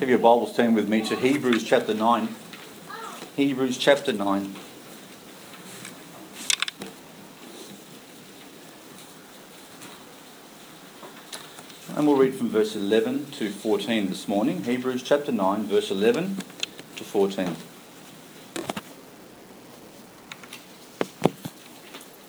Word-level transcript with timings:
Have 0.00 0.08
your 0.08 0.18
Bibles 0.18 0.56
turn 0.56 0.72
with 0.72 0.88
me 0.88 1.02
to 1.02 1.14
Hebrews 1.14 1.62
chapter 1.62 1.92
9. 1.92 2.34
Hebrews 3.36 3.76
chapter 3.76 4.14
9. 4.14 4.54
And 11.94 12.06
we'll 12.06 12.16
read 12.16 12.34
from 12.34 12.48
verse 12.48 12.74
11 12.74 13.32
to 13.32 13.50
14 13.50 14.08
this 14.08 14.26
morning. 14.26 14.64
Hebrews 14.64 15.02
chapter 15.02 15.32
9, 15.32 15.64
verse 15.64 15.90
11 15.90 16.38
to 16.96 17.04
14. 17.04 17.56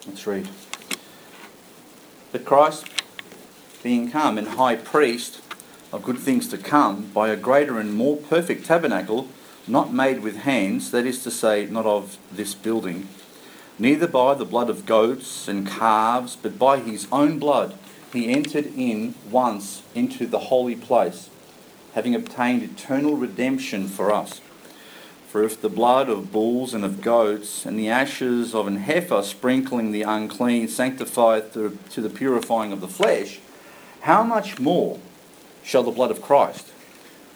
Let's 0.06 0.28
read. 0.28 0.50
But 2.34 2.44
Christ, 2.44 2.86
being 3.82 4.12
come 4.12 4.38
and 4.38 4.50
high 4.50 4.76
priest 4.76 5.40
of 5.92 6.04
good 6.04 6.20
things 6.20 6.48
to 6.48 6.58
come, 6.58 7.08
by 7.14 7.30
a 7.30 7.36
greater 7.36 7.80
and 7.80 7.94
more 7.94 8.18
perfect 8.18 8.66
tabernacle, 8.66 9.28
not 9.68 9.94
made 9.94 10.22
with 10.22 10.38
hands, 10.38 10.92
that 10.92 11.06
is 11.06 11.24
to 11.24 11.32
say, 11.32 11.66
not 11.66 11.86
of 11.86 12.18
this 12.32 12.54
building, 12.56 13.08
neither 13.78 14.08
by 14.08 14.34
the 14.34 14.46
blood 14.46 14.70
of 14.70 14.86
goats 14.86 15.48
and 15.48 15.68
calves, 15.68 16.36
but 16.36 16.58
by 16.58 16.80
his 16.80 17.08
own 17.12 17.40
blood 17.40 17.78
he 18.14 18.30
entered 18.30 18.68
in 18.76 19.16
once 19.30 19.84
into 19.96 20.26
the 20.26 20.40
holy 20.40 20.76
place, 20.76 21.30
having 21.94 22.16
obtained 22.16 22.64
eternal 22.64 23.16
redemption 23.16 23.88
for 23.88 24.12
us. 24.12 24.42
For 25.28 25.44
if 25.44 25.62
the 25.62 25.70
blood 25.70 26.10
of 26.10 26.32
bulls 26.32 26.74
and 26.74 26.84
of 26.84 27.02
goats 27.02 27.66
and 27.66 27.80
the 27.80 27.88
ashes 27.88 28.54
of 28.54 28.68
an 28.68 28.78
heifer 28.78 29.22
sprinkling 29.24 29.92
the 29.92 30.02
unclean 30.02 30.68
sanctifieth 30.68 31.54
to, 31.54 31.78
to 31.92 32.02
the 32.02 32.10
purifying 32.10 32.74
of 32.74 32.82
the 32.82 32.88
flesh, 32.88 33.40
how 34.02 34.24
much 34.24 34.60
more 34.60 35.00
shall 35.64 35.84
the 35.84 35.92
blood 35.92 36.12
of 36.12 36.22
Christ, 36.22 36.68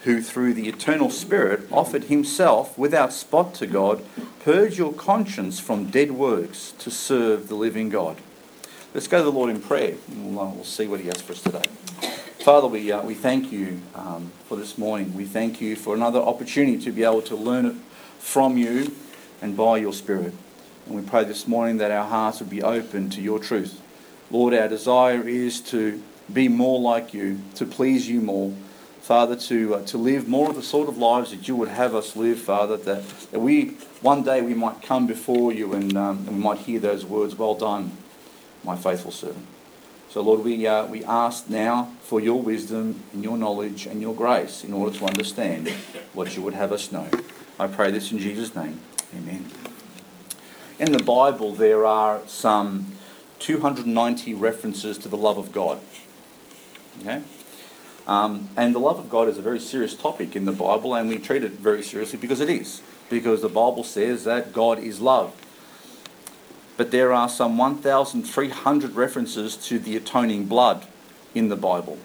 who 0.03 0.21
through 0.21 0.53
the 0.53 0.67
eternal 0.67 1.09
Spirit 1.09 1.67
offered 1.71 2.05
himself 2.05 2.77
without 2.77 3.13
spot 3.13 3.53
to 3.55 3.67
God, 3.67 4.03
purge 4.43 4.77
your 4.77 4.93
conscience 4.93 5.59
from 5.59 5.89
dead 5.89 6.11
works 6.11 6.73
to 6.79 6.91
serve 6.91 7.47
the 7.47 7.55
living 7.55 7.89
God? 7.89 8.17
Let's 8.93 9.07
go 9.07 9.17
to 9.17 9.23
the 9.23 9.31
Lord 9.31 9.49
in 9.49 9.61
prayer, 9.61 9.95
we'll, 10.15 10.39
uh, 10.39 10.49
we'll 10.51 10.63
see 10.63 10.87
what 10.87 11.01
He 11.01 11.07
has 11.07 11.21
for 11.21 11.33
us 11.33 11.41
today. 11.41 11.63
Father, 12.45 12.67
we, 12.67 12.91
uh, 12.91 13.01
we 13.01 13.13
thank 13.13 13.51
you 13.51 13.81
um, 13.95 14.31
for 14.47 14.55
this 14.55 14.77
morning. 14.77 15.13
We 15.15 15.25
thank 15.25 15.59
you 15.59 15.75
for 15.75 15.95
another 15.95 16.19
opportunity 16.19 16.77
to 16.85 16.91
be 16.91 17.03
able 17.03 17.23
to 17.23 17.35
learn 17.35 17.65
it 17.65 17.75
from 18.19 18.57
you 18.57 18.95
and 19.41 19.57
by 19.57 19.79
your 19.79 19.93
Spirit. 19.93 20.33
And 20.85 20.95
we 20.95 21.01
pray 21.01 21.23
this 21.23 21.47
morning 21.47 21.77
that 21.77 21.91
our 21.91 22.05
hearts 22.05 22.39
would 22.39 22.49
be 22.49 22.61
open 22.61 23.09
to 23.09 23.21
your 23.21 23.39
truth. 23.39 23.81
Lord, 24.29 24.53
our 24.53 24.67
desire 24.67 25.27
is 25.27 25.59
to 25.61 26.01
be 26.31 26.47
more 26.47 26.79
like 26.79 27.13
you, 27.13 27.41
to 27.55 27.65
please 27.65 28.07
you 28.09 28.21
more. 28.21 28.53
Father, 29.01 29.35
to, 29.35 29.75
uh, 29.75 29.85
to 29.85 29.99
live 29.99 30.27
more 30.27 30.49
of 30.49 30.55
the 30.55 30.63
sort 30.63 30.89
of 30.89 30.97
lives 30.97 31.29
that 31.29 31.47
you 31.47 31.55
would 31.55 31.69
have 31.69 31.93
us 31.93 32.15
live, 32.15 32.39
Father, 32.39 32.75
that, 32.75 33.07
that 33.31 33.39
we 33.39 33.77
one 34.01 34.23
day 34.23 34.41
we 34.41 34.55
might 34.55 34.81
come 34.81 35.05
before 35.05 35.53
you 35.53 35.73
and, 35.73 35.95
um, 35.95 36.17
and 36.27 36.37
we 36.37 36.43
might 36.43 36.59
hear 36.59 36.79
those 36.79 37.05
words, 37.05 37.35
well 37.35 37.53
done, 37.53 37.91
my 38.63 38.75
faithful 38.75 39.11
servant. 39.11 39.45
So, 40.09 40.21
Lord, 40.21 40.43
we, 40.43 40.65
uh, 40.65 40.85
we 40.85 41.03
ask 41.03 41.49
now 41.49 41.91
for 42.01 42.19
your 42.19 42.41
wisdom 42.41 43.03
and 43.13 43.23
your 43.23 43.37
knowledge 43.37 43.85
and 43.85 44.01
your 44.01 44.15
grace 44.15 44.63
in 44.63 44.73
order 44.73 44.97
to 44.97 45.05
understand 45.05 45.69
what 46.13 46.35
you 46.35 46.41
would 46.41 46.53
have 46.53 46.71
us 46.71 46.91
know. 46.91 47.07
I 47.59 47.67
pray 47.67 47.91
this 47.91 48.11
in 48.11 48.19
Jesus' 48.19 48.55
name. 48.55 48.79
Amen. 49.15 49.45
In 50.79 50.91
the 50.91 51.03
Bible, 51.03 51.53
there 51.53 51.85
are 51.85 52.21
some 52.27 52.93
290 53.39 54.33
references 54.33 54.97
to 54.99 55.09
the 55.09 55.17
love 55.17 55.37
of 55.37 55.51
God. 55.51 55.79
Okay? 57.01 57.21
Um, 58.07 58.49
and 58.55 58.75
the 58.75 58.79
love 58.79 58.99
of 58.99 59.09
God 59.09 59.27
is 59.27 59.37
a 59.37 59.41
very 59.41 59.59
serious 59.59 59.95
topic 59.95 60.35
in 60.35 60.45
the 60.45 60.51
Bible, 60.51 60.93
and 60.93 61.09
we 61.09 61.17
treat 61.17 61.43
it 61.43 61.53
very 61.53 61.81
seriously 61.81 62.19
because 62.19 62.39
it 62.39 62.49
is. 62.49 62.81
Because 63.09 63.41
the 63.41 63.49
Bible 63.49 63.83
says 63.83 64.23
that 64.23 64.53
God 64.53 64.79
is 64.79 64.99
love 64.99 65.33
but 66.77 66.91
there 66.91 67.13
are 67.13 67.29
some 67.29 67.57
1,300 67.57 68.95
references 68.95 69.55
to 69.55 69.79
the 69.79 69.95
atoning 69.95 70.45
blood 70.45 70.85
in 71.33 71.49
the 71.49 71.55
Bible. 71.55 71.97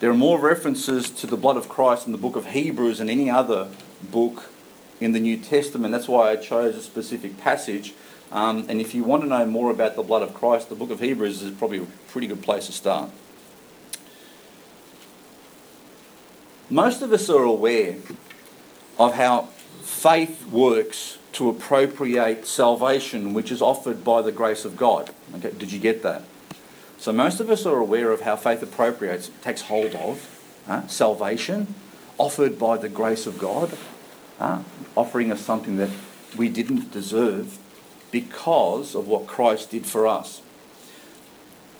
There 0.00 0.10
are 0.10 0.16
more 0.16 0.40
references 0.40 1.10
to 1.10 1.26
the 1.26 1.36
blood 1.36 1.56
of 1.56 1.68
Christ 1.68 2.06
in 2.06 2.12
the 2.12 2.18
book 2.18 2.36
of 2.36 2.46
Hebrews 2.46 2.98
than 2.98 3.08
any 3.08 3.30
other 3.30 3.68
book 4.02 4.50
in 5.00 5.12
the 5.12 5.20
New 5.20 5.36
Testament. 5.36 5.92
That's 5.92 6.08
why 6.08 6.30
I 6.30 6.36
chose 6.36 6.76
a 6.76 6.82
specific 6.82 7.38
passage. 7.38 7.94
Um, 8.32 8.66
and 8.68 8.80
if 8.80 8.94
you 8.94 9.04
want 9.04 9.22
to 9.22 9.28
know 9.28 9.46
more 9.46 9.70
about 9.70 9.94
the 9.94 10.02
blood 10.02 10.22
of 10.22 10.34
Christ, 10.34 10.68
the 10.68 10.74
book 10.74 10.90
of 10.90 10.98
Hebrews 10.98 11.42
is 11.42 11.52
probably 11.52 11.78
a 11.78 11.86
pretty 12.08 12.26
good 12.26 12.42
place 12.42 12.66
to 12.66 12.72
start. 12.72 13.10
Most 16.74 17.02
of 17.02 17.12
us 17.12 17.30
are 17.30 17.44
aware 17.44 17.94
of 18.98 19.14
how 19.14 19.42
faith 19.82 20.44
works 20.48 21.18
to 21.34 21.48
appropriate 21.48 22.48
salvation 22.48 23.32
which 23.32 23.52
is 23.52 23.62
offered 23.62 24.02
by 24.02 24.22
the 24.22 24.32
grace 24.32 24.64
of 24.64 24.76
God. 24.76 25.14
Okay, 25.36 25.52
did 25.56 25.70
you 25.70 25.78
get 25.78 26.02
that? 26.02 26.24
So 26.98 27.12
most 27.12 27.38
of 27.38 27.48
us 27.48 27.64
are 27.64 27.78
aware 27.78 28.10
of 28.10 28.22
how 28.22 28.34
faith 28.34 28.60
appropriates, 28.60 29.30
takes 29.40 29.62
hold 29.62 29.94
of 29.94 30.28
salvation 30.88 31.76
offered 32.18 32.58
by 32.58 32.76
the 32.76 32.88
grace 32.88 33.24
of 33.28 33.38
God, 33.38 33.78
offering 34.96 35.30
us 35.30 35.42
something 35.42 35.76
that 35.76 35.90
we 36.36 36.48
didn't 36.48 36.90
deserve 36.90 37.56
because 38.10 38.96
of 38.96 39.06
what 39.06 39.28
Christ 39.28 39.70
did 39.70 39.86
for 39.86 40.08
us. 40.08 40.42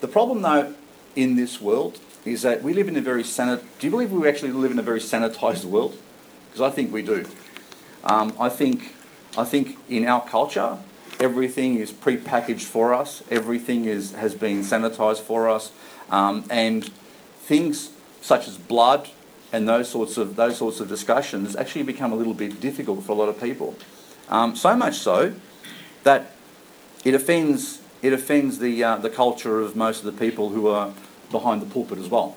The 0.01 0.07
problem, 0.07 0.43
though, 0.43 0.73
in 1.17 1.35
this 1.35 1.61
world 1.61 1.99
is 2.25 2.43
that 2.43 2.63
we 2.63 2.73
live 2.73 2.89
in 2.89 2.97
a 2.97 3.01
very 3.01 3.23
sanit. 3.23 3.63
Do 3.79 3.87
you 3.87 3.91
believe 3.91 4.11
we 4.11 4.29
actually 4.29 4.53
live 4.53 4.71
in 4.71 4.79
a 4.79 4.83
very 4.83 5.01
sanitized 5.01 5.65
world? 5.65 5.97
Because 6.47 6.61
I 6.61 6.71
think 6.71 6.93
we 6.93 7.03
do. 7.03 7.27
Um, 8.05 8.35
I 8.39 8.49
think 8.49 8.95
I 9.37 9.45
think 9.45 9.79
in 9.89 10.07
our 10.07 10.25
culture, 10.25 10.79
everything 11.19 11.77
is 11.77 11.91
pre-packaged 11.91 12.67
for 12.67 12.95
us. 12.95 13.23
Everything 13.31 13.85
is 13.85 14.13
has 14.13 14.35
been 14.35 14.61
sanitized 14.61 15.21
for 15.21 15.49
us, 15.49 15.73
um, 16.11 16.45
and 16.51 16.85
things 17.41 17.91
such 18.21 18.49
as 18.49 18.57
blood 18.57 19.09
and 19.53 19.69
those 19.69 19.89
sorts 19.89 20.17
of 20.17 20.37
those 20.37 20.57
sorts 20.57 20.81
of 20.81 20.89
discussions 20.89 21.55
actually 21.57 21.85
become 21.85 22.13
a 22.13 22.17
little 22.17 22.35
bit 22.35 22.61
difficult 22.61 23.05
for 23.05 23.13
a 23.13 23.15
lot 23.15 23.29
of 23.29 23.41
people. 23.41 23.77
Um, 24.29 24.57
so 24.57 24.75
much 24.77 24.97
so 24.97 25.35
that 26.05 26.33
it 27.05 27.15
offends 27.15 27.81
it 28.03 28.13
offends 28.13 28.59
the 28.59 28.83
uh, 28.83 28.97
the 28.97 29.11
culture 29.11 29.61
of 29.61 29.77
most 29.77 30.05
of 30.05 30.07
the 30.07 30.19
people 30.19 30.49
who 30.51 30.69
are 30.69 30.93
behind 31.31 31.63
the 31.63 31.67
pulpit 31.67 31.99
as 31.99 32.09
well. 32.09 32.37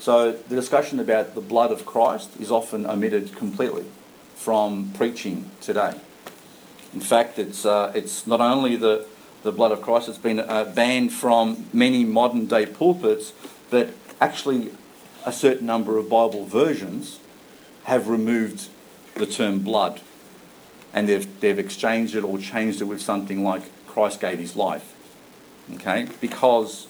So 0.00 0.32
the 0.32 0.54
discussion 0.54 1.00
about 1.00 1.34
the 1.34 1.40
blood 1.40 1.72
of 1.72 1.84
Christ 1.84 2.30
is 2.40 2.50
often 2.50 2.86
omitted 2.86 3.34
completely 3.34 3.84
from 4.36 4.92
preaching 4.94 5.50
today. 5.60 5.94
In 6.94 7.00
fact, 7.00 7.38
it's, 7.38 7.66
uh, 7.66 7.92
it's 7.94 8.26
not 8.26 8.40
only 8.40 8.76
the, 8.76 9.06
the 9.42 9.52
blood 9.52 9.72
of 9.72 9.82
Christ, 9.82 10.08
it's 10.08 10.18
been 10.18 10.40
uh, 10.40 10.72
banned 10.74 11.12
from 11.12 11.66
many 11.72 12.04
modern 12.04 12.46
day 12.46 12.64
pulpits, 12.64 13.32
but 13.70 13.90
actually 14.20 14.70
a 15.26 15.32
certain 15.32 15.66
number 15.66 15.98
of 15.98 16.08
Bible 16.08 16.46
versions 16.46 17.18
have 17.84 18.08
removed 18.08 18.68
the 19.14 19.26
term 19.26 19.58
blood 19.58 20.00
and 20.94 21.08
they've, 21.08 21.40
they've 21.40 21.58
exchanged 21.58 22.14
it 22.14 22.24
or 22.24 22.38
changed 22.38 22.80
it 22.80 22.84
with 22.84 23.00
something 23.00 23.44
like 23.44 23.62
Christ 23.86 24.20
gave 24.20 24.38
his 24.38 24.56
life. 24.56 24.94
Okay? 25.74 26.08
Because 26.20 26.86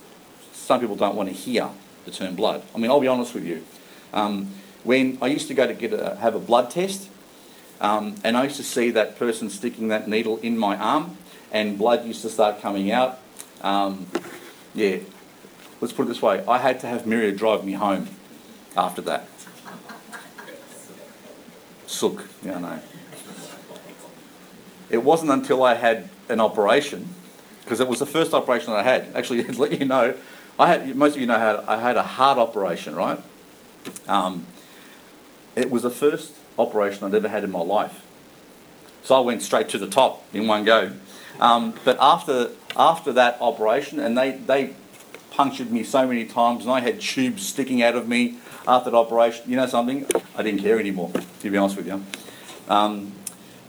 some 0.69 0.81
people 0.81 0.97
don't 0.97 1.17
want 1.17 1.31
to 1.31 1.35
hear 1.35 1.71
the 2.05 2.11
term 2.11 2.37
blood. 2.37 2.63
I 2.75 2.79
mean, 2.79 2.91
I'll 2.91 3.01
be 3.01 3.09
honest 3.09 3.33
with 3.33 3.47
you. 3.47 3.65
Um, 4.13 4.51
when 4.85 5.17
I 5.23 5.29
used 5.29 5.49
to 5.49 5.55
go 5.55 5.67
to 5.67 5.73
get 5.73 5.95
a, 5.95 6.17
have 6.17 6.35
a 6.35 6.39
blood 6.39 6.71
test, 6.71 7.09
um, 7.81 8.17
and 8.23 8.37
I 8.37 8.45
used 8.45 8.57
to 8.57 8.63
see 8.63 8.91
that 8.91 9.19
person 9.19 9.49
sticking 9.49 9.89
that 9.89 10.09
needle 10.09 10.37
in 10.43 10.59
my 10.59 10.77
arm, 10.77 11.17
and 11.51 11.79
blood 11.79 12.05
used 12.05 12.21
to 12.21 12.29
start 12.29 12.61
coming 12.61 12.93
out. 12.93 13.19
Um, 13.63 14.09
yeah, 14.75 14.99
let's 15.81 15.95
put 15.95 16.03
it 16.03 16.09
this 16.09 16.21
way 16.21 16.45
I 16.47 16.59
had 16.59 16.81
to 16.81 16.87
have 16.87 17.05
Miria 17.05 17.35
drive 17.35 17.65
me 17.65 17.73
home 17.73 18.11
after 18.77 19.01
that. 19.03 19.27
Sook, 21.87 22.29
yeah, 22.45 22.57
I 22.57 22.61
know. 22.61 22.81
It 24.91 25.03
wasn't 25.03 25.31
until 25.31 25.63
I 25.63 25.77
had 25.77 26.11
an 26.29 26.41
operation, 26.41 27.09
because 27.65 27.81
it 27.81 27.89
was 27.89 28.01
the 28.01 28.07
first 28.07 28.35
operation 28.35 28.75
I 28.75 28.83
had. 28.83 29.07
Actually, 29.15 29.45
to 29.45 29.53
let 29.63 29.81
you 29.81 29.87
know, 29.87 30.15
I 30.59 30.67
had 30.69 30.97
most 30.97 31.15
of 31.15 31.21
you 31.21 31.27
know 31.27 31.39
how 31.39 31.65
I 31.69 31.79
had 31.81 31.97
a 31.97 32.03
heart 32.03 32.39
operation, 32.39 32.97
right? 32.97 33.21
Um, 34.09 34.47
it 35.55 35.71
was 35.71 35.83
the 35.83 35.91
first 35.91 36.35
operation 36.59 37.05
I'd 37.05 37.15
ever 37.15 37.29
had 37.29 37.45
in 37.45 37.51
my 37.51 37.61
life. 37.61 38.05
So 39.03 39.15
I 39.17 39.21
went 39.21 39.43
straight 39.43 39.69
to 39.71 39.79
the 39.79 39.87
top 39.87 40.25
in 40.35 40.47
one 40.47 40.65
go. 40.65 40.93
Um, 41.41 41.75
but 41.85 41.97
after 42.01 42.51
after 42.77 43.13
that 43.13 43.39
operation, 43.41 44.01
and 44.01 44.19
they, 44.19 44.33
they 44.33 44.75
punctured 45.31 45.71
me 45.71 45.85
so 45.85 46.07
many 46.07 46.25
times, 46.25 46.65
and 46.65 46.73
I 46.73 46.81
had 46.81 47.01
tubes 47.01 47.47
sticking 47.47 47.83
out 47.83 47.95
of 47.95 48.09
me 48.09 48.39
after 48.67 48.91
the 48.91 48.97
operation. 48.97 49.51
You 49.51 49.57
know 49.57 49.67
something? 49.67 50.07
I 50.37 50.43
didn't 50.43 50.61
care 50.61 50.79
anymore, 50.79 51.13
to 51.41 51.51
be 51.51 51.57
honest 51.57 51.77
with 51.77 51.87
you. 51.87 52.05
Um, 52.69 53.13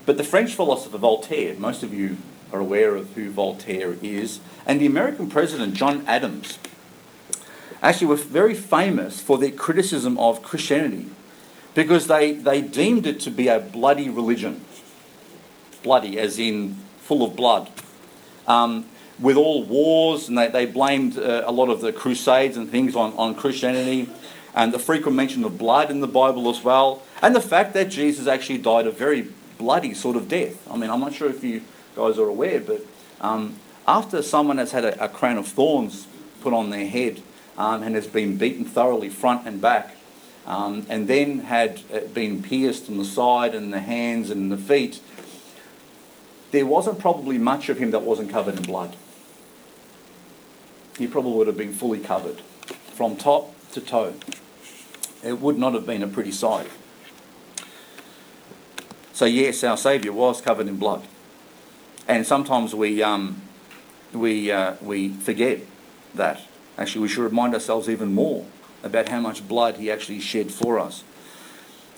but 0.06 0.16
the 0.16 0.24
French 0.24 0.54
philosopher 0.54 0.98
Voltaire, 0.98 1.54
most 1.54 1.82
of 1.82 1.94
you 1.94 2.16
are 2.52 2.58
aware 2.58 2.96
of 2.96 3.12
who 3.14 3.30
Voltaire 3.30 3.96
is, 4.02 4.40
and 4.66 4.80
the 4.80 4.86
American 4.86 5.30
president 5.30 5.74
John 5.74 6.04
Adams. 6.06 6.58
Actually 7.82 8.08
were 8.08 8.16
very 8.16 8.54
famous 8.54 9.20
for 9.20 9.38
their 9.38 9.50
criticism 9.50 10.18
of 10.18 10.42
Christianity 10.42 11.06
because 11.74 12.06
they, 12.06 12.32
they 12.32 12.60
deemed 12.60 13.06
it 13.06 13.20
to 13.20 13.30
be 13.30 13.48
a 13.48 13.60
bloody 13.60 14.08
religion. 14.08 14.64
Bloody, 15.82 16.18
as 16.18 16.38
in 16.38 16.74
full 16.98 17.24
of 17.24 17.36
blood. 17.36 17.70
Um, 18.46 18.86
with 19.18 19.36
all 19.36 19.64
wars, 19.64 20.28
and 20.28 20.36
they, 20.36 20.48
they 20.48 20.66
blamed 20.66 21.18
uh, 21.18 21.44
a 21.46 21.52
lot 21.52 21.68
of 21.68 21.80
the 21.80 21.92
crusades 21.92 22.56
and 22.56 22.70
things 22.70 22.96
on, 22.96 23.12
on 23.14 23.34
Christianity, 23.34 24.08
and 24.54 24.72
the 24.72 24.78
frequent 24.78 25.16
mention 25.16 25.44
of 25.44 25.58
blood 25.58 25.90
in 25.90 26.00
the 26.00 26.08
Bible 26.08 26.50
as 26.50 26.64
well, 26.64 27.02
and 27.22 27.36
the 27.36 27.40
fact 27.40 27.74
that 27.74 27.88
Jesus 27.88 28.26
actually 28.26 28.58
died 28.58 28.86
a 28.86 28.90
very 28.90 29.28
bloody 29.58 29.94
sort 29.94 30.16
of 30.16 30.28
death. 30.28 30.66
I 30.70 30.76
mean, 30.76 30.90
I'm 30.90 31.00
not 31.00 31.14
sure 31.14 31.28
if 31.28 31.44
you 31.44 31.62
guys 31.94 32.18
are 32.18 32.26
aware, 32.26 32.60
but 32.60 32.84
um, 33.20 33.56
after 33.86 34.22
someone 34.22 34.58
has 34.58 34.72
had 34.72 34.84
a, 34.84 35.04
a, 35.04 35.08
crown 35.08 35.36
of 35.36 35.46
thorns 35.46 36.06
put 36.40 36.54
on 36.54 36.70
their 36.70 36.86
head 36.86 37.22
um, 37.60 37.82
and 37.82 37.94
has 37.94 38.06
been 38.06 38.38
beaten 38.38 38.64
thoroughly 38.64 39.10
front 39.10 39.46
and 39.46 39.60
back, 39.60 39.94
um, 40.46 40.86
and 40.88 41.06
then 41.06 41.40
had 41.40 41.82
uh, 41.92 42.00
been 42.14 42.42
pierced 42.42 42.88
on 42.88 42.96
the 42.96 43.04
side 43.04 43.54
and 43.54 43.70
the 43.70 43.80
hands 43.80 44.30
and 44.30 44.50
the 44.50 44.56
feet, 44.56 44.98
there 46.52 46.64
wasn't 46.64 46.98
probably 46.98 47.36
much 47.36 47.68
of 47.68 47.76
him 47.76 47.90
that 47.90 48.00
wasn't 48.00 48.30
covered 48.30 48.56
in 48.56 48.62
blood. 48.62 48.96
He 50.96 51.06
probably 51.06 51.32
would 51.32 51.48
have 51.48 51.58
been 51.58 51.74
fully 51.74 51.98
covered 51.98 52.40
from 52.94 53.16
top 53.16 53.54
to 53.72 53.80
toe. 53.82 54.14
It 55.22 55.38
would 55.38 55.58
not 55.58 55.74
have 55.74 55.84
been 55.84 56.02
a 56.02 56.08
pretty 56.08 56.32
sight. 56.32 56.66
So, 59.12 59.26
yes, 59.26 59.62
our 59.64 59.76
Saviour 59.76 60.14
was 60.14 60.40
covered 60.40 60.66
in 60.66 60.76
blood. 60.76 61.02
And 62.08 62.26
sometimes 62.26 62.74
we, 62.74 63.02
um, 63.02 63.42
we, 64.14 64.50
uh, 64.50 64.76
we 64.80 65.10
forget 65.10 65.60
that. 66.14 66.40
Actually, 66.80 67.02
we 67.02 67.08
should 67.08 67.22
remind 67.22 67.52
ourselves 67.52 67.88
even 67.88 68.14
more 68.14 68.46
about 68.82 69.10
how 69.10 69.20
much 69.20 69.46
blood 69.46 69.76
He 69.76 69.90
actually 69.90 70.18
shed 70.18 70.50
for 70.50 70.80
us. 70.80 71.04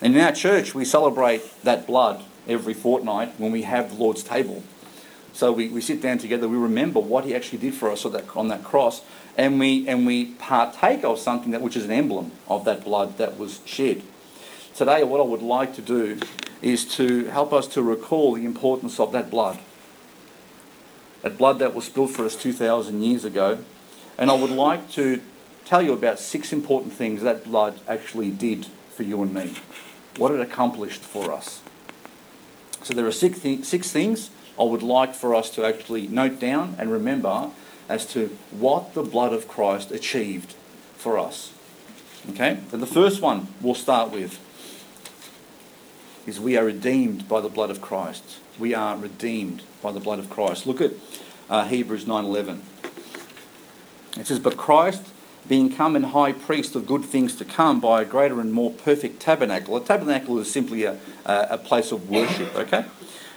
And 0.00 0.16
in 0.16 0.20
our 0.20 0.32
church, 0.32 0.74
we 0.74 0.84
celebrate 0.84 1.42
that 1.62 1.86
blood 1.86 2.24
every 2.48 2.74
fortnight 2.74 3.38
when 3.38 3.52
we 3.52 3.62
have 3.62 3.90
the 3.90 3.94
Lord's 3.94 4.24
table. 4.24 4.64
So 5.32 5.52
we, 5.52 5.68
we 5.68 5.80
sit 5.80 6.02
down 6.02 6.18
together, 6.18 6.48
we 6.48 6.56
remember 6.56 6.98
what 6.98 7.24
He 7.24 7.34
actually 7.34 7.58
did 7.58 7.74
for 7.74 7.90
us 7.90 8.04
on 8.04 8.12
that, 8.12 8.36
on 8.36 8.48
that 8.48 8.64
cross, 8.64 9.02
and 9.38 9.60
we, 9.60 9.88
and 9.88 10.04
we 10.04 10.26
partake 10.32 11.04
of 11.04 11.20
something 11.20 11.52
that 11.52 11.62
which 11.62 11.76
is 11.76 11.84
an 11.84 11.92
emblem 11.92 12.32
of 12.48 12.64
that 12.64 12.84
blood 12.84 13.16
that 13.18 13.38
was 13.38 13.60
shed. 13.64 14.02
Today, 14.74 15.04
what 15.04 15.20
I 15.20 15.24
would 15.24 15.42
like 15.42 15.74
to 15.76 15.82
do 15.82 16.18
is 16.60 16.84
to 16.96 17.26
help 17.26 17.52
us 17.52 17.66
to 17.68 17.82
recall 17.82 18.34
the 18.34 18.44
importance 18.44 18.98
of 18.98 19.12
that 19.12 19.30
blood. 19.30 19.60
That 21.22 21.38
blood 21.38 21.60
that 21.60 21.74
was 21.74 21.84
spilled 21.84 22.10
for 22.10 22.24
us 22.24 22.34
2,000 22.34 23.02
years 23.02 23.24
ago. 23.24 23.58
And 24.22 24.30
I 24.30 24.34
would 24.34 24.52
like 24.52 24.88
to 24.92 25.20
tell 25.64 25.82
you 25.82 25.92
about 25.92 26.20
six 26.20 26.52
important 26.52 26.92
things 26.92 27.22
that 27.22 27.42
blood 27.42 27.80
actually 27.88 28.30
did 28.30 28.66
for 28.94 29.02
you 29.02 29.20
and 29.20 29.34
me. 29.34 29.56
What 30.16 30.30
it 30.30 30.38
accomplished 30.38 31.00
for 31.00 31.32
us. 31.32 31.60
So 32.84 32.94
there 32.94 33.04
are 33.04 33.10
six, 33.10 33.40
th- 33.40 33.64
six 33.64 33.90
things 33.90 34.30
I 34.56 34.62
would 34.62 34.84
like 34.84 35.16
for 35.16 35.34
us 35.34 35.50
to 35.56 35.64
actually 35.64 36.06
note 36.06 36.38
down 36.38 36.76
and 36.78 36.92
remember 36.92 37.50
as 37.88 38.06
to 38.12 38.28
what 38.52 38.94
the 38.94 39.02
blood 39.02 39.32
of 39.32 39.48
Christ 39.48 39.90
achieved 39.90 40.54
for 40.94 41.18
us. 41.18 41.52
Okay? 42.30 42.60
And 42.70 42.80
the 42.80 42.86
first 42.86 43.20
one 43.20 43.48
we'll 43.60 43.74
start 43.74 44.12
with 44.12 44.38
is 46.28 46.38
we 46.38 46.56
are 46.56 46.64
redeemed 46.64 47.26
by 47.26 47.40
the 47.40 47.48
blood 47.48 47.70
of 47.70 47.80
Christ. 47.80 48.38
We 48.56 48.72
are 48.72 48.96
redeemed 48.96 49.64
by 49.82 49.90
the 49.90 49.98
blood 49.98 50.20
of 50.20 50.30
Christ. 50.30 50.64
Look 50.64 50.80
at 50.80 50.92
uh, 51.50 51.64
Hebrews 51.64 52.04
9:11. 52.04 52.60
It 54.18 54.26
says, 54.26 54.38
"But 54.38 54.56
Christ, 54.56 55.02
being 55.48 55.72
come 55.72 55.96
and 55.96 56.06
high 56.06 56.32
priest 56.32 56.76
of 56.76 56.86
good 56.86 57.04
things 57.04 57.34
to 57.36 57.44
come 57.44 57.80
by 57.80 58.02
a 58.02 58.04
greater 58.04 58.40
and 58.40 58.52
more 58.52 58.70
perfect 58.70 59.20
tabernacle." 59.20 59.76
A 59.76 59.80
tabernacle 59.80 60.38
is 60.38 60.50
simply 60.50 60.84
a, 60.84 60.98
a 61.26 61.58
place 61.58 61.92
of 61.92 62.10
worship. 62.10 62.54
Okay, 62.54 62.84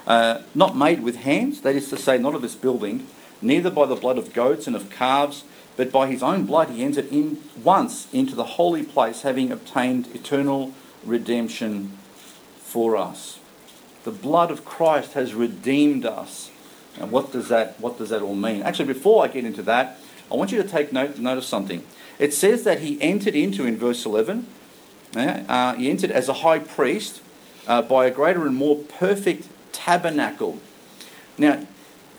uh, 0.05 0.39
not 0.53 0.75
made 0.75 1.01
with 1.03 1.17
hands. 1.17 1.61
That 1.61 1.75
is 1.75 1.89
to 1.89 1.97
say, 1.97 2.17
not 2.17 2.35
of 2.35 2.41
this 2.41 2.55
building, 2.55 3.07
neither 3.41 3.69
by 3.69 3.85
the 3.85 3.95
blood 3.95 4.17
of 4.17 4.33
goats 4.33 4.67
and 4.67 4.75
of 4.75 4.89
calves, 4.89 5.43
but 5.77 5.91
by 5.91 6.07
his 6.07 6.21
own 6.21 6.45
blood 6.45 6.69
he 6.69 6.83
entered 6.83 7.11
in 7.11 7.41
once 7.63 8.07
into 8.13 8.35
the 8.35 8.43
holy 8.43 8.83
place, 8.83 9.21
having 9.21 9.51
obtained 9.51 10.07
eternal 10.13 10.73
redemption 11.03 11.97
for 12.57 12.97
us. 12.97 13.39
The 14.03 14.11
blood 14.11 14.51
of 14.51 14.65
Christ 14.65 15.13
has 15.13 15.33
redeemed 15.33 16.05
us. 16.05 16.51
And 16.99 17.11
what 17.11 17.31
does 17.31 17.49
that 17.49 17.79
what 17.79 17.97
does 17.97 18.09
that 18.09 18.21
all 18.21 18.35
mean? 18.35 18.61
Actually, 18.61 18.93
before 18.93 19.23
I 19.23 19.27
get 19.27 19.43
into 19.45 19.63
that, 19.63 19.99
I 20.31 20.35
want 20.35 20.51
you 20.51 20.61
to 20.61 20.67
take 20.67 20.91
note, 20.91 21.17
note 21.17 21.37
of 21.37 21.43
something. 21.43 21.83
It 22.17 22.33
says 22.33 22.63
that 22.63 22.79
he 22.79 23.01
entered 23.01 23.35
into 23.35 23.65
in 23.65 23.77
verse 23.77 24.05
11. 24.05 24.47
Uh, 25.15 25.75
he 25.75 25.89
entered 25.89 26.11
as 26.11 26.27
a 26.27 26.33
high 26.33 26.59
priest 26.59 27.21
uh, 27.67 27.81
by 27.81 28.05
a 28.05 28.11
greater 28.11 28.45
and 28.45 28.55
more 28.55 28.77
perfect 28.77 29.47
tabernacle. 29.71 30.59
Now, 31.37 31.65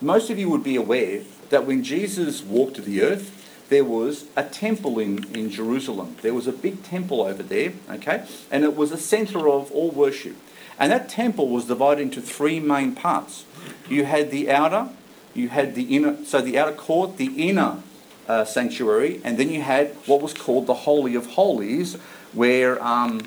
most 0.00 0.30
of 0.30 0.38
you 0.38 0.48
would 0.50 0.64
be 0.64 0.76
aware 0.76 1.22
that 1.50 1.66
when 1.66 1.82
Jesus 1.82 2.42
walked 2.42 2.76
to 2.76 2.82
the 2.82 3.02
earth, 3.02 3.32
there 3.68 3.84
was 3.84 4.26
a 4.36 4.44
temple 4.44 4.98
in, 4.98 5.24
in 5.34 5.50
Jerusalem. 5.50 6.16
There 6.22 6.34
was 6.34 6.46
a 6.46 6.52
big 6.52 6.82
temple 6.82 7.22
over 7.22 7.42
there, 7.42 7.72
okay? 7.90 8.26
And 8.50 8.62
it 8.62 8.76
was 8.76 8.92
a 8.92 8.98
center 8.98 9.48
of 9.48 9.72
all 9.72 9.90
worship. 9.90 10.36
And 10.78 10.92
that 10.92 11.08
temple 11.08 11.48
was 11.48 11.64
divided 11.64 12.02
into 12.02 12.20
three 12.20 12.60
main 12.60 12.94
parts. 12.94 13.44
You 13.88 14.04
had 14.04 14.30
the 14.30 14.50
outer, 14.50 14.90
you 15.34 15.48
had 15.48 15.74
the 15.74 15.96
inner, 15.96 16.24
so 16.24 16.40
the 16.40 16.58
outer 16.58 16.74
court, 16.74 17.16
the 17.16 17.48
inner 17.48 17.82
uh, 18.28 18.44
sanctuary, 18.44 19.20
and 19.24 19.38
then 19.38 19.50
you 19.50 19.62
had 19.62 19.88
what 20.06 20.20
was 20.20 20.34
called 20.34 20.66
the 20.66 20.74
Holy 20.74 21.14
of 21.14 21.26
Holies, 21.26 21.94
where, 22.32 22.82
um, 22.82 23.22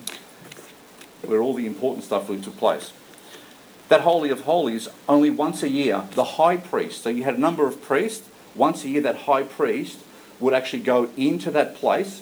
where 1.21 1.41
all 1.41 1.53
the 1.53 1.65
important 1.65 2.03
stuff 2.03 2.27
took 2.27 2.57
place. 2.57 2.91
That 3.89 4.01
Holy 4.01 4.29
of 4.29 4.41
Holies, 4.41 4.87
only 5.07 5.29
once 5.29 5.63
a 5.63 5.69
year, 5.69 6.03
the 6.13 6.23
high 6.23 6.57
priest, 6.57 7.01
so 7.01 7.09
you 7.09 7.23
had 7.23 7.35
a 7.35 7.39
number 7.39 7.67
of 7.67 7.81
priests, 7.81 8.29
once 8.55 8.83
a 8.83 8.89
year 8.89 9.01
that 9.01 9.15
high 9.21 9.43
priest 9.43 9.99
would 10.39 10.53
actually 10.53 10.83
go 10.83 11.09
into 11.17 11.51
that 11.51 11.75
place 11.75 12.21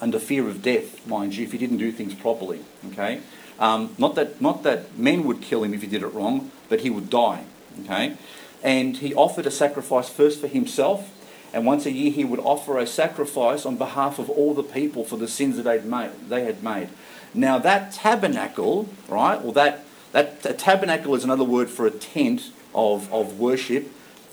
under 0.00 0.18
fear 0.18 0.48
of 0.48 0.62
death, 0.62 1.06
mind 1.06 1.36
you, 1.36 1.44
if 1.44 1.52
he 1.52 1.58
didn't 1.58 1.78
do 1.78 1.90
things 1.90 2.14
properly. 2.14 2.60
Okay? 2.92 3.20
Um, 3.58 3.94
not, 3.98 4.14
that, 4.14 4.40
not 4.40 4.62
that 4.62 4.96
men 4.96 5.24
would 5.24 5.40
kill 5.40 5.64
him 5.64 5.74
if 5.74 5.82
he 5.82 5.88
did 5.88 6.02
it 6.02 6.08
wrong, 6.08 6.50
but 6.68 6.80
he 6.80 6.90
would 6.90 7.10
die. 7.10 7.44
Okay? 7.84 8.16
And 8.62 8.96
he 8.98 9.14
offered 9.14 9.46
a 9.46 9.50
sacrifice 9.50 10.08
first 10.08 10.40
for 10.40 10.48
himself, 10.48 11.10
and 11.52 11.64
once 11.64 11.86
a 11.86 11.90
year 11.90 12.10
he 12.10 12.24
would 12.24 12.40
offer 12.40 12.78
a 12.78 12.86
sacrifice 12.86 13.64
on 13.64 13.76
behalf 13.76 14.18
of 14.18 14.28
all 14.28 14.54
the 14.54 14.62
people 14.62 15.04
for 15.04 15.16
the 15.16 15.28
sins 15.28 15.56
that 15.56 15.62
they'd 15.62 15.84
made, 15.84 16.10
they 16.28 16.44
had 16.44 16.62
made. 16.62 16.88
Now 17.34 17.58
that 17.58 17.92
tabernacle, 17.92 18.88
right, 19.08 19.36
or 19.42 19.52
that, 19.52 19.84
that 20.12 20.58
tabernacle 20.58 21.14
is 21.14 21.24
another 21.24 21.44
word 21.44 21.70
for 21.70 21.86
a 21.86 21.90
tent 21.90 22.50
of, 22.74 23.12
of 23.12 23.38
worship, 23.38 23.90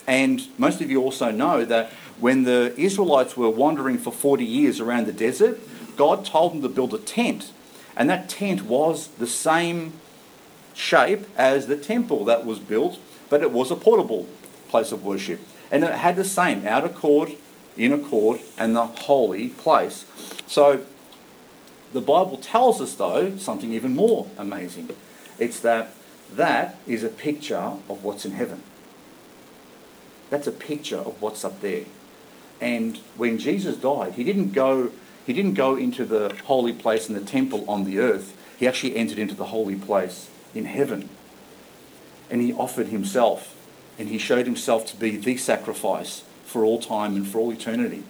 and 0.08 0.48
most 0.58 0.82
of 0.82 0.92
you 0.92 1.02
also 1.02 1.32
know 1.32 1.66
that 1.66 1.92
when 2.20 2.44
the 2.44 2.74
Israelites 2.78 3.36
were 3.36 3.50
wandering 3.50 3.98
for 3.98 4.12
40 4.12 4.46
years 4.46 4.80
around 4.80 5.08
the 5.08 5.14
desert, 5.14 5.60
God 5.98 6.26
told 6.26 6.54
them 6.54 6.62
to 6.62 6.70
build 6.70 6.94
a 6.94 6.98
tent 6.98 7.52
and 7.96 8.10
that 8.10 8.30
tent 8.30 8.64
was 8.64 9.08
the 9.08 9.28
same 9.28 9.94
shape 10.74 11.26
as 11.38 11.68
the 11.68 11.78
temple 11.78 12.26
that 12.26 12.46
was 12.46 12.60
built, 12.60 13.00
but 13.30 13.42
it 13.42 13.52
was 13.52 13.72
a 13.72 13.76
portable 13.76 14.28
place 14.68 14.92
of 14.92 15.06
worship. 15.06 15.40
And 15.72 15.84
it 15.84 15.92
had 15.92 16.16
the 16.16 16.24
same 16.24 16.66
outer 16.68 16.90
court, 16.90 17.32
inner 17.78 17.98
court, 17.98 18.42
and 18.58 18.76
the 18.76 18.86
holy 18.86 19.50
place. 19.50 20.06
So 20.48 20.86
the 21.94 22.02
Bible 22.02 22.38
tells 22.38 22.82
us, 22.82 22.94
though, 22.96 23.38
something 23.38 23.72
even 23.74 23.96
more 23.96 24.28
amazing. 24.38 24.90
It's 25.40 25.60
that 25.62 25.94
that 26.34 26.78
is 26.88 27.04
a 27.04 27.10
picture 27.10 27.74
of 27.90 28.04
what's 28.04 28.26
in 28.26 28.32
heaven. 28.32 28.64
That's 30.30 30.48
a 30.48 30.52
picture 30.52 30.98
of 30.98 31.22
what's 31.22 31.46
up 31.46 31.62
there. 31.62 31.86
And 32.60 32.98
when 33.16 33.38
Jesus 33.38 33.78
died, 33.78 34.14
he 34.14 34.24
didn't 34.24 34.54
go 34.54 34.92
he 35.26 35.34
didn't 35.34 35.56
go 35.56 35.76
into 35.76 36.06
the 36.06 36.36
holy 36.46 36.74
place 36.74 37.10
in 37.10 37.16
the 37.16 37.22
temple 37.22 37.68
on 37.68 37.84
the 37.84 37.98
earth. 37.98 38.38
He 38.60 38.68
actually 38.68 38.96
entered 38.96 39.18
into 39.18 39.34
the 39.34 39.46
holy 39.46 39.76
place 39.76 40.30
in 40.54 40.66
heaven. 40.66 41.10
And 42.30 42.42
he 42.42 42.54
offered 42.54 42.88
himself. 42.88 43.55
And 43.98 44.10
he 44.10 44.18
showed 44.18 44.46
himself 44.46 44.86
to 44.88 44.98
be 44.98 45.18
the 45.18 45.38
sacrifice 45.38 46.24
for 46.44 46.66
all 46.66 46.80
time 46.80 47.16
and 47.16 47.28
for 47.28 47.40
all 47.40 47.52
eternity. 47.52 48.04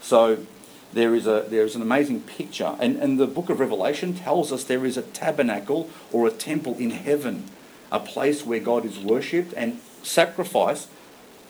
So 0.00 0.46
there 0.92 1.14
is, 1.14 1.26
a, 1.26 1.44
there 1.48 1.64
is 1.64 1.74
an 1.74 1.82
amazing 1.82 2.22
picture. 2.22 2.76
And, 2.78 2.96
and 2.96 3.18
the 3.20 3.26
book 3.26 3.50
of 3.50 3.60
Revelation 3.60 4.14
tells 4.14 4.52
us 4.52 4.64
there 4.64 4.86
is 4.86 4.96
a 4.96 5.02
tabernacle 5.02 5.90
or 6.12 6.26
a 6.26 6.30
temple 6.30 6.76
in 6.78 6.90
heaven, 6.90 7.44
a 7.92 8.00
place 8.00 8.44
where 8.44 8.60
God 8.60 8.84
is 8.84 8.98
worshipped 8.98 9.52
and 9.54 9.80
sacrifice 10.02 10.88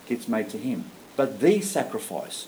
gets 0.07 0.27
made 0.27 0.49
to 0.49 0.57
him. 0.57 0.85
But 1.15 1.39
the 1.39 1.61
sacrifice, 1.61 2.47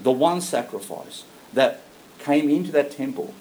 the 0.00 0.12
one 0.12 0.40
sacrifice, 0.40 1.24
that 1.52 1.82
came 2.18 2.48
into 2.48 2.72
that 2.72 2.90
temple 2.90 3.34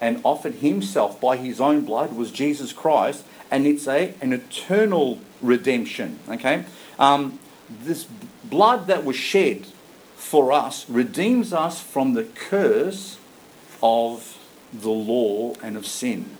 and 0.00 0.20
offered 0.24 0.56
himself 0.56 1.20
by 1.20 1.36
his 1.36 1.60
own 1.60 1.84
blood 1.84 2.14
was 2.14 2.30
Jesus 2.30 2.72
Christ, 2.72 3.24
and 3.54 3.66
it's 3.66 3.86
a 3.86 4.14
an 4.20 4.32
eternal 4.32 5.20
redemption. 5.40 6.18
Okay, 6.28 6.64
um, 6.98 7.38
this 7.68 8.06
blood 8.44 8.88
that 8.88 9.04
was 9.04 9.16
shed 9.16 9.66
for 10.16 10.50
us, 10.50 10.88
redeems 10.90 11.52
us 11.52 11.80
from 11.80 12.14
the 12.14 12.24
curse 12.24 13.18
of 13.80 14.36
the 14.72 14.90
law 14.90 15.54
and 15.62 15.76
of 15.76 15.86
sin. 15.86 16.36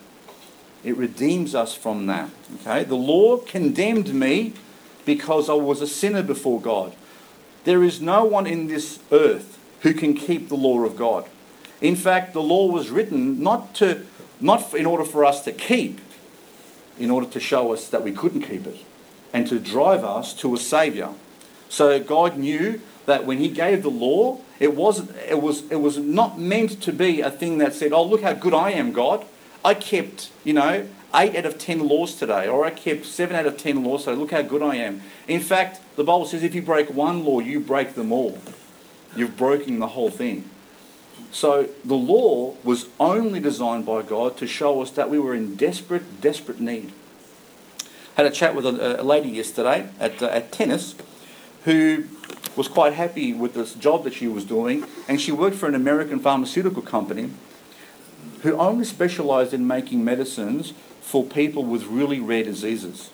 It 0.83 0.97
redeems 0.97 1.55
us 1.55 1.75
from 1.75 2.07
that. 2.07 2.31
Okay? 2.57 2.83
The 2.83 2.97
law 2.97 3.37
condemned 3.37 4.13
me 4.13 4.53
because 5.05 5.49
I 5.49 5.55
was 5.55 5.81
a 5.81 5.87
sinner 5.87 6.23
before 6.23 6.61
God. 6.61 6.97
There 7.63 7.85
is 7.85 8.01
no 8.01 8.25
one 8.25 8.47
in 8.47 8.67
this 8.67 8.99
earth 9.13 9.59
who 9.83 9.95
can 9.95 10.15
keep 10.15 10.49
the 10.49 10.57
law 10.57 10.81
of 10.81 10.97
God. 10.97 11.29
In 11.81 11.95
fact, 11.95 12.33
the 12.33 12.43
law 12.43 12.67
was 12.67 12.91
written 12.91 13.43
not 13.43 13.75
to 13.77 14.05
not 14.41 14.75
in 14.75 14.87
order 14.87 15.05
for 15.05 15.25
us 15.25 15.45
to 15.45 15.53
keep, 15.53 16.01
in 16.99 17.11
order 17.11 17.27
to 17.27 17.41
show 17.41 17.73
us 17.73 17.89
that 17.89 18.03
we 18.03 18.13
couldn't 18.13 18.43
keep 18.43 18.67
it 18.67 18.85
and 19.33 19.47
to 19.49 19.59
drive 19.59 20.05
us 20.05 20.33
to 20.35 20.55
a 20.55 20.59
savior. 20.59 21.11
So 21.69 21.99
God 21.99 22.39
knew 22.39 22.81
that 23.07 23.27
when 23.27 23.39
he 23.39 23.49
gave 23.49 23.83
the 23.83 23.91
law, 23.91 24.39
it 24.61 24.75
was 24.75 25.11
it 25.29 25.43
was 25.43 25.71
it 25.71 25.77
was 25.77 25.99
not 25.99 26.39
meant 26.39 26.81
to 26.83 26.93
be 26.93 27.21
a 27.21 27.31
thing 27.31 27.59
that 27.59 27.75
said, 27.75 27.93
"Oh, 27.93 28.05
look 28.05 28.23
how 28.23 28.33
good 28.33 28.55
I 28.55 28.71
am, 28.71 28.93
God." 28.93 29.25
I 29.65 29.75
kept, 29.75 30.31
you 30.45 30.53
know, 30.53 30.87
eight 31.15 31.35
out 31.37 31.47
of 31.47 31.59
ten 31.59 31.89
laws 31.89 32.15
today, 32.15 32.47
or 32.47 32.65
I 32.65 32.71
kept 32.71 33.07
seven 33.07 33.35
out 33.35 33.47
of 33.47 33.57
ten 33.57 33.83
laws, 33.83 34.05
so 34.05 34.15
look 34.15 34.31
how 34.31 34.43
good 34.43 34.63
I 34.63 34.77
am. 34.77 35.03
In 35.27 35.41
fact, 35.41 35.81
the 35.97 36.05
Bible 36.05 36.27
says 36.27 36.43
if 36.43 36.55
you 36.55 36.63
break 36.63 36.91
one 36.91 37.25
law, 37.25 37.41
you 37.41 37.61
break 37.61 37.95
them 37.95 38.13
all. 38.13 38.39
You've 39.17 39.37
broken 39.37 39.79
the 39.79 39.89
whole 39.89 40.11
thing. 40.11 40.49
So 41.33 41.69
the 41.85 41.95
law 41.95 42.55
was 42.63 42.87
only 43.01 43.41
designed 43.41 43.87
by 43.87 44.03
God 44.03 44.37
to 44.39 44.47
show 44.47 44.81
us 44.81 44.91
that 44.93 45.11
we 45.11 45.19
were 45.19 45.35
in 45.35 45.57
desperate, 45.57 46.21
desperate 46.21 46.61
need. 46.61 46.93
Had 48.17 48.27
a 48.27 48.31
chat 48.31 48.55
with 48.55 48.67
a, 48.67 49.01
a 49.01 49.03
lady 49.03 49.31
yesterday 49.31 49.89
at, 49.99 50.23
uh, 50.23 50.27
at 50.27 50.53
tennis 50.53 50.95
who 51.65 52.05
was 52.57 52.69
quite 52.69 52.93
happy 52.93 53.33
with 53.33 53.55
this 53.55 53.75
job 53.75 54.05
that 54.05 54.15
she 54.15 54.29
was 54.29 54.45
doing, 54.45 54.85
and 55.09 55.21
she 55.21 55.33
worked 55.33 55.57
for 55.57 55.67
an 55.67 55.75
American 55.75 56.21
pharmaceutical 56.21 56.83
company 56.83 57.31
who 58.43 58.57
only 58.57 58.85
specialised 58.85 59.53
in 59.53 59.67
making 59.67 60.05
medicines 60.05 60.73
for 61.01 61.25
people 61.25 61.65
with 61.65 61.85
really 61.85 62.21
rare 62.21 62.45
diseases. 62.45 63.11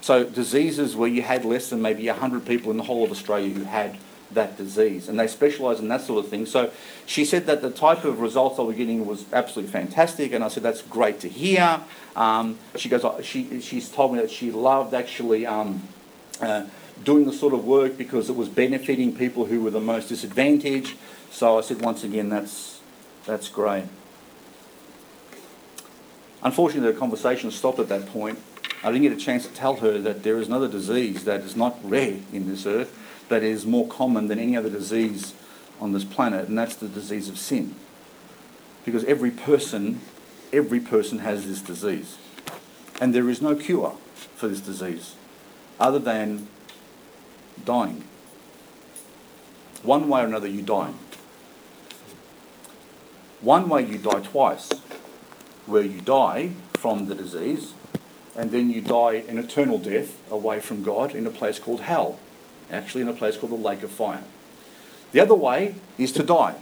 So 0.00 0.24
diseases 0.24 0.96
where 0.96 1.08
you 1.08 1.22
had 1.22 1.44
less 1.44 1.70
than 1.70 1.80
maybe 1.82 2.06
100 2.06 2.46
people 2.46 2.70
in 2.70 2.76
the 2.76 2.84
whole 2.84 3.04
of 3.04 3.10
Australia 3.10 3.54
who 3.54 3.64
had 3.64 3.98
that 4.32 4.56
disease, 4.56 5.08
and 5.08 5.18
they 5.18 5.26
specialise 5.26 5.80
in 5.80 5.88
that 5.88 6.02
sort 6.02 6.24
of 6.24 6.30
thing. 6.30 6.46
So 6.46 6.70
she 7.06 7.24
said 7.24 7.46
that 7.46 7.62
the 7.62 7.70
type 7.70 8.04
of 8.04 8.20
results 8.20 8.58
I 8.58 8.62
was 8.62 8.76
getting 8.76 9.06
was 9.06 9.24
absolutely 9.32 9.72
fantastic, 9.72 10.32
and 10.32 10.44
I 10.44 10.48
said 10.48 10.62
that's 10.62 10.82
great 10.82 11.20
to 11.20 11.28
hear. 11.28 11.80
Um, 12.16 12.58
she 12.76 12.88
goes, 12.88 13.04
she, 13.24 13.60
she's 13.60 13.88
told 13.90 14.12
me 14.12 14.20
that 14.20 14.30
she 14.30 14.50
loved 14.50 14.94
actually 14.94 15.46
um, 15.46 15.82
uh, 16.40 16.66
doing 17.04 17.24
the 17.24 17.32
sort 17.32 17.54
of 17.54 17.64
work 17.64 17.96
because 17.96 18.30
it 18.30 18.36
was 18.36 18.48
benefiting 18.48 19.14
people 19.14 19.46
who 19.46 19.62
were 19.62 19.70
the 19.70 19.80
most 19.80 20.08
disadvantaged. 20.08 20.96
So 21.30 21.58
I 21.58 21.60
said 21.62 21.80
once 21.80 22.04
again, 22.04 22.28
that's 22.28 22.80
that's 23.26 23.48
great. 23.48 23.84
Unfortunately, 26.42 26.90
the 26.92 26.98
conversation 26.98 27.50
stopped 27.50 27.78
at 27.78 27.88
that 27.88 28.06
point. 28.06 28.38
I 28.82 28.90
didn't 28.90 29.02
get 29.02 29.12
a 29.12 29.16
chance 29.16 29.46
to 29.46 29.52
tell 29.52 29.76
her 29.76 29.98
that 29.98 30.22
there 30.22 30.38
is 30.38 30.48
another 30.48 30.68
disease 30.68 31.24
that 31.24 31.40
is 31.40 31.54
not 31.54 31.78
rare 31.82 32.18
in 32.32 32.48
this 32.48 32.64
earth, 32.64 32.96
that 33.30 33.42
is 33.42 33.64
more 33.64 33.88
common 33.88 34.28
than 34.28 34.38
any 34.38 34.56
other 34.56 34.68
disease 34.68 35.34
on 35.80 35.92
this 35.92 36.04
planet, 36.04 36.48
and 36.48 36.58
that's 36.58 36.74
the 36.74 36.88
disease 36.88 37.28
of 37.28 37.38
sin. 37.38 37.74
Because 38.84 39.04
every 39.04 39.30
person, 39.30 40.00
every 40.52 40.80
person 40.80 41.20
has 41.20 41.46
this 41.46 41.62
disease. 41.62 42.18
And 43.00 43.14
there 43.14 43.30
is 43.30 43.40
no 43.40 43.54
cure 43.54 43.96
for 44.34 44.48
this 44.48 44.60
disease 44.60 45.14
other 45.78 45.98
than 45.98 46.48
dying. 47.64 48.04
One 49.82 50.08
way 50.08 50.20
or 50.20 50.26
another, 50.26 50.46
you 50.46 50.60
die. 50.60 50.92
One 53.40 53.70
way 53.70 53.86
you 53.86 53.96
die 53.96 54.20
twice 54.20 54.70
where 55.64 55.82
you 55.82 56.02
die 56.02 56.50
from 56.74 57.06
the 57.06 57.14
disease 57.14 57.72
and 58.36 58.50
then 58.50 58.70
you 58.70 58.82
die 58.82 59.24
an 59.28 59.38
eternal 59.38 59.78
death 59.78 60.18
away 60.30 60.60
from 60.60 60.82
God 60.82 61.14
in 61.14 61.26
a 61.26 61.30
place 61.30 61.58
called 61.58 61.80
hell, 61.80 62.18
actually 62.70 63.02
in 63.02 63.08
a 63.08 63.12
place 63.12 63.36
called 63.36 63.52
the 63.52 63.56
lake 63.56 63.82
of 63.82 63.90
fire. 63.90 64.22
The 65.12 65.20
other 65.20 65.34
way 65.34 65.74
is 65.98 66.12
to 66.12 66.22
die. 66.22 66.54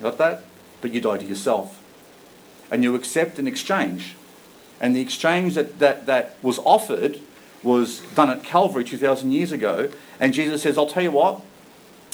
got 0.00 0.18
that? 0.18 0.44
But 0.80 0.92
you 0.92 1.00
die 1.00 1.18
to 1.18 1.24
yourself. 1.24 1.82
And 2.70 2.82
you 2.82 2.94
accept 2.94 3.38
an 3.38 3.46
exchange. 3.46 4.14
And 4.80 4.94
the 4.94 5.00
exchange 5.00 5.54
that, 5.54 5.78
that, 5.78 6.06
that 6.06 6.36
was 6.42 6.58
offered 6.60 7.20
was 7.62 8.00
done 8.14 8.30
at 8.30 8.44
Calvary 8.44 8.84
2,000 8.84 9.32
years 9.32 9.52
ago. 9.52 9.90
And 10.20 10.34
Jesus 10.34 10.62
says, 10.62 10.78
I'll 10.78 10.86
tell 10.86 11.02
you 11.02 11.10
what, 11.10 11.42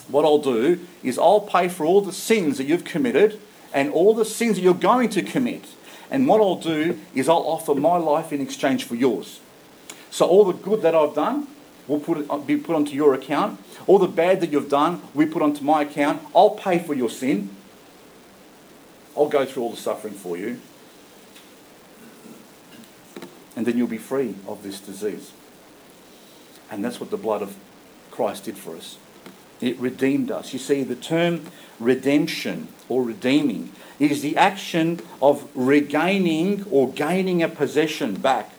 what 0.08 0.24
I'll 0.24 0.38
do 0.38 0.80
is 1.02 1.18
I'll 1.18 1.40
pay 1.40 1.68
for 1.68 1.84
all 1.84 2.00
the 2.00 2.12
sins 2.12 2.58
that 2.58 2.64
you've 2.64 2.84
committed 2.84 3.40
and 3.72 3.90
all 3.90 4.14
the 4.14 4.24
sins 4.24 4.56
that 4.56 4.62
you're 4.62 4.74
going 4.74 5.08
to 5.10 5.22
commit. 5.22 5.64
And 6.10 6.28
what 6.28 6.40
I'll 6.40 6.56
do 6.56 6.98
is 7.14 7.28
I'll 7.28 7.38
offer 7.38 7.74
my 7.74 7.96
life 7.96 8.32
in 8.32 8.40
exchange 8.40 8.84
for 8.84 8.94
yours. 8.94 9.40
So 10.10 10.26
all 10.26 10.44
the 10.44 10.52
good 10.52 10.82
that 10.82 10.94
I've 10.94 11.14
done 11.14 11.46
will 11.92 12.00
put 12.00 12.30
uh, 12.30 12.38
be 12.38 12.56
put 12.56 12.74
onto 12.74 12.92
your 12.92 13.14
account. 13.14 13.60
All 13.86 13.98
the 13.98 14.08
bad 14.08 14.40
that 14.40 14.50
you've 14.50 14.68
done, 14.68 15.02
we 15.14 15.26
put 15.26 15.42
onto 15.42 15.62
my 15.62 15.82
account. 15.82 16.22
I'll 16.34 16.50
pay 16.50 16.78
for 16.78 16.94
your 16.94 17.10
sin. 17.10 17.50
I'll 19.16 19.28
go 19.28 19.44
through 19.44 19.62
all 19.62 19.70
the 19.70 19.76
suffering 19.76 20.14
for 20.14 20.36
you. 20.36 20.60
And 23.54 23.66
then 23.66 23.76
you'll 23.76 23.86
be 23.86 23.98
free 23.98 24.34
of 24.48 24.62
this 24.62 24.80
disease. 24.80 25.32
And 26.70 26.82
that's 26.82 26.98
what 26.98 27.10
the 27.10 27.18
blood 27.18 27.42
of 27.42 27.54
Christ 28.10 28.44
did 28.44 28.56
for 28.56 28.74
us. 28.74 28.96
It 29.60 29.78
redeemed 29.78 30.30
us. 30.30 30.54
You 30.54 30.58
see, 30.58 30.82
the 30.82 30.96
term 30.96 31.44
redemption 31.78 32.68
or 32.88 33.02
redeeming 33.02 33.70
is 33.98 34.22
the 34.22 34.36
action 34.38 35.00
of 35.20 35.46
regaining 35.54 36.64
or 36.70 36.90
gaining 36.90 37.42
a 37.42 37.48
possession 37.48 38.14
back 38.14 38.50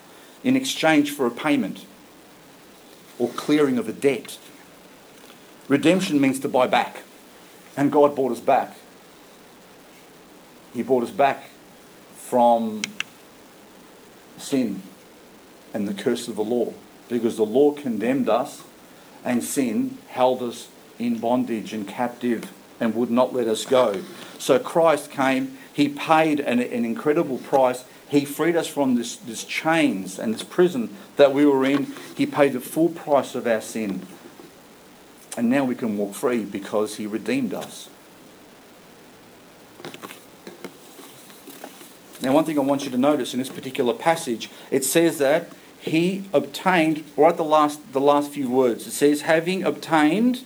in 0.44 0.56
exchange 0.56 1.12
for 1.12 1.26
a 1.26 1.32
payment 1.32 1.86
or 3.20 3.30
clearing 3.30 3.78
of 3.78 3.88
a 3.88 3.94
debt. 3.94 4.38
Redemption 5.68 6.20
means 6.20 6.40
to 6.42 6.50
buy 6.50 6.68
back, 6.68 7.04
and 7.78 7.92
God 7.92 8.16
bought 8.16 8.32
us 8.32 8.40
back. 8.40 8.76
He 10.74 10.84
bought 10.84 11.04
us 11.04 11.12
back 11.12 11.50
from 12.16 12.82
sin 14.38 14.82
and 15.74 15.88
the 15.88 15.94
curse 15.94 16.28
of 16.28 16.36
the 16.36 16.44
law 16.44 16.74
because 17.10 17.38
the 17.38 17.46
law 17.46 17.72
condemned 17.72 18.30
us 18.30 18.64
and 19.24 19.44
sin 19.44 19.98
held 20.08 20.42
us 20.42 20.68
in 21.00 21.20
bondage 21.20 21.74
and 21.74 21.88
captive 21.88 22.52
and 22.80 22.96
would 22.96 23.12
not 23.12 23.34
let 23.34 23.48
us 23.48 23.66
go. 23.66 24.04
So 24.38 24.60
Christ 24.60 25.12
came, 25.12 25.58
he 25.72 25.90
paid 25.90 26.40
an, 26.40 26.60
an 26.60 26.86
incredible 26.86 27.38
price. 27.38 27.86
He 28.14 28.26
freed 28.26 28.56
us 28.56 28.68
from 28.68 28.94
this, 28.94 29.16
this 29.16 29.44
chains 29.44 30.20
and 30.20 30.36
this 30.36 30.44
prison 30.44 30.96
that 31.18 31.34
we 31.34 31.48
were 31.48 31.66
in. 31.66 31.92
He 32.16 32.28
paid 32.28 32.54
the 32.54 32.60
full 32.60 32.90
price 32.90 33.34
of 33.34 33.48
our 33.48 33.60
sin. 33.60 34.06
And 35.36 35.50
now 35.50 35.64
we 35.64 35.74
can 35.74 35.98
walk 35.98 36.14
free 36.14 36.46
because 36.46 36.98
he 36.98 37.08
redeemed 37.08 37.56
us. 37.56 37.90
Now, 42.22 42.34
one 42.34 42.46
thing 42.46 42.60
I 42.60 42.62
want 42.62 42.86
you 42.86 42.92
to 42.92 43.00
notice 43.00 43.34
in 43.34 43.40
this 43.40 43.50
particular 43.50 43.96
passage, 43.96 44.52
it 44.70 44.86
says 44.86 45.18
that 45.18 45.50
he 45.80 46.26
obtained, 46.32 47.04
right 47.18 47.36
the 47.36 47.44
last, 47.44 47.94
the 47.94 48.00
last 48.00 48.30
few 48.30 48.48
words, 48.48 48.86
it 48.86 48.92
says, 48.92 49.22
having 49.22 49.64
obtained 49.64 50.44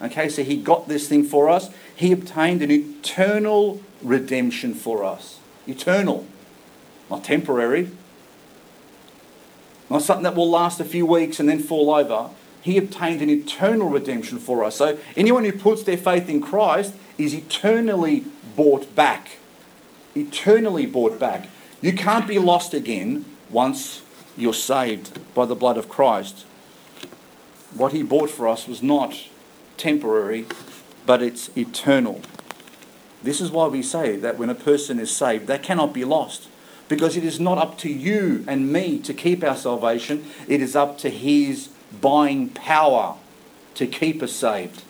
Okay, 0.00 0.28
so 0.28 0.44
he 0.44 0.56
got 0.56 0.86
this 0.86 1.08
thing 1.08 1.24
for 1.24 1.48
us. 1.48 1.70
He 1.96 2.12
obtained 2.12 2.62
an 2.62 2.70
eternal 2.70 3.82
redemption 4.00 4.74
for 4.74 5.02
us. 5.02 5.40
Eternal, 5.66 6.24
not 7.10 7.24
temporary, 7.24 7.90
not 9.90 10.02
something 10.02 10.24
that 10.24 10.34
will 10.34 10.50
last 10.50 10.80
a 10.80 10.84
few 10.84 11.06
weeks 11.06 11.40
and 11.40 11.48
then 11.48 11.60
fall 11.60 11.90
over. 11.90 12.30
He 12.60 12.76
obtained 12.76 13.22
an 13.22 13.30
eternal 13.30 13.88
redemption 13.88 14.38
for 14.38 14.64
us. 14.64 14.76
So 14.76 14.98
anyone 15.16 15.44
who 15.44 15.52
puts 15.52 15.82
their 15.82 15.96
faith 15.96 16.28
in 16.28 16.40
Christ 16.40 16.94
is 17.16 17.32
eternally 17.34 18.24
bought 18.56 18.94
back. 18.94 19.38
Eternally 20.14 20.84
bought 20.84 21.18
back. 21.18 21.48
You 21.80 21.92
can't 21.92 22.26
be 22.26 22.38
lost 22.38 22.74
again 22.74 23.24
once 23.48 24.02
you're 24.36 24.52
saved 24.52 25.18
by 25.34 25.46
the 25.46 25.54
blood 25.54 25.78
of 25.78 25.88
Christ. 25.88 26.44
What 27.74 27.92
he 27.92 28.02
bought 28.02 28.30
for 28.30 28.48
us 28.48 28.66
was 28.66 28.82
not 28.82 29.14
temporary, 29.76 30.46
but 31.06 31.22
it's 31.22 31.56
eternal. 31.56 32.20
This 33.22 33.40
is 33.40 33.50
why 33.50 33.66
we 33.66 33.82
say 33.82 34.16
that 34.16 34.38
when 34.38 34.50
a 34.50 34.54
person 34.54 34.98
is 34.98 35.14
saved, 35.14 35.46
they 35.46 35.58
cannot 35.58 35.92
be 35.92 36.04
lost. 36.04 36.48
Because 36.88 37.16
it 37.16 37.24
is 37.24 37.38
not 37.38 37.58
up 37.58 37.76
to 37.78 37.90
you 37.90 38.44
and 38.48 38.72
me 38.72 38.98
to 39.00 39.12
keep 39.12 39.44
our 39.44 39.56
salvation, 39.56 40.24
it 40.48 40.62
is 40.62 40.74
up 40.74 40.98
to 40.98 41.10
His 41.10 41.68
buying 42.00 42.48
power 42.48 43.16
to 43.74 43.86
keep 43.86 44.22
us 44.22 44.32
saved. 44.32 44.82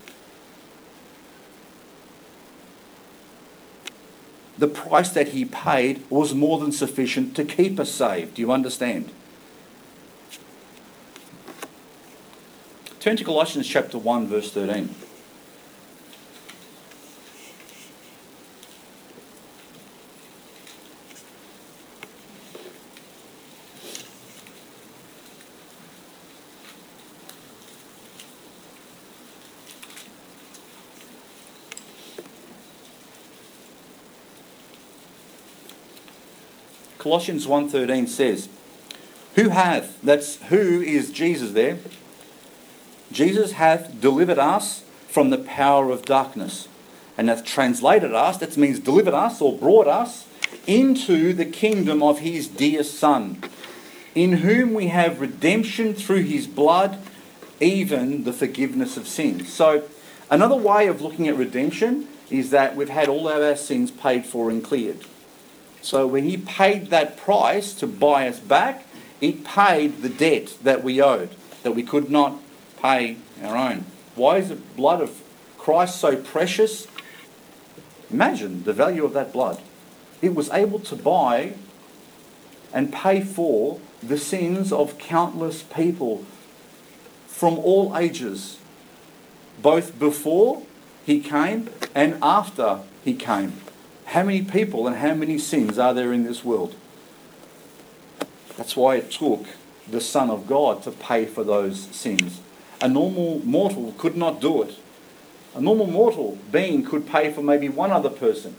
The 4.56 4.68
price 4.68 5.10
that 5.10 5.28
He 5.28 5.44
paid 5.44 6.04
was 6.08 6.34
more 6.34 6.58
than 6.58 6.72
sufficient 6.72 7.34
to 7.36 7.44
keep 7.44 7.78
us 7.78 7.90
saved. 7.90 8.34
Do 8.34 8.42
you 8.42 8.52
understand? 8.52 9.10
Turn 13.00 13.16
to 13.16 13.24
Colossians 13.24 13.68
chapter 13.68 13.96
1, 13.96 14.26
verse 14.26 14.52
13. 14.52 14.94
Colossians 37.08 37.46
1:13 37.46 38.06
says, 38.06 38.48
"Who 39.34 39.48
hath 39.48 39.96
that's 40.02 40.36
who 40.50 40.82
is 40.82 41.10
Jesus 41.10 41.52
there? 41.52 41.78
Jesus 43.10 43.52
hath 43.52 43.98
delivered 43.98 44.38
us 44.38 44.82
from 45.08 45.30
the 45.30 45.38
power 45.38 45.90
of 45.90 46.04
darkness 46.04 46.68
and 47.16 47.30
hath 47.30 47.46
translated 47.46 48.12
us, 48.12 48.36
that 48.36 48.58
means 48.58 48.78
delivered 48.78 49.14
us 49.14 49.40
or 49.40 49.54
brought 49.54 49.88
us 49.88 50.24
into 50.66 51.32
the 51.32 51.46
kingdom 51.46 52.02
of 52.02 52.18
his 52.18 52.46
dear 52.46 52.82
Son, 52.82 53.38
in 54.14 54.44
whom 54.44 54.74
we 54.74 54.88
have 54.88 55.18
redemption 55.18 55.94
through 55.94 56.24
his 56.24 56.46
blood, 56.46 56.98
even 57.58 58.24
the 58.24 58.34
forgiveness 58.34 58.98
of 58.98 59.08
sins. 59.08 59.50
So, 59.50 59.84
another 60.30 60.56
way 60.56 60.88
of 60.88 61.00
looking 61.00 61.26
at 61.26 61.38
redemption 61.38 62.06
is 62.28 62.50
that 62.50 62.76
we've 62.76 62.90
had 62.90 63.08
all 63.08 63.26
of 63.30 63.40
our 63.42 63.56
sins 63.56 63.90
paid 63.90 64.26
for 64.26 64.50
and 64.50 64.62
cleared. 64.62 65.06
So, 65.80 66.06
when 66.06 66.25
he 66.25 66.37
paid 66.37 66.90
that 66.90 67.16
price 67.16 67.73
to 67.75 67.87
buy 67.87 68.28
us 68.28 68.40
back, 68.40 68.87
it 69.20 69.44
paid 69.44 70.02
the 70.02 70.08
debt 70.08 70.56
that 70.62 70.82
we 70.85 71.00
owed, 71.00 71.30
that 71.62 71.73
we 71.73 71.82
could 71.82 72.11
not 72.11 72.40
pay 72.80 73.16
our 73.42 73.56
own. 73.56 73.85
Why 74.14 74.38
is 74.38 74.49
the 74.49 74.56
blood 74.56 75.00
of 75.00 75.23
Christ 75.56 76.00
so 76.00 76.16
precious? 76.16 76.87
Imagine 78.11 78.64
the 78.64 78.73
value 78.73 79.04
of 79.04 79.12
that 79.12 79.32
blood. 79.32 79.61
It 80.23 80.35
was 80.35 80.50
able 80.50 80.80
to 80.80 80.97
buy 80.97 81.54
and 82.73 82.92
pay 82.92 83.23
for 83.23 83.80
the 84.02 84.18
sins 84.18 84.73
of 84.73 84.99
countless 84.99 85.62
people 85.62 86.25
from 87.26 87.58
all 87.58 87.97
ages, 87.97 88.58
both 89.62 89.99
before 89.99 90.62
he 91.04 91.20
came 91.20 91.70
and 91.94 92.18
after 92.23 92.80
he 93.04 93.14
came. 93.14 93.52
How 94.08 94.22
many 94.22 94.40
people 94.40 94.86
and 94.86 94.96
how 94.96 95.12
many 95.12 95.36
sins 95.36 95.78
are 95.78 95.92
there 95.92 96.14
in 96.14 96.24
this 96.24 96.42
world? 96.42 96.74
That's 98.56 98.74
why 98.74 98.96
it 98.96 99.10
took 99.10 99.44
the 99.86 100.00
Son 100.00 100.30
of 100.30 100.46
God 100.46 100.82
to 100.84 100.90
pay 100.90 101.26
for 101.26 101.44
those 101.44 101.78
sins. 101.94 102.40
A 102.80 102.88
normal 102.88 103.44
mortal 103.44 103.94
could 103.98 104.16
not 104.16 104.40
do 104.40 104.62
it. 104.62 104.76
A 105.54 105.60
normal 105.60 105.86
mortal 105.86 106.38
being 106.50 106.84
could 106.84 107.06
pay 107.06 107.30
for 107.30 107.42
maybe 107.42 107.68
one 107.68 107.90
other 107.90 108.08
person 108.08 108.56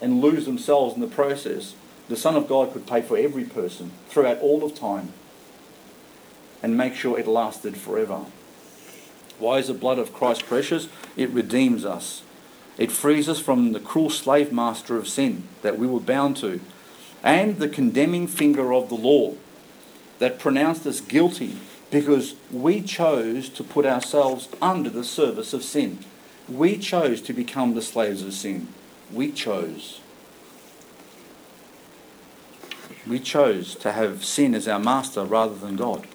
and 0.00 0.22
lose 0.22 0.46
themselves 0.46 0.94
in 0.94 1.02
the 1.02 1.06
process. 1.06 1.74
The 2.08 2.16
Son 2.16 2.34
of 2.34 2.48
God 2.48 2.72
could 2.72 2.86
pay 2.86 3.02
for 3.02 3.18
every 3.18 3.44
person 3.44 3.90
throughout 4.08 4.40
all 4.40 4.64
of 4.64 4.74
time 4.74 5.12
and 6.62 6.78
make 6.78 6.94
sure 6.94 7.18
it 7.18 7.26
lasted 7.26 7.76
forever. 7.76 8.24
Why 9.38 9.58
is 9.58 9.66
the 9.66 9.74
blood 9.74 9.98
of 9.98 10.14
Christ 10.14 10.46
precious? 10.46 10.88
It 11.14 11.28
redeems 11.28 11.84
us. 11.84 12.22
It 12.78 12.92
frees 12.92 13.28
us 13.28 13.38
from 13.38 13.72
the 13.72 13.80
cruel 13.80 14.10
slave 14.10 14.52
master 14.52 14.96
of 14.96 15.08
sin 15.08 15.44
that 15.62 15.78
we 15.78 15.86
were 15.86 16.00
bound 16.00 16.36
to, 16.38 16.60
and 17.22 17.58
the 17.58 17.68
condemning 17.68 18.26
finger 18.26 18.72
of 18.72 18.88
the 18.88 18.94
law 18.94 19.34
that 20.18 20.38
pronounced 20.38 20.86
us 20.86 21.00
guilty 21.00 21.56
because 21.90 22.34
we 22.50 22.82
chose 22.82 23.48
to 23.48 23.64
put 23.64 23.86
ourselves 23.86 24.48
under 24.60 24.90
the 24.90 25.04
service 25.04 25.52
of 25.52 25.62
sin. 25.62 25.98
We 26.48 26.78
chose 26.78 27.20
to 27.22 27.32
become 27.32 27.74
the 27.74 27.82
slaves 27.82 28.22
of 28.22 28.32
sin. 28.32 28.68
We 29.12 29.32
chose. 29.32 30.00
We 33.06 33.20
chose 33.20 33.76
to 33.76 33.92
have 33.92 34.24
sin 34.24 34.54
as 34.54 34.66
our 34.66 34.80
master 34.80 35.24
rather 35.24 35.54
than 35.54 35.76
God. 35.76 36.06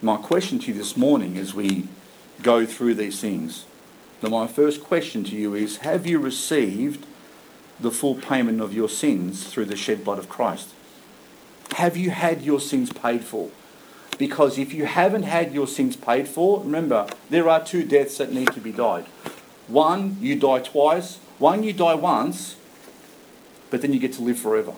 My 0.00 0.16
question 0.16 0.58
to 0.60 0.66
you 0.68 0.74
this 0.74 0.96
morning 0.96 1.38
as 1.38 1.54
we 1.54 1.86
go 2.42 2.66
through 2.66 2.94
these 2.94 3.20
things, 3.20 3.64
now 4.22 4.28
my 4.28 4.46
first 4.46 4.84
question 4.84 5.24
to 5.24 5.36
you 5.36 5.54
is 5.54 5.78
Have 5.78 6.06
you 6.06 6.18
received 6.18 7.06
the 7.80 7.90
full 7.90 8.14
payment 8.14 8.60
of 8.60 8.72
your 8.72 8.88
sins 8.88 9.46
through 9.46 9.64
the 9.64 9.76
shed 9.76 10.04
blood 10.04 10.18
of 10.18 10.28
Christ? 10.28 10.68
Have 11.72 11.96
you 11.96 12.10
had 12.10 12.42
your 12.42 12.60
sins 12.60 12.92
paid 12.92 13.24
for? 13.24 13.50
Because 14.18 14.58
if 14.58 14.72
you 14.72 14.84
haven't 14.84 15.24
had 15.24 15.52
your 15.52 15.66
sins 15.66 15.96
paid 15.96 16.28
for, 16.28 16.60
remember, 16.60 17.08
there 17.30 17.48
are 17.48 17.64
two 17.64 17.82
deaths 17.82 18.18
that 18.18 18.32
need 18.32 18.52
to 18.52 18.60
be 18.60 18.70
died. 18.70 19.06
One, 19.66 20.16
you 20.20 20.38
die 20.38 20.60
twice. 20.60 21.16
One, 21.38 21.62
you 21.62 21.72
die 21.72 21.94
once, 21.94 22.56
but 23.70 23.82
then 23.82 23.92
you 23.92 23.98
get 23.98 24.12
to 24.14 24.22
live 24.22 24.38
forever. 24.38 24.74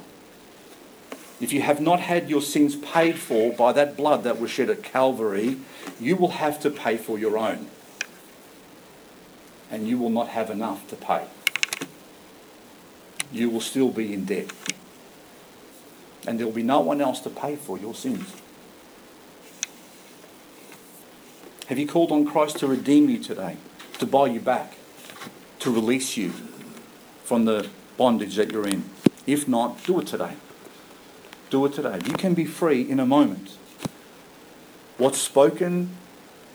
If 1.40 1.52
you 1.52 1.62
have 1.62 1.80
not 1.80 2.00
had 2.00 2.30
your 2.30 2.40
sins 2.40 2.76
paid 2.76 3.18
for 3.18 3.52
by 3.52 3.72
that 3.72 3.96
blood 3.96 4.22
that 4.22 4.40
was 4.40 4.50
shed 4.50 4.70
at 4.70 4.82
Calvary, 4.82 5.58
you 6.00 6.16
will 6.16 6.30
have 6.30 6.60
to 6.60 6.70
pay 6.70 6.96
for 6.96 7.18
your 7.18 7.36
own. 7.36 7.68
And 9.74 9.88
you 9.88 9.98
will 9.98 10.08
not 10.08 10.28
have 10.28 10.50
enough 10.50 10.86
to 10.90 10.94
pay. 10.94 11.26
You 13.32 13.50
will 13.50 13.60
still 13.60 13.88
be 13.88 14.14
in 14.14 14.24
debt. 14.24 14.52
And 16.28 16.38
there 16.38 16.46
will 16.46 16.54
be 16.54 16.62
no 16.62 16.78
one 16.78 17.00
else 17.00 17.18
to 17.22 17.28
pay 17.28 17.56
for 17.56 17.76
your 17.76 17.92
sins. 17.92 18.36
Have 21.66 21.76
you 21.76 21.88
called 21.88 22.12
on 22.12 22.24
Christ 22.24 22.58
to 22.58 22.68
redeem 22.68 23.10
you 23.10 23.18
today, 23.18 23.56
to 23.98 24.06
buy 24.06 24.28
you 24.28 24.38
back, 24.38 24.76
to 25.58 25.74
release 25.74 26.16
you 26.16 26.32
from 27.24 27.44
the 27.44 27.68
bondage 27.96 28.36
that 28.36 28.52
you're 28.52 28.68
in? 28.68 28.84
If 29.26 29.48
not, 29.48 29.82
do 29.82 29.98
it 29.98 30.06
today. 30.06 30.36
Do 31.50 31.66
it 31.66 31.72
today. 31.72 31.98
You 32.06 32.12
can 32.12 32.34
be 32.34 32.44
free 32.44 32.88
in 32.88 33.00
a 33.00 33.06
moment. 33.06 33.56
What's 34.98 35.18
spoken 35.18 35.96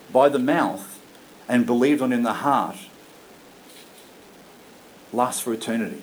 by 0.09 0.29
the 0.29 0.39
mouth 0.39 1.01
and 1.49 1.65
believed 1.65 2.01
on 2.01 2.13
in 2.13 2.23
the 2.23 2.35
heart 2.35 2.77
lasts 5.11 5.41
for 5.41 5.53
eternity. 5.53 6.01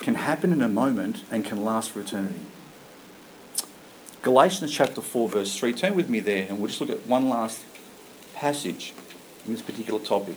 Can 0.00 0.14
happen 0.16 0.52
in 0.52 0.62
a 0.62 0.68
moment 0.68 1.24
and 1.30 1.44
can 1.44 1.64
last 1.64 1.90
for 1.90 2.00
eternity. 2.00 2.40
Galatians 4.22 4.72
chapter 4.72 5.00
4, 5.00 5.28
verse 5.28 5.56
3. 5.56 5.72
Turn 5.72 5.94
with 5.94 6.08
me 6.08 6.20
there 6.20 6.46
and 6.48 6.58
we'll 6.58 6.68
just 6.68 6.80
look 6.80 6.90
at 6.90 7.06
one 7.06 7.28
last 7.28 7.64
passage 8.34 8.92
in 9.46 9.52
this 9.52 9.62
particular 9.62 10.00
topic. 10.00 10.36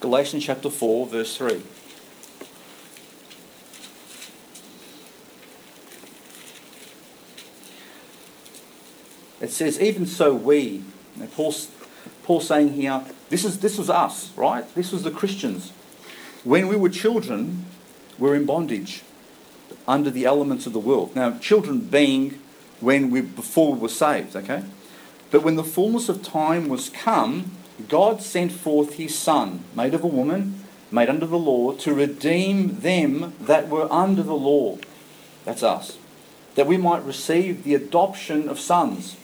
Galatians 0.00 0.44
chapter 0.44 0.70
4, 0.70 1.06
verse 1.06 1.36
3. 1.36 1.62
It 9.46 9.52
says, 9.52 9.80
even 9.80 10.06
so 10.06 10.34
we, 10.34 10.82
Paul's, 11.36 11.70
Paul's 12.24 12.48
saying 12.48 12.72
here, 12.72 13.04
this, 13.28 13.44
is, 13.44 13.60
this 13.60 13.78
was 13.78 13.88
us, 13.88 14.36
right? 14.36 14.64
This 14.74 14.90
was 14.90 15.04
the 15.04 15.12
Christians. 15.12 15.70
When 16.42 16.66
we 16.66 16.74
were 16.74 16.88
children, 16.88 17.64
we're 18.18 18.34
in 18.34 18.44
bondage 18.44 19.04
under 19.86 20.10
the 20.10 20.24
elements 20.24 20.66
of 20.66 20.72
the 20.72 20.80
world. 20.80 21.14
Now, 21.14 21.38
children 21.38 21.78
being 21.78 22.40
when 22.80 23.08
we 23.12 23.20
before 23.20 23.74
we 23.74 23.78
were 23.78 23.88
saved, 23.88 24.34
okay? 24.34 24.64
But 25.30 25.44
when 25.44 25.54
the 25.54 25.62
fullness 25.62 26.08
of 26.08 26.24
time 26.24 26.68
was 26.68 26.88
come, 26.88 27.52
God 27.88 28.22
sent 28.22 28.50
forth 28.50 28.94
his 28.94 29.16
son, 29.16 29.62
made 29.76 29.94
of 29.94 30.02
a 30.02 30.08
woman, 30.08 30.64
made 30.90 31.08
under 31.08 31.26
the 31.26 31.38
law, 31.38 31.70
to 31.74 31.94
redeem 31.94 32.80
them 32.80 33.34
that 33.40 33.68
were 33.68 33.86
under 33.92 34.24
the 34.24 34.34
law. 34.34 34.78
That's 35.44 35.62
us. 35.62 35.98
That 36.56 36.66
we 36.66 36.78
might 36.78 37.04
receive 37.04 37.62
the 37.62 37.76
adoption 37.76 38.48
of 38.48 38.58
sons. 38.58 39.16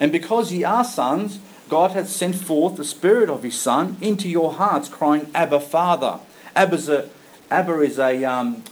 And 0.00 0.12
because 0.12 0.52
ye 0.52 0.64
are 0.64 0.84
sons, 0.84 1.40
God 1.68 1.90
hath 1.92 2.08
sent 2.08 2.36
forth 2.36 2.76
the 2.76 2.84
Spirit 2.84 3.28
of 3.28 3.42
His 3.42 3.58
Son 3.58 3.96
into 4.00 4.28
your 4.28 4.54
hearts, 4.54 4.88
crying, 4.88 5.30
Abba, 5.34 5.60
Father. 5.60 6.20
Abba's 6.56 6.88
a, 6.88 7.08
Abba 7.50 7.80
is 7.80 7.98
a, 7.98 8.24
um, 8.24 8.62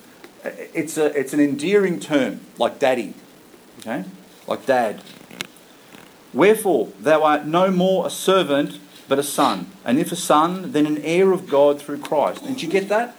it's, 0.45 0.97
a, 0.97 1.07
it's 1.19 1.33
an 1.33 1.41
endearing 1.41 2.01
term, 2.01 2.41
like 2.59 2.79
daddy, 2.79 3.15
okay? 3.81 4.05
Like 4.47 4.67
dad. 4.67 5.03
Wherefore, 6.33 6.89
thou 7.01 7.23
art 7.23 7.47
no 7.47 7.71
more 7.71 8.07
a 8.07 8.11
servant, 8.11 8.79
but 9.09 9.19
a 9.19 9.23
son. 9.23 9.71
And 9.85 9.99
if 9.99 10.13
a 10.13 10.17
son, 10.17 10.73
then 10.73 10.87
an 10.87 10.99
heir 10.99 11.33
of 11.33 11.49
God 11.49 11.81
through 11.81 11.99
Christ. 11.99 12.45
Do 12.45 12.53
you 12.53 12.69
get 12.69 12.89
that? 12.89 13.17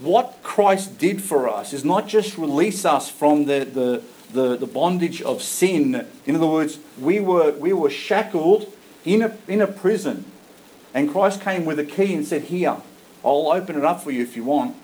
What 0.00 0.38
Christ 0.42 0.98
did 0.98 1.22
for 1.22 1.48
us 1.48 1.72
is 1.72 1.84
not 1.84 2.08
just 2.08 2.36
release 2.36 2.84
us 2.84 3.10
from 3.10 3.46
the, 3.46 3.64
the, 3.64 4.02
the, 4.32 4.56
the 4.56 4.66
bondage 4.66 5.22
of 5.22 5.42
sin. 5.42 6.06
In 6.26 6.36
other 6.36 6.46
words, 6.46 6.78
we 6.98 7.20
were, 7.20 7.52
we 7.52 7.72
were 7.72 7.90
shackled 7.90 8.72
in 9.04 9.22
a, 9.22 9.36
in 9.48 9.60
a 9.60 9.66
prison. 9.66 10.24
And 10.94 11.10
Christ 11.10 11.40
came 11.40 11.64
with 11.64 11.78
a 11.78 11.84
key 11.84 12.14
and 12.14 12.26
said, 12.26 12.44
Here, 12.44 12.76
I'll 13.24 13.50
open 13.50 13.76
it 13.76 13.84
up 13.84 14.02
for 14.02 14.10
you 14.10 14.22
if 14.22 14.36
you 14.36 14.44
want. 14.44 14.76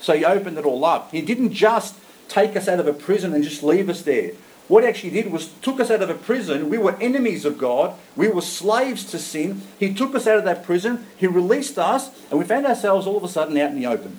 So 0.00 0.16
he 0.16 0.24
opened 0.24 0.58
it 0.58 0.64
all 0.64 0.84
up. 0.84 1.10
He 1.12 1.22
didn't 1.22 1.52
just 1.52 1.96
take 2.28 2.56
us 2.56 2.68
out 2.68 2.80
of 2.80 2.86
a 2.86 2.92
prison 2.92 3.32
and 3.34 3.44
just 3.44 3.62
leave 3.62 3.88
us 3.88 4.02
there. 4.02 4.32
What 4.68 4.84
he 4.84 4.88
actually 4.88 5.10
did 5.10 5.30
was 5.30 5.48
took 5.60 5.80
us 5.80 5.90
out 5.90 6.02
of 6.02 6.08
a 6.08 6.14
prison. 6.14 6.70
We 6.70 6.78
were 6.78 6.96
enemies 7.00 7.44
of 7.44 7.58
God. 7.58 7.94
We 8.16 8.28
were 8.28 8.40
slaves 8.40 9.04
to 9.10 9.18
sin. 9.18 9.62
He 9.78 9.92
took 9.92 10.14
us 10.14 10.26
out 10.26 10.38
of 10.38 10.44
that 10.44 10.64
prison. 10.64 11.06
He 11.16 11.26
released 11.26 11.78
us, 11.78 12.10
and 12.30 12.38
we 12.38 12.44
found 12.44 12.66
ourselves 12.66 13.06
all 13.06 13.16
of 13.16 13.24
a 13.24 13.28
sudden 13.28 13.56
out 13.58 13.70
in 13.70 13.76
the 13.76 13.86
open. 13.86 14.18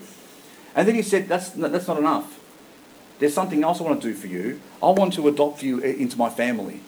And 0.76 0.88
then 0.88 0.96
he 0.96 1.02
said, 1.02 1.28
"That's 1.28 1.50
that's 1.50 1.88
not 1.88 1.98
enough. 1.98 2.40
There's 3.20 3.34
something 3.34 3.64
else 3.64 3.80
I 3.80 3.84
want 3.84 4.02
to 4.02 4.08
do 4.08 4.14
for 4.14 4.28
you. 4.28 4.60
I 4.82 4.90
want 4.90 5.14
to 5.14 5.28
adopt 5.28 5.64
you 5.64 5.80
into 5.80 6.18
my 6.18 6.30
family." 6.30 6.82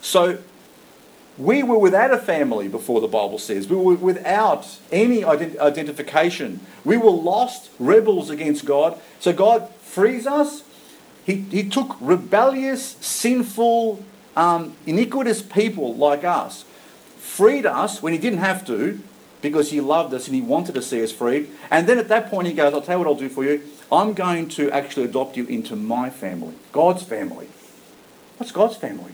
So 0.00 0.38
we 1.40 1.62
were 1.62 1.78
without 1.78 2.12
a 2.12 2.18
family 2.18 2.68
before 2.68 3.00
the 3.00 3.08
Bible 3.08 3.38
says. 3.38 3.68
We 3.68 3.76
were 3.76 3.94
without 3.94 4.78
any 4.92 5.22
ident- 5.22 5.58
identification. 5.58 6.60
We 6.84 6.96
were 6.96 7.10
lost, 7.10 7.70
rebels 7.78 8.30
against 8.30 8.64
God. 8.64 9.00
So 9.20 9.32
God 9.32 9.68
frees 9.80 10.26
us. 10.26 10.62
He, 11.24 11.36
he 11.36 11.68
took 11.68 11.96
rebellious, 12.00 12.96
sinful, 13.00 14.04
um, 14.36 14.74
iniquitous 14.86 15.42
people 15.42 15.94
like 15.94 16.24
us, 16.24 16.64
freed 17.18 17.66
us 17.66 18.02
when 18.02 18.12
He 18.12 18.18
didn't 18.18 18.40
have 18.40 18.66
to 18.66 19.00
because 19.40 19.70
He 19.70 19.80
loved 19.80 20.12
us 20.12 20.26
and 20.26 20.34
He 20.34 20.42
wanted 20.42 20.74
to 20.74 20.82
see 20.82 21.02
us 21.02 21.12
freed. 21.12 21.48
And 21.70 21.86
then 21.86 21.98
at 21.98 22.08
that 22.08 22.30
point, 22.30 22.48
He 22.48 22.52
goes, 22.52 22.74
I'll 22.74 22.82
tell 22.82 22.96
you 22.96 23.04
what 23.04 23.08
I'll 23.08 23.14
do 23.14 23.28
for 23.28 23.44
you. 23.44 23.62
I'm 23.92 24.12
going 24.14 24.48
to 24.50 24.70
actually 24.70 25.06
adopt 25.06 25.36
you 25.36 25.46
into 25.46 25.74
my 25.76 26.10
family, 26.10 26.54
God's 26.72 27.02
family. 27.02 27.48
What's 28.36 28.52
God's 28.52 28.76
family? 28.76 29.12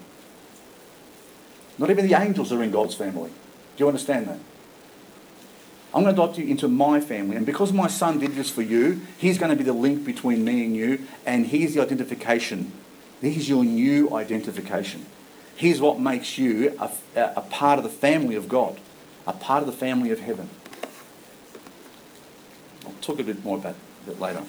Not 1.78 1.90
even 1.90 2.06
the 2.06 2.14
angels 2.14 2.52
are 2.52 2.62
in 2.62 2.70
God's 2.70 2.94
family. 2.94 3.30
Do 3.30 3.84
you 3.84 3.88
understand 3.88 4.28
that? 4.28 4.38
I'm 5.94 6.02
going 6.02 6.14
to 6.14 6.22
adopt 6.22 6.38
you 6.38 6.46
into 6.46 6.68
my 6.68 7.00
family. 7.00 7.36
And 7.36 7.46
because 7.46 7.72
my 7.72 7.86
son 7.86 8.18
did 8.18 8.34
this 8.34 8.50
for 8.50 8.62
you, 8.62 9.00
he's 9.16 9.38
going 9.38 9.50
to 9.50 9.56
be 9.56 9.64
the 9.64 9.72
link 9.72 10.04
between 10.04 10.44
me 10.44 10.64
and 10.64 10.76
you. 10.76 11.06
And 11.24 11.46
he's 11.46 11.74
the 11.74 11.80
identification. 11.80 12.72
He's 13.20 13.48
your 13.48 13.64
new 13.64 14.14
identification. 14.14 15.06
He's 15.56 15.80
what 15.80 15.98
makes 15.98 16.36
you 16.36 16.76
a, 16.78 16.90
a 17.14 17.40
part 17.40 17.78
of 17.78 17.84
the 17.84 17.90
family 17.90 18.34
of 18.34 18.48
God, 18.48 18.78
a 19.26 19.32
part 19.32 19.62
of 19.62 19.66
the 19.66 19.72
family 19.72 20.10
of 20.10 20.20
heaven. 20.20 20.50
I'll 22.84 22.92
talk 23.00 23.18
a 23.18 23.24
bit 23.24 23.42
more 23.42 23.56
about 23.56 23.76
that 24.04 24.20
later. 24.20 24.42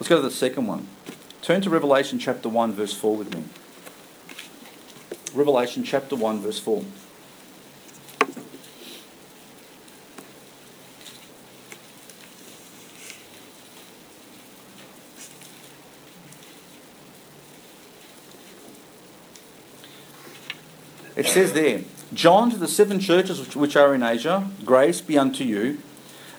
Let's 0.00 0.08
go 0.08 0.16
to 0.16 0.22
the 0.22 0.30
second 0.30 0.66
one. 0.66 0.88
Turn 1.42 1.60
to 1.60 1.68
Revelation 1.68 2.18
chapter 2.18 2.48
1, 2.48 2.72
verse 2.72 2.94
4 2.94 3.16
with 3.16 3.34
me. 3.34 3.44
Revelation 5.34 5.84
chapter 5.84 6.16
1, 6.16 6.40
verse 6.40 6.58
4. 6.58 6.82
It 21.14 21.26
says 21.26 21.52
there, 21.52 21.82
John 22.14 22.50
to 22.50 22.56
the 22.56 22.66
seven 22.66 23.00
churches 23.00 23.54
which 23.54 23.76
are 23.76 23.94
in 23.94 24.02
Asia, 24.02 24.48
grace 24.64 25.02
be 25.02 25.18
unto 25.18 25.44
you, 25.44 25.82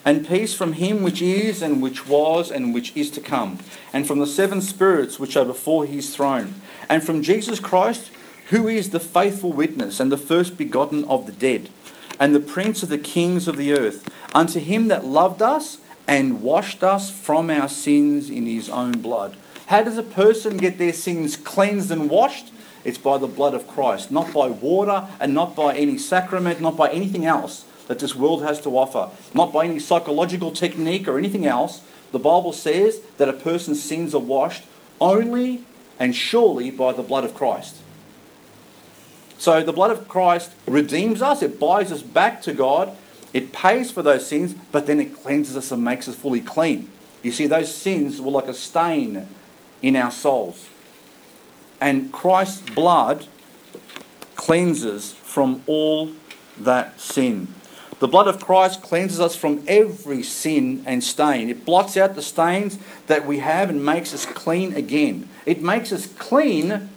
and 0.04 0.28
peace 0.28 0.54
from 0.54 0.74
him 0.74 1.04
which 1.04 1.22
is, 1.22 1.62
and 1.62 1.82
which 1.82 2.08
was, 2.08 2.50
and 2.50 2.74
which 2.74 2.96
is 2.96 3.12
to 3.12 3.22
come, 3.22 3.60
and 3.94 4.08
from 4.08 4.20
the 4.20 4.28
seven 4.28 4.62
spirits 4.62 5.20
which 5.20 5.38
are 5.38 5.46
before 5.46 5.86
his 5.86 6.16
throne, 6.16 6.56
and 6.90 7.04
from 7.04 7.22
Jesus 7.22 7.60
Christ, 7.60 8.12
who 8.50 8.68
is 8.68 8.90
the 8.90 9.00
faithful 9.00 9.54
witness, 9.54 10.00
and 10.00 10.12
the 10.12 10.18
first 10.18 10.58
begotten 10.58 11.06
of 11.06 11.26
the 11.26 11.32
dead, 11.32 11.70
and 12.20 12.34
the 12.34 12.40
prince 12.40 12.84
of 12.84 12.90
the 12.90 12.98
kings 12.98 13.48
of 13.48 13.58
the 13.58 13.74
earth, 13.74 14.10
unto 14.34 14.60
him 14.60 14.88
that 14.88 15.06
loved 15.06 15.42
us 15.42 15.78
and 16.08 16.42
washed 16.42 16.84
us 16.84 17.12
from 17.12 17.50
our 17.50 17.70
sins 17.70 18.30
in 18.30 18.46
his 18.46 18.70
own 18.70 18.94
blood. 18.94 19.38
How 19.68 19.84
does 19.84 19.98
a 19.98 20.04
person 20.04 20.58
get 20.58 20.78
their 20.78 20.94
sins 20.94 21.38
cleansed 21.38 21.92
and 21.92 22.10
washed? 22.10 22.52
It's 22.84 22.98
by 22.98 23.20
the 23.20 23.28
blood 23.28 23.54
of 23.54 23.68
Christ, 23.68 24.12
not 24.12 24.34
by 24.34 24.48
water 24.48 25.08
and 25.20 25.34
not 25.34 25.56
by 25.56 25.76
any 25.76 25.98
sacrament, 25.98 26.60
not 26.60 26.76
by 26.76 26.90
anything 26.90 27.26
else 27.26 27.66
that 27.92 28.00
this 28.00 28.16
world 28.16 28.42
has 28.42 28.62
to 28.62 28.70
offer, 28.78 29.10
not 29.34 29.52
by 29.52 29.66
any 29.66 29.78
psychological 29.78 30.50
technique 30.50 31.10
or 31.10 31.18
anything 31.18 31.46
else. 31.46 31.82
The 32.14 32.20
Bible 32.20 32.54
says 32.54 33.02
that 33.18 33.28
a 33.28 33.34
person's 33.34 33.84
sins 33.84 34.16
are 34.16 34.22
washed 34.22 34.64
only 35.02 35.66
and 36.00 36.16
surely 36.16 36.72
by 36.72 36.94
the 36.94 37.04
blood 37.04 37.26
of 37.26 37.34
Christ. 37.34 37.76
So 39.38 39.62
the 39.62 39.74
blood 39.74 39.92
of 39.92 40.08
Christ 40.08 40.54
redeems 40.66 41.22
us, 41.22 41.42
it 41.42 41.60
buys 41.60 41.92
us 41.92 42.02
back 42.02 42.42
to 42.44 42.54
God, 42.54 42.96
it 43.34 43.52
pays 43.52 43.92
for 43.92 44.02
those 44.02 44.26
sins, 44.26 44.56
but 44.72 44.88
then 44.88 45.02
it 45.02 45.14
cleanses 45.22 45.58
us 45.58 45.70
and 45.70 45.84
makes 45.84 46.08
us 46.08 46.16
fully 46.16 46.40
clean. 46.40 46.90
You 47.24 47.34
see, 47.34 47.46
those 47.46 47.76
sins 47.76 48.22
were 48.22 48.32
like 48.32 48.48
a 48.48 48.54
stain 48.54 49.28
in 49.82 49.98
our 49.98 50.12
souls. 50.12 50.70
And 51.82 52.14
Christ's 52.14 52.70
blood 52.70 53.28
cleanses 54.38 55.12
from 55.12 55.62
all 55.68 56.14
that 56.58 57.02
sin. 57.02 57.50
The 58.02 58.08
blood 58.08 58.28
of 58.28 58.44
Christ 58.44 58.82
cleanses 58.82 59.20
us 59.20 59.36
from 59.36 59.64
every 59.68 60.24
sin 60.24 60.84
and 60.88 61.04
stain. 61.04 61.52
It 61.52 61.66
blots 61.66 61.96
out 61.96 62.16
the 62.16 62.24
stains 62.24 62.80
that 63.06 63.28
we 63.28 63.38
have 63.38 63.70
and 63.70 63.86
makes 63.86 64.12
us 64.12 64.26
clean 64.26 64.74
again. 64.74 65.30
It 65.46 65.62
makes 65.62 65.92
us 65.92 66.08
clean 66.08 66.90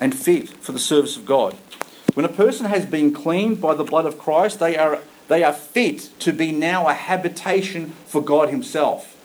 and 0.00 0.12
fit 0.12 0.48
for 0.48 0.72
the 0.72 0.80
service 0.80 1.16
of 1.16 1.24
God. 1.24 1.56
When 2.14 2.26
a 2.26 2.28
person 2.28 2.66
has 2.66 2.84
been 2.84 3.14
cleaned 3.14 3.60
by 3.60 3.74
the 3.74 3.84
blood 3.84 4.06
of 4.06 4.18
Christ, 4.18 4.58
they 4.58 4.76
are, 4.76 4.98
they 5.28 5.44
are 5.44 5.52
fit 5.52 6.10
to 6.18 6.32
be 6.32 6.50
now 6.50 6.88
a 6.88 6.92
habitation 6.92 7.90
for 8.06 8.20
God 8.20 8.48
Himself. 8.48 9.16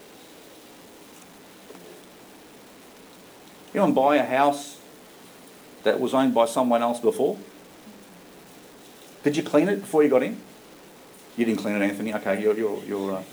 You 3.73 3.79
don't 3.79 3.95
buy 3.95 4.17
a 4.17 4.25
house 4.25 4.77
that 5.81 5.99
was 5.99 6.13
owned 6.13 6.35
by 6.35 6.45
someone 6.45 6.83
else 6.83 6.99
before? 6.99 7.39
Did 9.27 9.35
you 9.35 9.43
clean 9.43 9.67
it 9.67 9.81
before 9.81 10.03
you 10.03 10.09
got 10.09 10.23
in? 10.23 10.39
You 11.35 11.43
didn't 11.43 11.59
clean 11.59 11.75
it, 11.75 11.81
Anthony. 11.81 12.13
Okay, 12.13 12.41
you're 12.41 12.55
you're 12.55 12.81
you're. 12.85 13.11
Uh... 13.11 13.23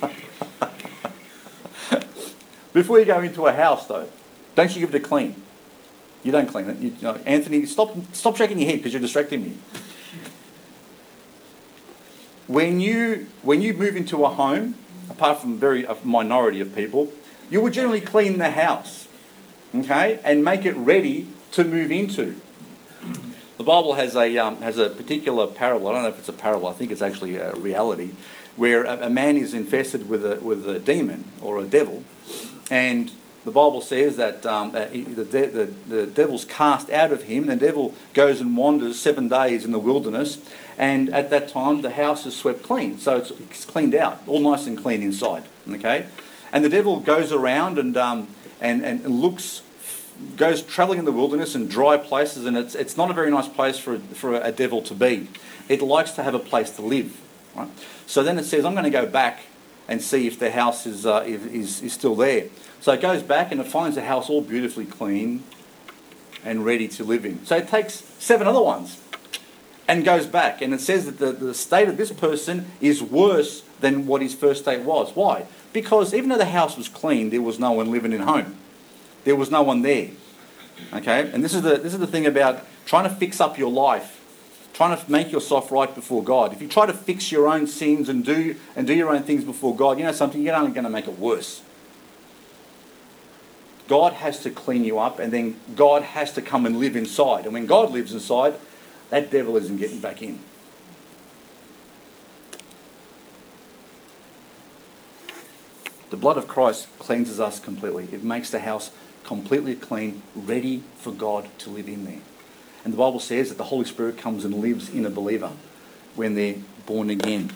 before 2.72 3.00
you 3.00 3.04
go 3.04 3.20
into 3.20 3.46
a 3.46 3.52
house, 3.52 3.86
though, 3.86 4.08
don't 4.54 4.74
you 4.74 4.80
give 4.80 4.94
it 4.94 5.04
a 5.04 5.06
clean? 5.06 5.42
You 6.22 6.32
don't 6.32 6.46
clean 6.46 6.70
it. 6.70 6.78
You, 6.78 6.94
you 6.98 7.02
know, 7.02 7.20
Anthony, 7.26 7.66
stop 7.66 7.94
stop 8.14 8.38
shaking 8.38 8.58
your 8.58 8.70
head 8.70 8.78
because 8.78 8.94
you're 8.94 9.02
distracting 9.02 9.42
me. 9.42 9.58
When 12.46 12.80
you 12.80 13.26
when 13.42 13.60
you 13.60 13.74
move 13.74 13.94
into 13.94 14.24
a 14.24 14.30
home, 14.30 14.76
apart 15.10 15.42
from 15.42 15.52
a 15.52 15.56
very 15.56 15.84
a 15.84 15.98
minority 16.02 16.62
of 16.62 16.74
people, 16.74 17.12
you 17.50 17.60
will 17.60 17.70
generally 17.70 18.00
clean 18.00 18.38
the 18.38 18.52
house, 18.52 19.06
okay, 19.74 20.18
and 20.24 20.42
make 20.42 20.64
it 20.64 20.74
ready 20.76 21.26
to 21.52 21.62
move 21.62 21.92
into. 21.92 22.40
The 23.56 23.64
Bible 23.64 23.94
has 23.94 24.16
a, 24.16 24.36
um, 24.38 24.56
has 24.62 24.78
a 24.78 24.90
particular 24.90 25.46
parable, 25.46 25.88
I 25.88 25.92
don't 25.92 26.02
know 26.02 26.08
if 26.08 26.18
it's 26.18 26.28
a 26.28 26.32
parable, 26.32 26.66
I 26.66 26.72
think 26.72 26.90
it's 26.90 27.02
actually 27.02 27.36
a 27.36 27.54
reality, 27.54 28.10
where 28.56 28.84
a, 28.84 29.06
a 29.06 29.10
man 29.10 29.36
is 29.36 29.54
infested 29.54 30.08
with 30.08 30.26
a, 30.26 30.40
with 30.40 30.68
a 30.68 30.80
demon 30.80 31.24
or 31.40 31.60
a 31.60 31.64
devil, 31.64 32.02
and 32.70 33.12
the 33.44 33.52
Bible 33.52 33.80
says 33.80 34.16
that 34.16 34.44
um, 34.46 34.72
the, 34.72 35.22
the, 35.22 35.72
the 35.86 36.06
devil's 36.06 36.46
cast 36.46 36.90
out 36.90 37.12
of 37.12 37.24
him, 37.24 37.46
the 37.46 37.56
devil 37.56 37.94
goes 38.12 38.40
and 38.40 38.56
wanders 38.56 38.98
seven 38.98 39.28
days 39.28 39.64
in 39.64 39.70
the 39.70 39.78
wilderness, 39.78 40.38
and 40.76 41.10
at 41.10 41.30
that 41.30 41.48
time 41.48 41.82
the 41.82 41.90
house 41.90 42.26
is 42.26 42.34
swept 42.34 42.64
clean, 42.64 42.98
so 42.98 43.18
it's, 43.18 43.30
it's 43.30 43.64
cleaned 43.64 43.94
out, 43.94 44.20
all 44.26 44.40
nice 44.40 44.66
and 44.66 44.82
clean 44.82 45.00
inside, 45.00 45.44
okay? 45.70 46.06
And 46.52 46.64
the 46.64 46.68
devil 46.68 46.98
goes 46.98 47.30
around 47.30 47.78
and, 47.78 47.96
um, 47.96 48.28
and, 48.60 48.84
and 48.84 49.06
looks 49.06 49.62
goes 50.36 50.62
travelling 50.62 50.98
in 50.98 51.04
the 51.04 51.12
wilderness 51.12 51.54
and 51.54 51.70
dry 51.70 51.96
places, 51.96 52.46
and 52.46 52.56
it's, 52.56 52.74
it's 52.74 52.96
not 52.96 53.10
a 53.10 53.14
very 53.14 53.30
nice 53.30 53.48
place 53.48 53.78
for, 53.78 53.98
for 53.98 54.34
a 54.34 54.52
devil 54.52 54.82
to 54.82 54.94
be. 54.94 55.28
It 55.68 55.82
likes 55.82 56.12
to 56.12 56.22
have 56.22 56.34
a 56.34 56.38
place 56.38 56.70
to 56.72 56.82
live. 56.82 57.20
Right? 57.54 57.68
So 58.06 58.22
then 58.22 58.38
it 58.38 58.44
says, 58.44 58.64
I'm 58.64 58.72
going 58.72 58.84
to 58.84 58.90
go 58.90 59.06
back 59.06 59.40
and 59.88 60.02
see 60.02 60.26
if 60.26 60.38
the 60.38 60.50
house 60.50 60.86
is, 60.86 61.06
uh, 61.06 61.24
is, 61.26 61.82
is 61.82 61.92
still 61.92 62.14
there. 62.14 62.46
So 62.80 62.92
it 62.92 63.00
goes 63.00 63.22
back 63.22 63.52
and 63.52 63.60
it 63.60 63.66
finds 63.66 63.96
the 63.96 64.02
house 64.02 64.28
all 64.28 64.42
beautifully 64.42 64.86
clean 64.86 65.44
and 66.44 66.64
ready 66.64 66.88
to 66.88 67.04
live 67.04 67.24
in. 67.24 67.44
So 67.46 67.56
it 67.56 67.68
takes 67.68 68.04
seven 68.18 68.46
other 68.46 68.62
ones 68.62 69.00
and 69.88 70.04
goes 70.04 70.26
back. 70.26 70.60
And 70.60 70.74
it 70.74 70.80
says 70.80 71.06
that 71.06 71.18
the, 71.18 71.32
the 71.32 71.54
state 71.54 71.88
of 71.88 71.96
this 71.96 72.12
person 72.12 72.66
is 72.80 73.02
worse 73.02 73.62
than 73.80 74.06
what 74.06 74.22
his 74.22 74.34
first 74.34 74.62
state 74.62 74.80
was. 74.80 75.14
Why? 75.14 75.46
Because 75.72 76.14
even 76.14 76.28
though 76.30 76.38
the 76.38 76.44
house 76.46 76.76
was 76.76 76.88
clean, 76.88 77.30
there 77.30 77.42
was 77.42 77.58
no 77.58 77.72
one 77.72 77.90
living 77.90 78.12
in 78.12 78.20
home. 78.20 78.56
There 79.24 79.36
was 79.36 79.50
no 79.50 79.62
one 79.62 79.82
there. 79.82 80.10
Okay? 80.92 81.30
And 81.32 81.42
this 81.42 81.54
is 81.54 81.62
the 81.62 81.76
this 81.76 81.92
is 81.92 81.98
the 81.98 82.06
thing 82.06 82.26
about 82.26 82.60
trying 82.86 83.04
to 83.04 83.14
fix 83.14 83.40
up 83.40 83.58
your 83.58 83.70
life, 83.70 84.20
trying 84.74 84.96
to 84.96 85.10
make 85.10 85.32
yourself 85.32 85.72
right 85.72 85.92
before 85.94 86.22
God. 86.22 86.52
If 86.52 86.60
you 86.60 86.68
try 86.68 86.86
to 86.86 86.92
fix 86.92 87.32
your 87.32 87.48
own 87.48 87.66
sins 87.66 88.08
and 88.08 88.24
do 88.24 88.56
and 88.76 88.86
do 88.86 88.94
your 88.94 89.10
own 89.10 89.22
things 89.22 89.44
before 89.44 89.74
God, 89.74 89.98
you 89.98 90.04
know 90.04 90.12
something, 90.12 90.42
you're 90.42 90.54
only 90.54 90.72
going 90.72 90.84
to 90.84 90.90
make 90.90 91.08
it 91.08 91.18
worse. 91.18 91.62
God 93.86 94.14
has 94.14 94.40
to 94.40 94.50
clean 94.50 94.84
you 94.84 94.98
up 94.98 95.18
and 95.18 95.32
then 95.32 95.60
God 95.76 96.02
has 96.02 96.32
to 96.34 96.42
come 96.42 96.64
and 96.64 96.78
live 96.78 96.96
inside. 96.96 97.44
And 97.44 97.52
when 97.52 97.66
God 97.66 97.90
lives 97.90 98.12
inside, 98.12 98.54
that 99.10 99.30
devil 99.30 99.56
isn't 99.56 99.76
getting 99.76 100.00
back 100.00 100.22
in. 100.22 100.38
The 106.10 106.16
blood 106.16 106.36
of 106.36 106.48
Christ 106.48 106.86
cleanses 106.98 107.40
us 107.40 107.58
completely. 107.58 108.08
It 108.12 108.22
makes 108.22 108.48
the 108.50 108.60
house 108.60 108.90
completely 109.24 109.74
clean, 109.74 110.22
ready 110.34 110.82
for 110.96 111.12
God 111.12 111.48
to 111.58 111.70
live 111.70 111.88
in 111.88 112.04
there. 112.04 112.20
And 112.84 112.92
the 112.92 112.98
Bible 112.98 113.20
says 113.20 113.48
that 113.48 113.58
the 113.58 113.64
Holy 113.64 113.86
Spirit 113.86 114.18
comes 114.18 114.44
and 114.44 114.54
lives 114.54 114.90
in 114.90 115.06
a 115.06 115.10
believer 115.10 115.52
when 116.14 116.34
they're 116.34 116.56
born 116.86 117.10
again. 117.10 117.50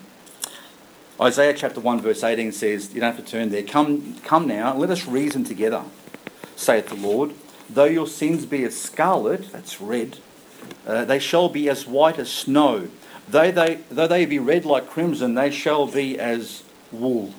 Isaiah 1.21 1.53
chapter 1.53 1.81
1, 1.81 2.01
verse 2.01 2.25
18 2.25 2.53
says, 2.53 2.95
You 2.95 3.01
don't 3.01 3.15
have 3.15 3.25
to 3.25 3.31
turn 3.31 3.51
there. 3.51 3.63
Come, 3.63 4.17
come 4.25 4.47
now, 4.47 4.75
let 4.75 4.91
us 4.91 5.07
reason 5.07 5.45
together, 5.45 5.83
saith 6.57 6.89
the 6.89 6.95
Lord. 6.95 7.33
though 7.69 7.85
your 7.85 8.07
sins 8.07 8.47
be 8.47 8.65
as 8.65 8.81
scarlet, 8.81 9.53
that's 9.53 9.81
red, 9.81 10.19
uh, 10.87 11.05
they 11.05 11.19
shall 11.19 11.49
be 11.49 11.69
as 11.69 11.87
white 11.87 12.19
as 12.19 12.31
snow. 12.31 12.89
Though 13.29 13.51
they, 13.51 13.81
though 13.91 14.07
they 14.07 14.25
be 14.25 14.39
red 14.39 14.65
like 14.65 14.89
crimson, 14.89 15.35
they 15.35 15.51
shall 15.51 15.87
be 15.87 16.19
as 16.19 16.63
wool. 16.91 17.35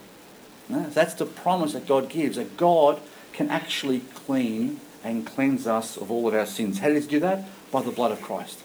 That's 0.70 1.16
the 1.16 1.26
promise 1.26 1.74
that 1.74 1.88
God 1.88 2.10
gives, 2.10 2.36
that 2.36 2.56
God 2.56 3.02
can 3.40 3.50
actually 3.50 4.02
clean 4.14 4.82
and 5.02 5.26
cleanse 5.26 5.66
us 5.66 5.96
of 5.96 6.12
all 6.12 6.28
of 6.28 6.34
our 6.34 6.46
sins. 6.46 6.80
How 6.80 6.90
does 6.90 7.06
he 7.06 7.12
do 7.12 7.22
that? 7.22 7.46
By 7.72 7.82
the 7.82 7.90
blood 7.90 8.12
of 8.12 8.22
Christ. 8.22 8.60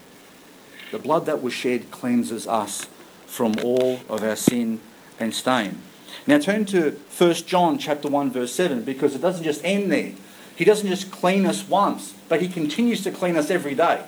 The 0.90 0.98
blood 0.98 1.26
that 1.26 1.40
was 1.40 1.52
shed 1.52 1.92
cleanses 1.92 2.48
us 2.48 2.86
from 3.24 3.54
all 3.62 4.00
of 4.08 4.24
our 4.24 4.34
sin 4.34 4.80
and 5.20 5.32
stain. 5.32 5.78
Now 6.26 6.40
turn 6.40 6.64
to 6.66 6.90
1 7.16 7.34
John 7.46 7.78
chapter 7.78 8.08
1 8.08 8.32
verse 8.32 8.52
7 8.52 8.82
because 8.82 9.14
it 9.14 9.20
doesn't 9.22 9.44
just 9.44 9.64
end 9.64 9.92
there. 9.92 10.14
He 10.56 10.64
doesn't 10.64 10.88
just 10.88 11.12
clean 11.12 11.46
us 11.46 11.68
once, 11.68 12.12
but 12.28 12.42
he 12.42 12.48
continues 12.48 13.04
to 13.04 13.12
clean 13.12 13.36
us 13.36 13.50
every 13.50 13.76
day. 13.76 14.02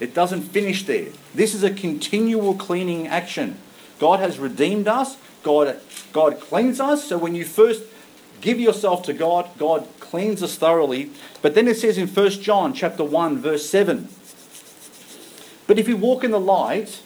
It 0.00 0.12
doesn't 0.12 0.42
finish 0.42 0.84
there. 0.84 1.08
This 1.34 1.54
is 1.54 1.62
a 1.62 1.70
continual 1.70 2.56
cleaning 2.56 3.06
action. 3.06 3.56
God 3.98 4.20
has 4.20 4.38
redeemed 4.38 4.86
us. 4.86 5.16
God, 5.42 5.80
God 6.12 6.40
cleans 6.40 6.78
us. 6.78 7.08
So 7.08 7.16
when 7.16 7.34
you 7.34 7.46
first 7.46 7.84
give 8.40 8.58
yourself 8.60 9.02
to 9.04 9.12
God, 9.12 9.48
God 9.58 9.86
cleans 10.00 10.42
us 10.42 10.56
thoroughly. 10.56 11.10
But 11.42 11.54
then 11.54 11.68
it 11.68 11.76
says 11.76 11.98
in 11.98 12.08
1 12.08 12.30
John 12.30 12.72
chapter 12.74 13.04
1 13.04 13.38
verse 13.38 13.68
7. 13.68 14.08
But 15.66 15.78
if 15.78 15.86
we 15.86 15.94
walk 15.94 16.24
in 16.24 16.32
the 16.32 16.40
light, 16.40 17.00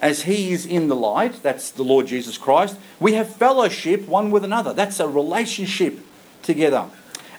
as 0.00 0.22
he 0.22 0.52
is 0.52 0.64
in 0.64 0.88
the 0.88 0.96
light, 0.96 1.42
that's 1.42 1.70
the 1.70 1.82
Lord 1.82 2.06
Jesus 2.06 2.38
Christ, 2.38 2.76
we 3.00 3.14
have 3.14 3.34
fellowship 3.34 4.06
one 4.06 4.30
with 4.30 4.44
another. 4.44 4.72
That's 4.72 5.00
a 5.00 5.08
relationship 5.08 6.00
together. 6.42 6.86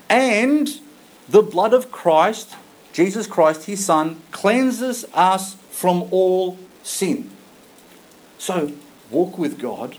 And 0.10 0.69
the 1.27 1.41
blood 1.41 1.73
of 1.73 1.91
Christ, 1.91 2.55
Jesus 2.91 3.27
Christ, 3.27 3.65
his 3.65 3.86
Son, 3.86 4.21
cleanses 4.32 5.05
us 5.13 5.55
from 5.69 6.08
all 6.12 6.58
sin. 6.84 7.29
So 8.38 8.73
walk 9.12 9.38
with 9.38 9.60
God. 9.60 9.97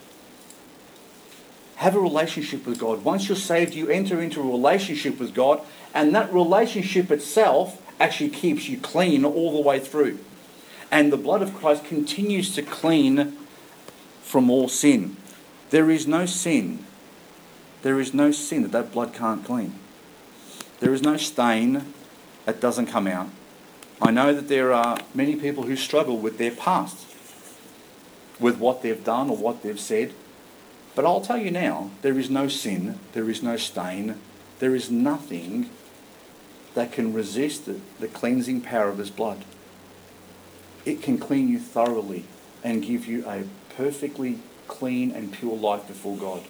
Have 1.80 1.96
a 1.96 2.00
relationship 2.00 2.66
with 2.66 2.78
God. 2.78 3.04
Once 3.04 3.26
you're 3.26 3.38
saved, 3.38 3.72
you 3.72 3.88
enter 3.88 4.20
into 4.20 4.42
a 4.42 4.44
relationship 4.44 5.18
with 5.18 5.34
God, 5.34 5.62
and 5.94 6.14
that 6.14 6.30
relationship 6.30 7.10
itself 7.10 7.80
actually 7.98 8.28
keeps 8.28 8.68
you 8.68 8.76
clean 8.76 9.24
all 9.24 9.50
the 9.50 9.66
way 9.66 9.80
through. 9.80 10.18
And 10.90 11.10
the 11.10 11.16
blood 11.16 11.40
of 11.40 11.54
Christ 11.54 11.86
continues 11.86 12.54
to 12.54 12.60
clean 12.60 13.34
from 14.22 14.50
all 14.50 14.68
sin. 14.68 15.16
There 15.70 15.90
is 15.90 16.06
no 16.06 16.26
sin. 16.26 16.84
There 17.80 17.98
is 17.98 18.12
no 18.12 18.30
sin 18.30 18.60
that 18.60 18.72
that 18.72 18.92
blood 18.92 19.14
can't 19.14 19.42
clean. 19.42 19.72
There 20.80 20.92
is 20.92 21.00
no 21.00 21.16
stain 21.16 21.94
that 22.44 22.60
doesn't 22.60 22.88
come 22.88 23.06
out. 23.06 23.30
I 24.02 24.10
know 24.10 24.34
that 24.34 24.48
there 24.48 24.74
are 24.74 24.98
many 25.14 25.34
people 25.34 25.62
who 25.62 25.76
struggle 25.76 26.18
with 26.18 26.36
their 26.36 26.50
past, 26.50 27.06
with 28.38 28.58
what 28.58 28.82
they've 28.82 29.02
done 29.02 29.30
or 29.30 29.36
what 29.38 29.62
they've 29.62 29.80
said. 29.80 30.12
But 30.94 31.04
I'll 31.04 31.20
tell 31.20 31.38
you 31.38 31.50
now, 31.50 31.90
there 32.02 32.18
is 32.18 32.30
no 32.30 32.48
sin, 32.48 32.98
there 33.12 33.30
is 33.30 33.42
no 33.42 33.56
stain, 33.56 34.16
there 34.58 34.74
is 34.74 34.90
nothing 34.90 35.70
that 36.74 36.92
can 36.92 37.12
resist 37.12 37.66
the, 37.66 37.80
the 37.98 38.08
cleansing 38.08 38.60
power 38.62 38.88
of 38.88 38.98
His 38.98 39.10
blood. 39.10 39.44
It 40.84 41.02
can 41.02 41.18
clean 41.18 41.48
you 41.48 41.58
thoroughly 41.58 42.24
and 42.62 42.82
give 42.82 43.06
you 43.06 43.26
a 43.26 43.44
perfectly 43.76 44.38
clean 44.66 45.10
and 45.10 45.32
pure 45.32 45.56
life 45.56 45.86
before 45.86 46.16
God. 46.16 46.42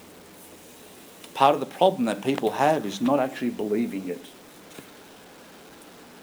Part 1.33 1.53
of 1.53 1.59
the 1.59 1.65
problem 1.65 2.05
that 2.05 2.23
people 2.23 2.51
have 2.51 2.85
is 2.85 3.01
not 3.01 3.19
actually 3.19 3.51
believing 3.51 4.07
it. 4.09 4.25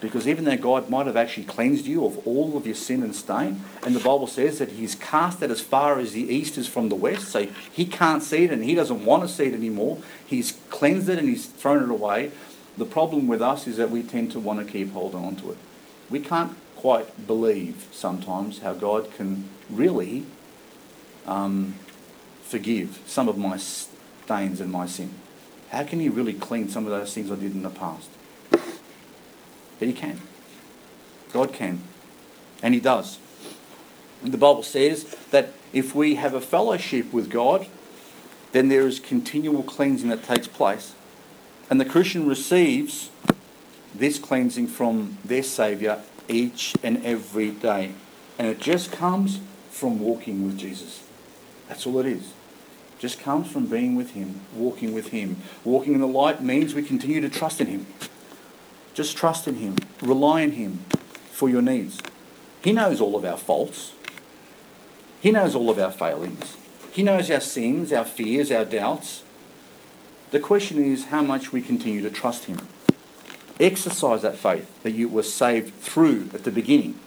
Because 0.00 0.28
even 0.28 0.44
though 0.44 0.56
God 0.56 0.88
might 0.88 1.06
have 1.06 1.16
actually 1.16 1.44
cleansed 1.44 1.84
you 1.84 2.04
of 2.04 2.24
all 2.26 2.56
of 2.56 2.66
your 2.66 2.76
sin 2.76 3.02
and 3.02 3.14
stain, 3.14 3.62
and 3.82 3.96
the 3.96 4.00
Bible 4.00 4.28
says 4.28 4.58
that 4.58 4.72
He's 4.72 4.94
cast 4.94 5.42
it 5.42 5.50
as 5.50 5.60
far 5.60 5.98
as 5.98 6.12
the 6.12 6.22
east 6.22 6.56
is 6.56 6.68
from 6.68 6.88
the 6.88 6.94
west, 6.94 7.28
so 7.28 7.48
He 7.72 7.84
can't 7.84 8.22
see 8.22 8.44
it 8.44 8.52
and 8.52 8.62
He 8.62 8.74
doesn't 8.76 9.04
want 9.04 9.24
to 9.24 9.28
see 9.28 9.46
it 9.46 9.54
anymore. 9.54 9.98
He's 10.24 10.58
cleansed 10.70 11.08
it 11.08 11.18
and 11.18 11.28
He's 11.28 11.46
thrown 11.46 11.82
it 11.82 11.90
away. 11.90 12.30
The 12.76 12.84
problem 12.84 13.26
with 13.26 13.42
us 13.42 13.66
is 13.66 13.76
that 13.78 13.90
we 13.90 14.04
tend 14.04 14.30
to 14.32 14.38
want 14.40 14.64
to 14.64 14.72
keep 14.72 14.92
holding 14.92 15.24
on 15.24 15.34
to 15.36 15.50
it. 15.50 15.58
We 16.08 16.20
can't 16.20 16.56
quite 16.76 17.26
believe 17.26 17.88
sometimes 17.90 18.60
how 18.60 18.74
God 18.74 19.12
can 19.14 19.48
really 19.68 20.24
um, 21.26 21.74
forgive 22.42 23.00
some 23.04 23.28
of 23.28 23.36
my 23.36 23.56
stains 23.56 24.60
and 24.60 24.70
my 24.70 24.86
sin. 24.86 25.10
How 25.70 25.82
can 25.82 25.98
He 25.98 26.08
really 26.08 26.34
clean 26.34 26.68
some 26.68 26.84
of 26.86 26.92
those 26.92 27.12
things 27.12 27.32
I 27.32 27.34
did 27.34 27.52
in 27.52 27.62
the 27.62 27.70
past? 27.70 28.08
But 29.78 29.88
He 29.88 29.94
can. 29.94 30.20
God 31.32 31.52
can. 31.52 31.82
And 32.62 32.74
He 32.74 32.80
does. 32.80 33.18
And 34.22 34.32
the 34.32 34.38
Bible 34.38 34.62
says 34.62 35.04
that 35.30 35.52
if 35.72 35.94
we 35.94 36.16
have 36.16 36.34
a 36.34 36.40
fellowship 36.40 37.12
with 37.12 37.30
God, 37.30 37.66
then 38.52 38.68
there 38.68 38.86
is 38.86 38.98
continual 38.98 39.62
cleansing 39.62 40.08
that 40.08 40.24
takes 40.24 40.48
place. 40.48 40.94
And 41.70 41.80
the 41.80 41.84
Christian 41.84 42.26
receives 42.26 43.10
this 43.94 44.18
cleansing 44.18 44.68
from 44.68 45.18
their 45.24 45.42
Saviour 45.42 46.00
each 46.28 46.74
and 46.82 47.04
every 47.04 47.50
day. 47.50 47.92
And 48.38 48.48
it 48.48 48.60
just 48.60 48.90
comes 48.92 49.40
from 49.70 50.00
walking 50.00 50.46
with 50.46 50.58
Jesus. 50.58 51.04
That's 51.68 51.86
all 51.86 51.98
it 51.98 52.06
is. 52.06 52.32
Just 52.98 53.20
comes 53.20 53.50
from 53.50 53.66
being 53.66 53.94
with 53.94 54.10
Him, 54.10 54.40
walking 54.54 54.92
with 54.92 55.08
Him. 55.08 55.36
Walking 55.64 55.94
in 55.94 56.00
the 56.00 56.06
light 56.06 56.42
means 56.42 56.74
we 56.74 56.82
continue 56.82 57.20
to 57.20 57.28
trust 57.28 57.60
in 57.60 57.66
Him. 57.68 57.86
Just 58.98 59.16
trust 59.16 59.46
in 59.46 59.54
Him, 59.54 59.76
rely 60.02 60.42
on 60.42 60.50
Him 60.50 60.80
for 61.30 61.48
your 61.48 61.62
needs. 61.62 62.00
He 62.64 62.72
knows 62.72 63.00
all 63.00 63.14
of 63.14 63.24
our 63.24 63.36
faults, 63.36 63.92
He 65.20 65.30
knows 65.30 65.54
all 65.54 65.70
of 65.70 65.78
our 65.78 65.92
failings, 65.92 66.56
He 66.90 67.04
knows 67.04 67.30
our 67.30 67.38
sins, 67.38 67.92
our 67.92 68.04
fears, 68.04 68.50
our 68.50 68.64
doubts. 68.64 69.22
The 70.32 70.40
question 70.40 70.82
is 70.82 71.04
how 71.04 71.22
much 71.22 71.52
we 71.52 71.62
continue 71.62 72.02
to 72.02 72.10
trust 72.10 72.46
Him. 72.46 72.66
Exercise 73.60 74.22
that 74.22 74.36
faith 74.36 74.82
that 74.82 74.94
you 74.94 75.08
were 75.08 75.22
saved 75.22 75.74
through 75.76 76.30
at 76.34 76.42
the 76.42 76.50
beginning, 76.50 76.98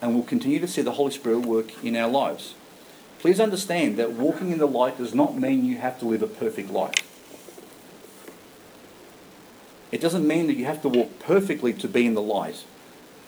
and 0.00 0.14
we'll 0.14 0.24
continue 0.24 0.60
to 0.60 0.66
see 0.66 0.80
the 0.80 0.92
Holy 0.92 1.12
Spirit 1.12 1.40
work 1.40 1.84
in 1.84 1.94
our 1.94 2.08
lives. 2.08 2.54
Please 3.18 3.38
understand 3.38 3.98
that 3.98 4.12
walking 4.12 4.50
in 4.50 4.56
the 4.56 4.66
light 4.66 4.96
does 4.96 5.14
not 5.14 5.36
mean 5.36 5.66
you 5.66 5.76
have 5.76 5.98
to 5.98 6.06
live 6.06 6.22
a 6.22 6.26
perfect 6.26 6.70
life. 6.70 7.11
It 9.92 10.00
doesn't 10.00 10.26
mean 10.26 10.46
that 10.46 10.56
you 10.56 10.64
have 10.64 10.82
to 10.82 10.88
walk 10.88 11.18
perfectly 11.20 11.74
to 11.74 11.86
be 11.86 12.06
in 12.06 12.14
the 12.14 12.22
light. 12.22 12.64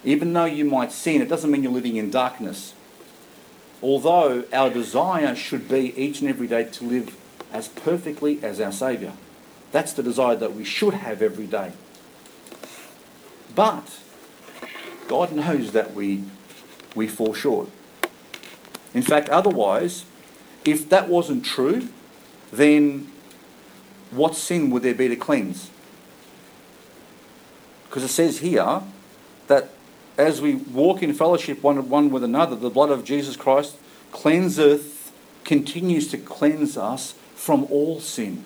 Even 0.03 0.33
though 0.33 0.47
you 0.47 0.65
might 0.65 0.93
sin, 0.93 1.21
it 1.21 1.29
doesn't 1.29 1.51
mean 1.51 1.63
you're 1.63 1.73
living 1.73 1.97
in 1.97 2.11
darkness. 2.11 2.75
Although 3.83 4.45
our 4.53 4.71
desire 4.71 5.35
should 5.37 5.69
be 5.69 5.99
each 6.01 6.21
and 6.21 6.29
every 6.29 6.47
day 6.47 6.65
to 6.65 6.85
live 6.85 7.17
as 7.53 7.69
perfectly 7.69 8.43
as 8.43 8.61
our 8.61 8.73
Saviour. 8.73 9.13
That's 9.73 9.93
the 9.93 10.03
desire 10.03 10.37
that 10.37 10.55
we 10.55 10.65
should 10.65 10.95
have 10.95 11.21
every 11.21 11.47
day. 11.47 11.73
But 13.55 14.01
God 15.07 15.33
knows 15.33 15.73
that 15.73 15.95
we, 15.95 16.25
we 16.95 17.09
fall 17.09 17.35
short. 17.35 17.69
In 18.95 19.03
fact, 19.03 19.29
otherwise, 19.29 20.05
if 20.65 20.89
that 20.89 21.09
wasn't 21.09 21.45
true, 21.45 21.89
then 22.53 23.11
what 24.11 24.35
sin 24.35 24.71
would 24.71 24.83
there 24.83 24.95
be 24.95 25.09
to 25.09 25.17
cleanse? 25.17 25.71
Because 27.95 28.11
it 28.11 28.13
says 28.13 28.41
here 28.41 28.83
that 29.47 29.69
as 30.19 30.43
we 30.43 30.57
walk 30.57 31.01
in 31.01 31.15
fellowship 31.15 31.63
one, 31.63 31.89
one 31.89 32.11
with 32.11 32.25
another, 32.25 32.57
the 32.57 32.69
blood 32.69 32.91
of 32.91 33.05
Jesus 33.05 33.37
Christ 33.37 33.77
cleanseth, 34.11 35.13
continues 35.45 36.09
to 36.09 36.19
cleanse 36.19 36.77
us 36.77 37.15
from 37.37 37.69
all 37.71 38.01
sin. 38.01 38.43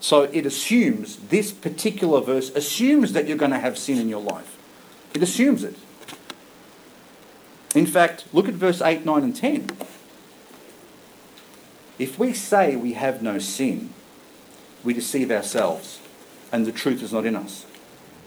So 0.00 0.22
it 0.22 0.44
assumes, 0.44 1.18
this 1.28 1.52
particular 1.52 2.20
verse 2.20 2.50
assumes 2.50 3.12
that 3.12 3.28
you're 3.28 3.36
going 3.36 3.52
to 3.52 3.60
have 3.60 3.78
sin 3.78 3.96
in 3.96 4.08
your 4.08 4.22
life. 4.22 4.58
It 5.14 5.22
assumes 5.22 5.62
it. 5.62 5.76
In 7.76 7.86
fact, 7.86 8.24
look 8.32 8.48
at 8.48 8.54
verse 8.54 8.82
8, 8.82 9.04
9, 9.04 9.22
and 9.22 9.36
10. 9.36 9.68
If 12.00 12.18
we 12.18 12.32
say 12.32 12.74
we 12.74 12.94
have 12.94 13.22
no 13.22 13.38
sin, 13.38 13.90
we 14.82 14.94
deceive 14.94 15.30
ourselves, 15.30 16.00
and 16.50 16.66
the 16.66 16.72
truth 16.72 17.04
is 17.04 17.12
not 17.12 17.24
in 17.24 17.36
us. 17.36 17.64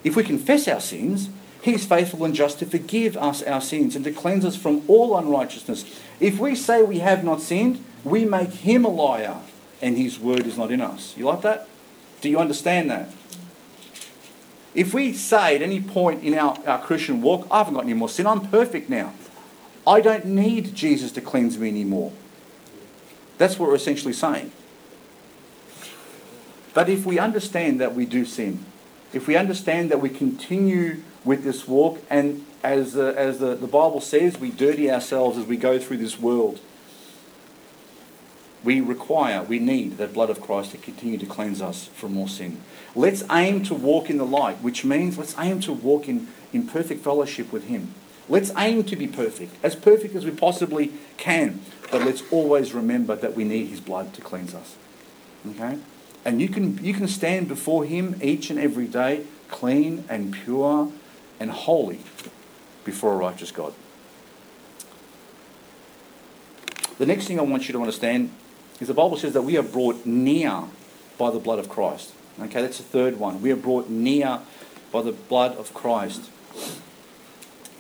If 0.04 0.16
we 0.16 0.24
confess 0.24 0.68
our 0.68 0.80
sins, 0.80 1.30
he 1.62 1.74
is 1.74 1.86
faithful 1.86 2.26
and 2.26 2.34
just 2.34 2.60
to 2.60 2.66
forgive 2.66 3.16
us 3.18 3.44
our 3.44 3.62
sins 3.62 3.96
and 3.96 4.04
to 4.06 4.12
cleanse 4.12 4.46
us 4.46 4.56
from 4.56 4.84
all 4.88 5.16
unrighteousness. 5.18 5.86
If 6.20 6.40
we 6.40 6.56
say 6.56 6.82
we 6.82 7.00
have 7.00 7.24
not 7.24 7.42
sinned, 7.42 7.84
we 8.04 8.26
make 8.26 8.50
him 8.50 8.84
a 8.84 8.90
liar, 8.90 9.38
and 9.82 9.98
his 9.98 10.20
word 10.20 10.48
is 10.48 10.58
not 10.58 10.72
in 10.72 10.82
us. 10.82 11.16
You 11.16 11.26
like 11.26 11.42
that? 11.42 11.68
Do 12.22 12.30
you 12.30 12.40
understand 12.40 12.90
that? 12.90 13.10
If 14.74 14.94
we 14.94 15.14
say 15.14 15.56
at 15.56 15.62
any 15.62 15.82
point 15.82 16.24
in 16.24 16.34
our, 16.34 16.58
our 16.66 16.80
Christian 16.80 17.22
walk, 17.22 17.46
I 17.52 17.60
haven't 17.60 17.76
got 17.76 17.84
any 17.84 17.94
more 17.94 18.10
sin, 18.10 18.26
I'm 18.26 18.48
perfect 18.48 18.90
now. 18.90 19.14
I 19.86 20.02
don't 20.02 20.26
need 20.26 20.74
Jesus 20.76 21.12
to 21.14 21.22
cleanse 21.22 21.58
me 21.58 21.68
anymore. 21.68 22.12
That's 23.38 23.60
what 23.60 23.70
we're 23.70 23.76
essentially 23.76 24.14
saying. 24.14 24.52
But 26.74 26.90
if 26.90 27.06
we 27.06 27.20
understand 27.20 27.82
that 27.82 27.94
we 27.94 28.06
do 28.06 28.24
sin, 28.24 28.66
if 29.14 29.28
we 29.28 29.36
understand 29.36 29.92
that 29.92 30.00
we 30.00 30.10
continue 30.10 31.02
with 31.24 31.44
this 31.44 31.68
walk, 31.68 32.02
and 32.10 32.46
as, 32.64 32.96
uh, 32.96 33.14
as 33.18 33.40
the, 33.40 33.56
the 33.56 33.68
Bible 33.68 34.02
says, 34.02 34.38
we 34.40 34.52
dirty 34.52 34.90
ourselves 34.90 35.38
as 35.38 35.46
we 35.46 35.58
go 35.58 35.80
through 35.80 35.98
this 35.98 36.20
world, 36.20 36.60
we 38.64 38.80
require, 38.80 39.44
we 39.44 39.60
need 39.60 39.98
the 39.98 40.08
blood 40.08 40.30
of 40.30 40.42
Christ 40.42 40.72
to 40.72 40.78
continue 40.78 41.18
to 41.18 41.26
cleanse 41.26 41.62
us 41.62 41.88
from 41.88 42.18
all 42.18 42.28
sin. 42.28 42.62
Let's 42.96 43.24
aim 43.32 43.64
to 43.64 43.74
walk 43.74 44.10
in 44.10 44.18
the 44.18 44.26
light, 44.26 44.58
which 44.58 44.86
means 44.86 45.18
let's 45.18 45.36
aim 45.38 45.62
to 45.62 45.74
walk 45.74 46.08
in, 46.08 46.28
in 46.54 46.68
perfect 46.68 47.04
fellowship 47.04 47.52
with 47.52 47.66
Him. 47.66 47.94
Let's 48.30 48.52
aim 48.56 48.84
to 48.86 48.96
be 48.96 49.08
perfect, 49.08 49.56
as 49.64 49.76
perfect 49.76 50.16
as 50.16 50.26
we 50.26 50.32
possibly 50.32 50.92
can, 51.18 51.62
but 51.92 52.04
let's 52.04 52.24
always 52.32 52.74
remember 52.74 53.16
that 53.16 53.36
we 53.36 53.44
need 53.44 53.68
His 53.68 53.82
blood 53.82 54.14
to 54.14 54.22
cleanse 54.22 54.54
us. 54.54 54.76
Okay? 55.50 55.80
And 56.24 56.40
you 56.40 56.50
can, 56.50 56.84
you 56.84 56.94
can 56.94 57.08
stand 57.08 57.48
before 57.48 57.86
Him 57.86 58.20
each 58.22 58.50
and 58.50 58.60
every 58.60 58.88
day, 58.88 59.26
clean 59.48 60.06
and 60.08 60.34
pure 60.34 60.92
and 61.40 61.52
holy 61.52 62.00
before 62.84 63.14
a 63.14 63.18
righteous 63.18 63.52
God. 63.52 63.74
The 66.98 67.06
next 67.06 67.26
thing 67.26 67.40
I 67.40 67.44
want 67.44 67.68
you 67.68 67.74
to 67.74 67.80
understand 67.80 68.32
is 68.80 68.88
the 68.88 68.94
Bible 68.94 69.18
says 69.18 69.34
that 69.34 69.42
we 69.42 69.58
are 69.58 69.64
brought 69.64 70.06
near 70.06 70.64
by 71.18 71.32
the 71.32 71.40
blood 71.40 71.58
of 71.58 71.68
Christ. 71.70 72.14
Okay, 72.40 72.62
that's 72.62 72.78
the 72.78 72.84
third 72.84 73.20
one. 73.20 73.42
We 73.42 73.52
are 73.52 73.56
brought 73.56 73.90
near 73.90 74.40
by 74.92 75.02
the 75.02 75.12
blood 75.12 75.56
of 75.58 75.74
Christ. 75.74 76.30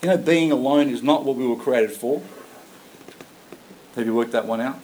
You 0.01 0.09
know, 0.09 0.17
being 0.17 0.51
alone 0.51 0.89
is 0.89 1.03
not 1.03 1.23
what 1.23 1.35
we 1.35 1.45
were 1.45 1.55
created 1.55 1.91
for. 1.91 2.21
Have 3.95 4.05
you 4.05 4.15
worked 4.15 4.31
that 4.31 4.45
one 4.47 4.61
out? 4.61 4.79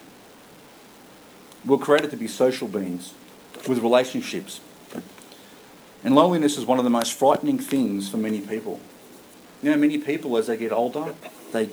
We're 1.65 1.77
created 1.77 2.11
to 2.11 2.17
be 2.17 2.27
social 2.27 2.67
beings 2.67 3.13
with 3.67 3.79
relationships. 3.79 4.59
And 6.03 6.15
loneliness 6.15 6.57
is 6.57 6.65
one 6.65 6.77
of 6.77 6.83
the 6.83 6.89
most 6.89 7.13
frightening 7.13 7.59
things 7.59 8.09
for 8.09 8.17
many 8.17 8.41
people. 8.41 8.79
You 9.63 9.71
know, 9.71 9.77
many 9.77 9.97
people, 9.97 10.37
as 10.37 10.47
they 10.47 10.57
get 10.57 10.71
older, 10.71 11.15
they, 11.51 11.69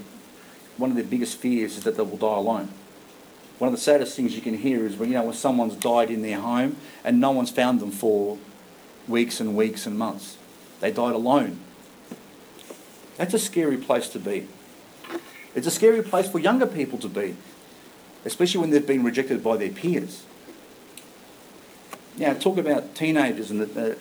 one 0.76 0.90
of 0.90 0.96
their 0.96 1.04
biggest 1.04 1.38
fears 1.38 1.76
is 1.76 1.84
that 1.84 1.96
they 1.96 2.02
will 2.02 2.16
die 2.16 2.36
alone. 2.36 2.70
One 3.58 3.68
of 3.68 3.74
the 3.74 3.80
saddest 3.80 4.16
things 4.16 4.34
you 4.34 4.42
can 4.42 4.58
hear 4.58 4.84
is 4.86 4.96
when, 4.96 5.10
you 5.10 5.14
know, 5.14 5.24
when 5.24 5.34
someone's 5.34 5.76
died 5.76 6.10
in 6.10 6.22
their 6.22 6.40
home 6.40 6.76
and 7.04 7.20
no 7.20 7.30
one's 7.30 7.50
found 7.50 7.80
them 7.80 7.90
for 7.90 8.38
weeks 9.06 9.40
and 9.40 9.56
weeks 9.56 9.86
and 9.86 9.98
months. 9.98 10.36
They 10.80 10.90
died 10.90 11.14
alone. 11.14 11.60
That's 13.16 13.34
a 13.34 13.38
scary 13.38 13.76
place 13.76 14.08
to 14.08 14.18
be. 14.18 14.48
It's 15.54 15.66
a 15.68 15.70
scary 15.70 16.02
place 16.02 16.28
for 16.28 16.40
younger 16.40 16.66
people 16.66 16.98
to 16.98 17.08
be, 17.08 17.36
especially 18.24 18.60
when 18.60 18.70
they've 18.70 18.86
been 18.86 19.04
rejected 19.04 19.44
by 19.44 19.56
their 19.56 19.70
peers. 19.70 20.24
Now, 22.16 22.34
talk 22.34 22.58
about 22.58 22.94
teenagers 22.94 23.50
and 23.50 23.60
the, 23.60 23.98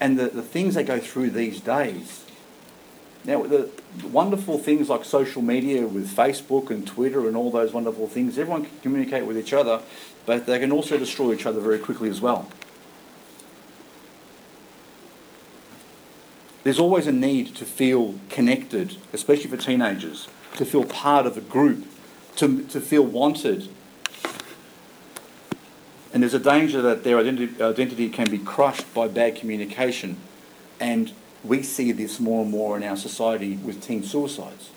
and 0.00 0.18
the, 0.18 0.28
the 0.28 0.42
things 0.42 0.74
they 0.74 0.84
go 0.84 0.98
through 0.98 1.30
these 1.30 1.60
days. 1.60 2.24
Now, 3.24 3.42
the 3.42 3.70
wonderful 4.04 4.58
things 4.58 4.88
like 4.88 5.04
social 5.04 5.42
media 5.42 5.86
with 5.86 6.14
Facebook 6.14 6.70
and 6.70 6.86
Twitter 6.86 7.26
and 7.26 7.36
all 7.36 7.50
those 7.50 7.72
wonderful 7.72 8.06
things, 8.06 8.38
everyone 8.38 8.64
can 8.64 8.80
communicate 8.80 9.26
with 9.26 9.36
each 9.36 9.52
other, 9.52 9.82
but 10.24 10.46
they 10.46 10.58
can 10.58 10.72
also 10.72 10.96
destroy 10.96 11.34
each 11.34 11.44
other 11.44 11.60
very 11.60 11.78
quickly 11.78 12.08
as 12.08 12.20
well. 12.20 12.48
There's 16.64 16.78
always 16.78 17.06
a 17.06 17.12
need 17.12 17.54
to 17.56 17.64
feel 17.64 18.14
connected, 18.28 18.96
especially 19.12 19.50
for 19.50 19.56
teenagers, 19.56 20.28
to 20.56 20.64
feel 20.64 20.84
part 20.84 21.26
of 21.26 21.36
a 21.36 21.40
group, 21.40 21.86
to, 22.36 22.62
to 22.64 22.80
feel 22.80 23.04
wanted. 23.04 23.68
And 26.12 26.22
there's 26.22 26.34
a 26.34 26.38
danger 26.38 26.80
that 26.82 27.04
their 27.04 27.18
identity, 27.18 28.08
can 28.08 28.30
be 28.30 28.38
crushed 28.38 28.92
by 28.94 29.08
bad 29.08 29.36
communication. 29.36 30.16
And 30.80 31.12
we 31.44 31.62
see 31.62 31.92
this 31.92 32.18
more 32.18 32.42
and 32.42 32.50
more 32.50 32.76
in 32.76 32.82
our 32.82 32.96
society 32.96 33.56
with 33.56 33.82
teen 33.82 34.02
suicides. 34.02 34.70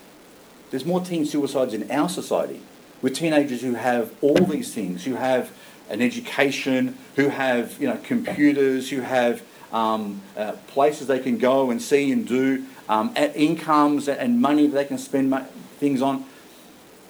There's 0.69 0.85
more 0.85 1.01
teen 1.01 1.25
suicides 1.25 1.73
in 1.73 1.89
our 1.91 2.09
society 2.09 2.61
with 3.01 3.15
teenagers 3.15 3.61
who 3.61 3.75
have 3.75 4.13
all 4.21 4.35
these 4.35 4.73
things, 4.73 5.05
who 5.05 5.15
have 5.15 5.51
an 5.89 6.01
education, 6.01 6.97
who 7.15 7.29
have 7.29 7.79
you 7.81 7.87
know 7.87 7.97
computers, 7.97 8.89
who 8.89 9.01
have 9.01 9.41
um, 9.71 10.21
uh, 10.37 10.53
places 10.67 11.07
they 11.07 11.19
can 11.19 11.37
go 11.37 11.71
and 11.71 11.81
see 11.81 12.11
and 12.11 12.27
do, 12.27 12.65
um, 12.89 13.13
incomes 13.15 14.07
and 14.07 14.41
money 14.41 14.67
they 14.67 14.85
can 14.85 14.97
spend 14.97 15.33
things 15.79 16.01
on. 16.01 16.25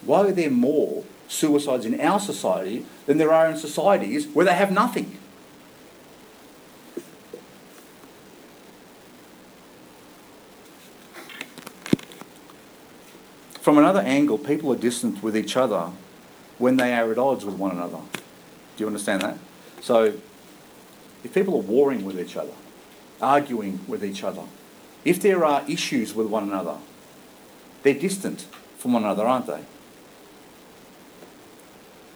Why 0.03 0.21
are 0.21 0.31
there 0.31 0.49
more 0.49 1.03
suicides 1.27 1.85
in 1.85 1.99
our 1.99 2.19
society 2.19 2.85
than 3.05 3.17
there 3.17 3.33
are 3.33 3.49
in 3.49 3.57
societies 3.57 4.27
where 4.27 4.45
they 4.45 4.53
have 4.53 4.71
nothing? 4.71 5.17
From 13.61 13.77
another 13.77 13.99
angle, 13.99 14.39
people 14.39 14.73
are 14.73 14.75
distant 14.75 15.21
with 15.21 15.37
each 15.37 15.55
other 15.55 15.91
when 16.57 16.77
they 16.77 16.93
are 16.93 17.11
at 17.11 17.17
odds 17.19 17.45
with 17.45 17.55
one 17.55 17.71
another. 17.71 17.99
Do 18.75 18.83
you 18.83 18.87
understand 18.87 19.21
that? 19.21 19.37
So, 19.81 20.13
if 21.23 21.33
people 21.33 21.55
are 21.55 21.61
warring 21.61 22.03
with 22.03 22.19
each 22.19 22.35
other, 22.35 22.53
arguing 23.21 23.79
with 23.87 24.03
each 24.03 24.23
other, 24.23 24.41
if 25.05 25.21
there 25.21 25.45
are 25.45 25.63
issues 25.67 26.15
with 26.15 26.27
one 26.27 26.43
another, 26.43 26.77
they're 27.83 27.93
distant 27.93 28.47
from 28.77 28.93
one 28.93 29.03
another, 29.03 29.25
aren't 29.25 29.45
they? 29.45 29.63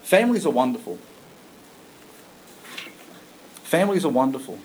Families 0.05 0.45
are 0.45 0.51
wonderful. 0.51 0.99
Families 3.63 4.05
are 4.05 4.09
wonderful. 4.09 4.59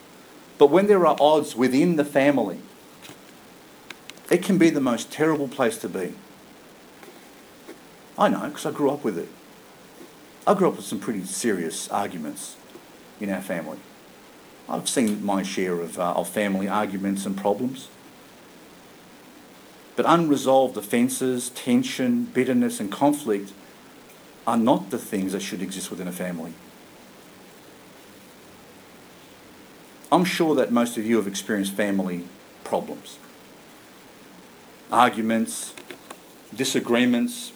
But 0.59 0.67
when 0.67 0.87
there 0.87 1.07
are 1.07 1.17
odds 1.19 1.57
within 1.57 1.97
the 1.97 2.05
family, 2.05 2.61
it 4.31 4.43
can 4.43 4.59
be 4.59 4.69
the 4.69 4.83
most 4.83 5.11
terrible 5.11 5.49
place 5.49 5.79
to 5.79 5.89
be. 5.89 6.13
I 8.19 8.29
know, 8.29 8.49
because 8.49 8.67
I 8.67 8.71
grew 8.71 8.91
up 8.91 9.03
with 9.03 9.17
it. 9.17 9.31
I 10.47 10.53
grew 10.53 10.69
up 10.69 10.77
with 10.77 10.85
some 10.85 11.01
pretty 11.01 11.25
serious 11.25 11.89
arguments 11.89 12.57
in 13.19 13.31
our 13.31 13.41
family. 13.41 13.79
I've 14.69 14.91
seen 14.91 15.25
my 15.25 15.43
share 15.43 15.81
of, 15.81 15.99
uh, 15.99 16.13
of 16.13 16.29
family 16.29 16.69
arguments 16.69 17.25
and 17.25 17.35
problems. 17.35 17.89
But 19.97 20.05
unresolved 20.07 20.77
offences, 20.77 21.49
tension, 21.49 22.25
bitterness, 22.25 22.79
and 22.79 22.93
conflict 22.93 23.55
are 24.51 24.57
not 24.57 24.91
the 24.91 24.99
things 24.99 25.31
that 25.31 25.41
should 25.41 25.63
exist 25.63 25.93
within 25.93 26.09
a 26.09 26.13
family. 26.13 26.53
I'm 30.11 30.25
sure 30.25 30.57
that 30.57 30.73
most 30.73 30.97
of 30.97 31.07
you 31.07 31.19
have 31.19 31.29
experienced 31.29 31.73
family 31.75 32.25
problems, 32.65 33.21
arguments, 34.91 35.73
disagreements, 36.53 37.53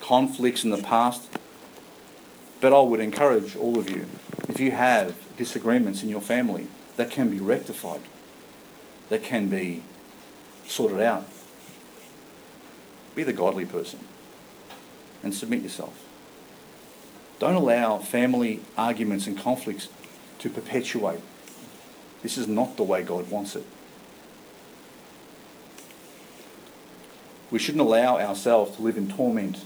conflicts 0.00 0.62
in 0.62 0.70
the 0.70 0.78
past. 0.80 1.28
But 2.60 2.72
I 2.72 2.82
would 2.82 3.00
encourage 3.00 3.56
all 3.56 3.76
of 3.76 3.90
you, 3.90 4.06
if 4.48 4.60
you 4.60 4.70
have 4.70 5.16
disagreements 5.36 6.04
in 6.04 6.08
your 6.08 6.20
family, 6.20 6.68
that 6.94 7.10
can 7.10 7.30
be 7.30 7.40
rectified, 7.40 8.02
that 9.08 9.24
can 9.24 9.48
be 9.48 9.82
sorted 10.68 11.00
out. 11.00 11.26
Be 13.16 13.24
the 13.24 13.32
godly 13.32 13.64
person 13.64 13.98
and 15.24 15.34
submit 15.34 15.62
yourself. 15.62 16.07
Don't 17.38 17.54
allow 17.54 17.98
family 17.98 18.60
arguments 18.76 19.26
and 19.26 19.38
conflicts 19.38 19.88
to 20.40 20.50
perpetuate. 20.50 21.20
This 22.22 22.36
is 22.36 22.48
not 22.48 22.76
the 22.76 22.82
way 22.82 23.02
God 23.02 23.30
wants 23.30 23.54
it. 23.54 23.64
We 27.50 27.58
shouldn't 27.58 27.80
allow 27.80 28.18
ourselves 28.18 28.76
to 28.76 28.82
live 28.82 28.96
in 28.96 29.08
torment 29.08 29.64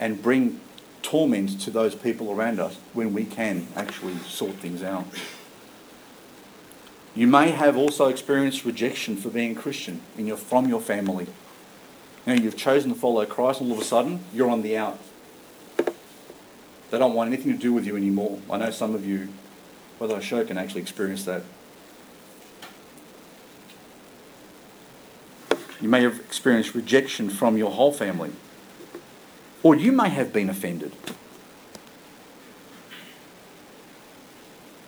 and 0.00 0.22
bring 0.22 0.60
torment 1.02 1.60
to 1.60 1.70
those 1.70 1.94
people 1.94 2.32
around 2.32 2.58
us 2.58 2.76
when 2.92 3.12
we 3.12 3.24
can 3.24 3.68
actually 3.76 4.16
sort 4.26 4.54
things 4.54 4.82
out. 4.82 5.06
You 7.14 7.28
may 7.28 7.50
have 7.50 7.76
also 7.76 8.08
experienced 8.08 8.64
rejection 8.64 9.16
for 9.16 9.28
being 9.28 9.54
Christian 9.54 10.00
in 10.18 10.26
your, 10.26 10.36
from 10.36 10.68
your 10.68 10.80
family. 10.80 11.28
Know, 12.26 12.32
you've 12.32 12.56
chosen 12.56 12.92
to 12.92 12.98
follow 12.98 13.26
Christ, 13.26 13.60
and 13.60 13.70
all 13.70 13.76
of 13.76 13.82
a 13.82 13.86
sudden, 13.86 14.24
you're 14.32 14.50
on 14.50 14.62
the 14.62 14.76
out. 14.76 14.98
They 16.94 17.00
don't 17.00 17.14
want 17.14 17.26
anything 17.26 17.50
to 17.50 17.58
do 17.58 17.72
with 17.72 17.86
you 17.86 17.96
anymore. 17.96 18.38
I 18.48 18.56
know 18.56 18.70
some 18.70 18.94
of 18.94 19.04
you, 19.04 19.26
whether 19.98 20.14
I 20.14 20.20
show, 20.20 20.44
can 20.44 20.56
actually 20.56 20.82
experience 20.82 21.24
that. 21.24 21.42
You 25.80 25.88
may 25.88 26.02
have 26.02 26.20
experienced 26.20 26.72
rejection 26.72 27.30
from 27.30 27.56
your 27.56 27.72
whole 27.72 27.92
family. 27.92 28.30
Or 29.64 29.74
you 29.74 29.90
may 29.90 30.08
have 30.08 30.32
been 30.32 30.48
offended. 30.48 30.92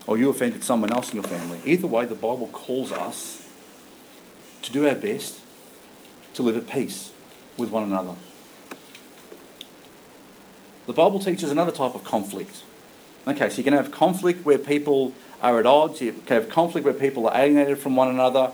Or 0.07 0.17
you 0.17 0.31
offended 0.31 0.63
someone 0.63 0.93
else 0.93 1.09
in 1.11 1.17
your 1.17 1.25
family. 1.25 1.59
Either 1.65 1.89
way, 1.89 2.05
the 2.05 2.15
Bible 2.15 2.47
calls 2.53 2.93
us 2.93 3.49
to 4.63 4.71
do 4.71 4.87
our 4.87 4.95
best 4.95 5.41
to 6.35 6.45
live 6.45 6.57
at 6.57 6.69
peace 6.69 7.11
with 7.57 7.71
one 7.71 7.83
another. 7.83 8.15
The 10.87 10.93
Bible 10.93 11.19
teaches 11.19 11.51
another 11.51 11.73
type 11.73 11.95
of 11.95 12.05
conflict, 12.05 12.63
Okay, 13.29 13.51
so 13.51 13.57
you 13.57 13.65
can 13.65 13.73
have 13.73 13.91
conflict 13.91 14.47
where 14.47 14.57
people 14.57 15.13
are 15.43 15.59
at 15.59 15.67
odds, 15.67 16.01
you 16.01 16.13
can 16.13 16.43
have 16.43 16.49
conflict 16.49 16.85
where 16.85 16.95
people 16.95 17.29
are 17.29 17.37
alienated 17.37 17.79
from 17.79 17.97
one 17.97 18.09
another. 18.09 18.53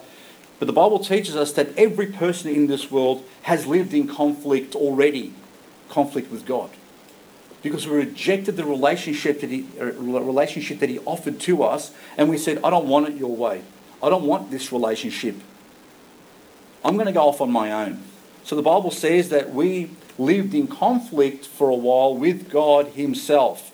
But 0.59 0.67
the 0.67 0.73
Bible 0.73 0.99
teaches 0.99 1.37
us 1.37 1.53
that 1.53 1.77
every 1.77 2.07
person 2.07 2.51
in 2.55 2.69
this 2.69 2.91
world 2.91 3.23
has 3.43 3.67
lived 3.67 3.93
in 3.93 4.09
conflict 4.09 4.75
already 4.75 5.35
conflict 5.91 6.31
with 6.31 6.47
God. 6.47 6.71
Because 7.63 7.87
we 7.87 7.97
rejected 7.97 8.57
the 8.57 8.65
relationship 8.65 9.41
that, 9.41 9.51
he, 9.51 9.67
uh, 9.79 9.85
relationship 9.85 10.79
that 10.79 10.89
He 10.89 10.99
offered 11.01 11.39
to 11.41 11.63
us, 11.63 11.93
and 12.17 12.29
we 12.29 12.39
said, 12.39 12.59
I 12.65 12.71
don't 12.71 12.89
want 12.89 13.09
it 13.09 13.17
your 13.17 13.37
way. 13.37 13.63
I 14.03 14.09
don't 14.09 14.25
want 14.25 14.51
this 14.51 14.73
relationship. 14.73 15.37
I'm 16.85 16.95
going 16.95 17.07
to 17.07 17.13
go 17.13 17.29
off 17.29 17.41
on 17.41 17.53
my 17.53 17.71
own. 17.71 18.03
So 18.45 18.57
the 18.57 18.63
Bible 18.63 18.91
says 18.91 19.29
that 19.29 19.55
we 19.55 19.91
lived 20.19 20.55
in 20.55 20.67
conflict 20.67 21.47
for 21.47 21.69
a 21.69 21.75
while 21.75 22.15
with 22.15 22.51
God 22.51 22.89
Himself. 22.89 23.71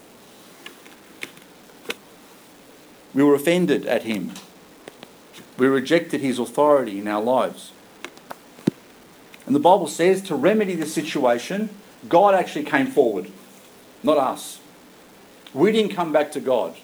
We 3.14 3.22
were 3.22 3.34
offended 3.34 3.86
at 3.86 4.02
Him. 4.02 4.32
We 5.56 5.66
rejected 5.66 6.20
His 6.20 6.38
authority 6.38 6.98
in 6.98 7.08
our 7.08 7.22
lives. 7.22 7.72
And 9.46 9.54
the 9.54 9.60
Bible 9.60 9.88
says 9.88 10.20
to 10.22 10.34
remedy 10.34 10.74
the 10.74 10.86
situation, 10.86 11.70
God 12.08 12.34
actually 12.34 12.64
came 12.64 12.86
forward, 12.86 13.30
not 14.02 14.18
us. 14.18 14.60
We 15.54 15.72
didn't 15.72 15.94
come 15.94 16.12
back 16.12 16.30
to 16.32 16.40
God. 16.40 16.76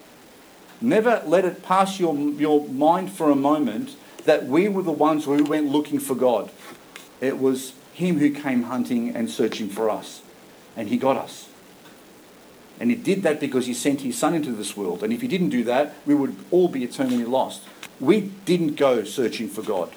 Never 0.81 1.23
let 1.27 1.45
it 1.45 1.63
pass 1.63 2.01
your, 2.01 2.17
your 2.17 2.67
mind 2.69 3.13
for 3.13 3.31
a 3.31 3.37
moment 3.37 3.97
that 4.25 4.47
we 4.47 4.69
were 4.69 4.83
the 4.83 4.91
ones 4.91 5.27
who 5.27 5.45
went 5.45 5.71
looking 5.71 6.01
for 6.01 6.15
God. 6.15 6.51
It 7.21 7.39
was 7.39 7.75
Him 7.93 8.19
who 8.19 8.31
came 8.31 8.65
hunting 8.65 9.15
and 9.15 9.31
searching 9.31 9.69
for 9.69 9.91
us. 9.91 10.23
And 10.77 10.89
He 10.89 10.97
got 10.97 11.17
us. 11.17 11.49
And 12.81 12.91
He 12.91 12.97
did 12.97 13.23
that 13.23 13.41
because 13.41 13.67
He 13.67 13.75
sent 13.75 14.01
His 14.01 14.19
Son 14.19 14.35
into 14.35 14.53
this 14.53 14.77
world. 14.77 15.03
And 15.03 15.13
if 15.13 15.21
He 15.21 15.29
didn't 15.29 15.51
do 15.51 15.65
that, 15.65 15.95
we 16.07 16.15
would 16.15 16.37
all 16.51 16.69
be 16.69 16.85
eternally 16.85 17.25
lost. 17.25 17.63
We 18.01 18.33
didn't 18.45 18.75
go 18.75 19.05
searching 19.05 19.49
for 19.49 19.63
God. 19.63 19.91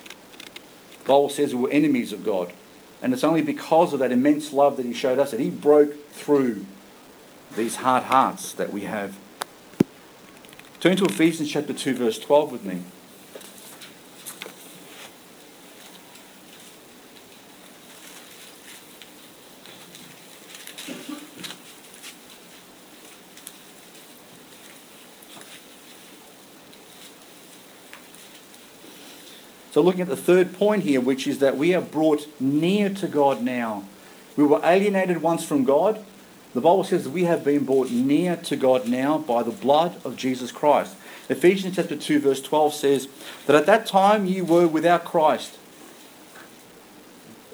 The 1.03 1.07
Bible 1.07 1.29
says 1.29 1.55
we 1.55 1.61
were 1.61 1.71
enemies 1.71 2.13
of 2.13 2.23
God. 2.23 2.53
And 3.01 3.13
it's 3.13 3.23
only 3.23 3.41
because 3.41 3.93
of 3.93 3.99
that 3.99 4.11
immense 4.11 4.53
love 4.53 4.77
that 4.77 4.85
He 4.85 4.93
showed 4.93 5.19
us 5.19 5.31
that 5.31 5.39
He 5.39 5.49
broke 5.49 6.09
through 6.11 6.65
these 7.55 7.77
hard 7.77 8.03
hearts 8.03 8.53
that 8.53 8.71
we 8.71 8.81
have. 8.81 9.17
Turn 10.79 10.95
to 10.97 11.05
Ephesians 11.05 11.51
chapter 11.51 11.73
2, 11.73 11.95
verse 11.95 12.19
12 12.19 12.51
with 12.51 12.63
me. 12.63 12.83
So, 29.77 29.83
looking 29.83 30.01
at 30.01 30.07
the 30.07 30.17
third 30.17 30.53
point 30.53 30.85
here, 30.85 30.99
which 30.99 31.27
is 31.27 31.37
that 31.37 31.55
we 31.55 31.75
are 31.75 31.81
brought 31.81 32.27
near 32.41 32.89
to 32.89 33.07
God 33.07 33.43
now. 33.43 33.83
We 34.35 34.43
were 34.43 34.59
alienated 34.63 35.21
once 35.21 35.45
from 35.45 35.65
God. 35.65 36.03
The 36.55 36.61
Bible 36.61 36.83
says 36.83 37.03
that 37.03 37.11
we 37.11 37.25
have 37.25 37.43
been 37.43 37.63
brought 37.63 37.91
near 37.91 38.37
to 38.37 38.55
God 38.55 38.87
now 38.87 39.19
by 39.19 39.43
the 39.43 39.51
blood 39.51 40.03
of 40.03 40.15
Jesus 40.15 40.51
Christ. 40.51 40.95
Ephesians 41.29 41.75
chapter 41.75 41.95
2, 41.95 42.21
verse 42.21 42.41
12 42.41 42.73
says 42.73 43.07
that 43.45 43.55
at 43.55 43.67
that 43.67 43.85
time 43.85 44.25
you 44.25 44.43
were 44.45 44.67
without 44.67 45.05
Christ. 45.05 45.59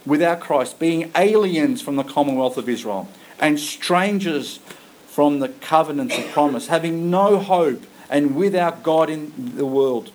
Without 0.05 0.39
Christ, 0.39 0.79
being 0.79 1.11
aliens 1.17 1.81
from 1.81 1.97
the 1.97 2.05
commonwealth 2.05 2.55
of 2.55 2.69
Israel 2.69 3.09
and 3.37 3.59
strangers 3.59 4.61
from 5.07 5.39
the 5.39 5.49
covenants 5.49 6.17
of 6.17 6.25
promise, 6.31 6.67
having 6.67 7.11
no 7.11 7.37
hope 7.37 7.83
and 8.09 8.37
without 8.37 8.81
God 8.81 9.09
in 9.09 9.57
the 9.57 9.65
world. 9.65 10.13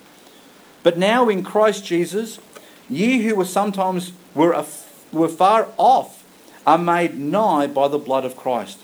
But 0.83 0.99
now 0.99 1.29
in 1.29 1.43
Christ 1.43 1.85
Jesus, 1.85 2.39
ye 2.89 3.23
who 3.23 3.35
were 3.35 3.45
sometimes 3.45 4.13
were, 4.35 4.65
were 5.13 5.29
far 5.29 5.69
off 5.77 6.25
are 6.67 6.79
made 6.79 7.19
nigh 7.19 7.67
by 7.67 7.89
the 7.89 7.99
blood 7.99 8.25
of 8.25 8.37
Christ. 8.37 8.79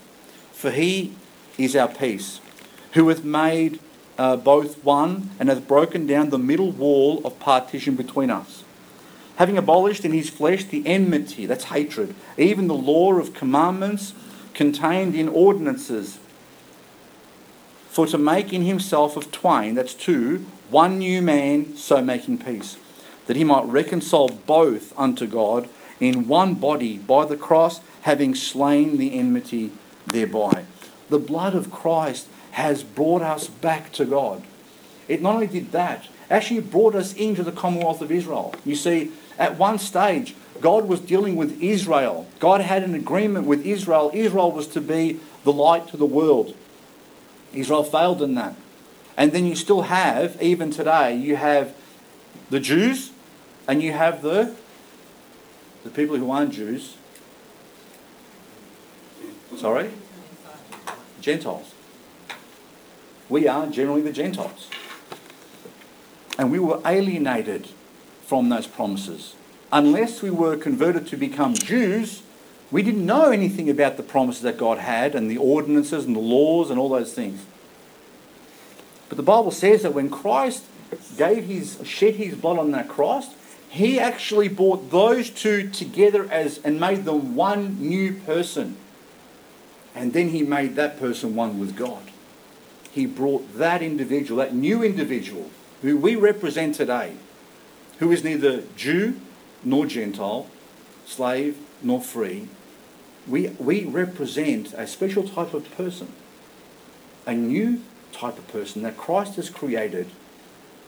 For 0.53 0.71
he 0.71 1.15
is 1.59 1.77
our 1.77 1.89
peace, 1.89 2.41
who 2.93 3.09
hath 3.09 3.25
made 3.25 3.79
uh, 4.19 4.37
both 4.37 4.83
one 4.85 5.31
and 5.39 5.49
hath 5.49 5.69
broken 5.69 6.07
down 6.07 6.31
the 6.31 6.39
middle 6.39 6.71
wall 6.71 7.21
of 7.25 7.39
partition 7.39 7.95
between 7.95 8.31
us. 8.31 8.65
Having 9.37 9.59
abolished 9.59 10.05
in 10.05 10.13
his 10.13 10.31
flesh 10.31 10.65
the 10.65 10.87
enmity, 10.87 11.45
that's 11.47 11.65
hatred, 11.65 12.15
even 12.39 12.69
the 12.69 12.75
law 12.75 13.15
of 13.15 13.35
commandments 13.35 14.15
contained 14.55 15.15
in 15.15 15.29
ordinances, 15.29 16.19
for 17.89 18.07
to 18.07 18.19
make 18.19 18.53
in 18.53 18.63
himself 18.63 19.17
of 19.17 19.31
twain, 19.33 19.75
that's 19.75 19.95
two, 19.95 20.47
one 20.71 20.99
new 20.99 21.23
man, 21.23 21.77
so 21.77 22.03
making 22.03 22.39
peace, 22.39 22.77
that 23.27 23.37
he 23.37 23.45
might 23.45 23.65
reconcile 23.67 24.29
both 24.29 24.99
unto 24.99 25.27
God 25.27 25.69
in 26.01 26.29
one 26.29 26.55
body 26.55 26.99
by 26.99 27.25
the 27.25 27.37
cross, 27.37 27.81
having 28.03 28.35
slain 28.35 28.97
the 28.97 29.19
enmity 29.19 29.73
thereby. 30.07 30.65
The 31.09 31.19
blood 31.19 31.55
of 31.55 31.71
Christ 31.71 32.29
has 32.53 32.83
brought 32.83 33.23
us 33.23 33.49
back 33.49 33.93
to 33.93 34.05
God. 34.05 34.43
It 35.09 35.23
not 35.23 35.35
only 35.35 35.47
did 35.47 35.73
that, 35.73 36.07
actually 36.31 36.61
brought 36.61 36.95
us 36.95 37.15
into 37.15 37.43
the 37.43 37.53
Commonwealth 37.53 38.01
of 38.01 38.11
Israel. 38.11 38.55
You 38.65 38.77
see, 38.77 39.13
at 39.39 39.59
one 39.59 39.79
stage, 39.79 40.35
God 40.61 40.89
was 40.89 41.01
dealing 41.01 41.37
with 41.37 41.61
Israel. 41.63 42.27
God 42.39 42.61
had 42.61 42.83
an 42.83 42.95
agreement 42.95 43.47
with 43.47 43.67
Israel. 43.67 44.11
Israel 44.15 44.53
was 44.53 44.67
to 44.69 44.81
be 44.81 45.21
the 45.43 45.53
light 45.53 45.89
to 45.89 45.97
the 45.97 46.07
world. 46.07 46.57
Israel 47.53 47.85
failed 47.85 48.23
in 48.23 48.35
that. 48.35 48.55
And 49.17 49.33
then 49.33 49.47
you 49.47 49.55
still 49.55 49.83
have, 49.83 50.41
even 50.43 50.71
today, 50.71 51.17
you 51.17 51.37
have 51.37 51.75
the 52.51 52.61
Jews 52.61 53.11
and 53.69 53.83
you 53.83 53.93
have 53.93 54.23
the, 54.23 54.55
the 55.85 55.91
people 55.91 56.17
who 56.17 56.31
aren't 56.31 56.53
Jews. 56.53 56.97
Sorry? 59.57 59.91
Gentiles. 61.21 61.73
We 63.29 63.49
are 63.49 63.67
generally 63.69 64.03
the 64.03 64.13
Gentiles. 64.13 64.69
And 66.39 66.51
we 66.51 66.59
were 66.59 66.81
alienated 66.85 67.69
from 68.27 68.49
those 68.49 68.67
promises. 68.67 69.35
Unless 69.73 70.23
we 70.23 70.31
were 70.31 70.57
converted 70.57 71.07
to 71.09 71.17
become 71.17 71.55
Jews, 71.55 72.23
we 72.71 72.83
didn't 72.83 73.07
know 73.07 73.31
anything 73.31 73.71
about 73.71 73.97
the 73.97 74.03
promises 74.03 74.43
that 74.43 74.59
God 74.59 74.79
had 74.79 75.15
and 75.15 75.31
the 75.31 75.37
ordinances 75.37 76.05
and 76.05 76.17
the 76.17 76.21
laws 76.21 76.71
and 76.71 76.79
all 76.79 76.89
those 76.89 77.15
things. 77.15 77.45
But 79.09 79.17
the 79.17 79.23
Bible 79.23 79.51
says 79.51 79.83
that 79.83 79.95
when 79.95 80.11
Christ 80.11 80.65
gave 81.17 81.45
his 81.45 81.79
shed 81.85 82.15
his 82.15 82.35
blood 82.35 82.59
on 82.59 82.71
that 82.73 82.89
cross, 82.89 83.29
he 83.69 83.99
actually 83.99 84.49
brought 84.49 84.91
those 84.91 85.31
two 85.31 85.69
together 85.69 86.31
as 86.31 86.59
and 86.59 86.79
made 86.79 87.05
them 87.05 87.35
one 87.35 87.81
new 87.81 88.13
person. 88.13 88.77
And 89.95 90.13
then 90.13 90.29
he 90.31 90.43
made 90.43 90.77
that 90.77 90.99
person 90.99 91.35
one 91.35 91.59
with 91.59 91.77
God. 91.77 92.03
He 92.91 93.07
brought 93.07 93.59
that 93.59 93.83
individual, 93.83 94.39
that 94.39 94.55
new 94.55 94.83
individual, 94.83 95.51
who 95.83 95.97
we 95.97 96.15
represent 96.15 96.77
today, 96.77 97.15
who 97.99 98.13
is 98.13 98.23
neither 98.23 98.63
Jew 98.77 99.21
nor 99.65 99.87
Gentile, 99.87 100.47
slave 101.05 101.59
nor 101.83 102.01
free. 102.01 102.49
We, 103.27 103.49
we 103.59 103.85
represent 103.85 104.73
a 104.75 104.87
special 104.87 105.29
type 105.29 105.55
of 105.55 105.69
person, 105.77 106.13
a 107.27 107.35
new 107.35 107.83
type 108.15 108.39
of 108.39 108.49
person 108.49 108.83
that 108.83 108.97
Christ 108.97 109.37
has 109.37 109.51
created 109.51 110.09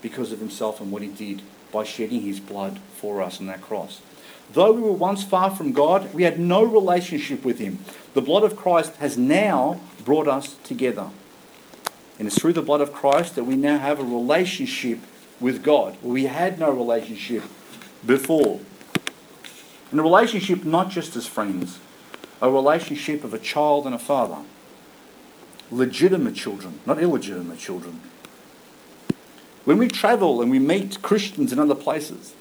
because 0.00 0.32
of 0.32 0.38
himself 0.38 0.80
and 0.80 0.90
what 0.90 1.02
he 1.02 1.08
did 1.08 1.42
by 1.72 1.84
shedding 1.84 2.22
his 2.22 2.40
blood 2.40 2.78
for 2.96 3.20
us 3.20 3.40
on 3.40 3.46
that 3.46 3.60
cross. 3.60 4.00
Though 4.52 4.72
we 4.72 4.80
were 4.80 4.92
once 4.92 5.24
far 5.24 5.50
from 5.50 5.72
God, 5.72 6.14
we 6.14 6.22
had 6.22 6.38
no 6.38 6.62
relationship 6.62 7.44
with 7.44 7.58
him. 7.58 7.80
The 8.14 8.22
blood 8.22 8.44
of 8.44 8.56
Christ 8.56 8.94
has 8.96 9.18
now 9.18 9.80
brought 10.04 10.28
us 10.28 10.54
together. 10.62 11.10
And 12.18 12.28
it's 12.28 12.38
through 12.38 12.54
the 12.54 12.62
blood 12.62 12.80
of 12.80 12.92
Christ 12.92 13.34
that 13.34 13.44
we 13.44 13.56
now 13.56 13.78
have 13.78 13.98
a 13.98 14.04
relationship 14.04 15.00
with 15.40 15.62
God. 15.62 15.96
We 16.02 16.24
had 16.24 16.58
no 16.58 16.70
relationship 16.70 17.42
before. 18.04 18.60
And 19.90 20.00
a 20.00 20.02
relationship 20.02 20.64
not 20.64 20.90
just 20.90 21.16
as 21.16 21.26
friends, 21.26 21.78
a 22.40 22.50
relationship 22.50 23.24
of 23.24 23.34
a 23.34 23.38
child 23.38 23.84
and 23.84 23.94
a 23.94 23.98
father 23.98 24.38
legitimate 25.70 26.34
children, 26.34 26.80
not 26.86 27.00
illegitimate 27.00 27.58
children. 27.58 28.00
When 29.64 29.78
we 29.78 29.88
travel 29.88 30.40
and 30.40 30.50
we 30.50 30.58
meet 30.58 31.02
Christians 31.02 31.52
in 31.52 31.58
other 31.58 31.74
places, 31.74 32.34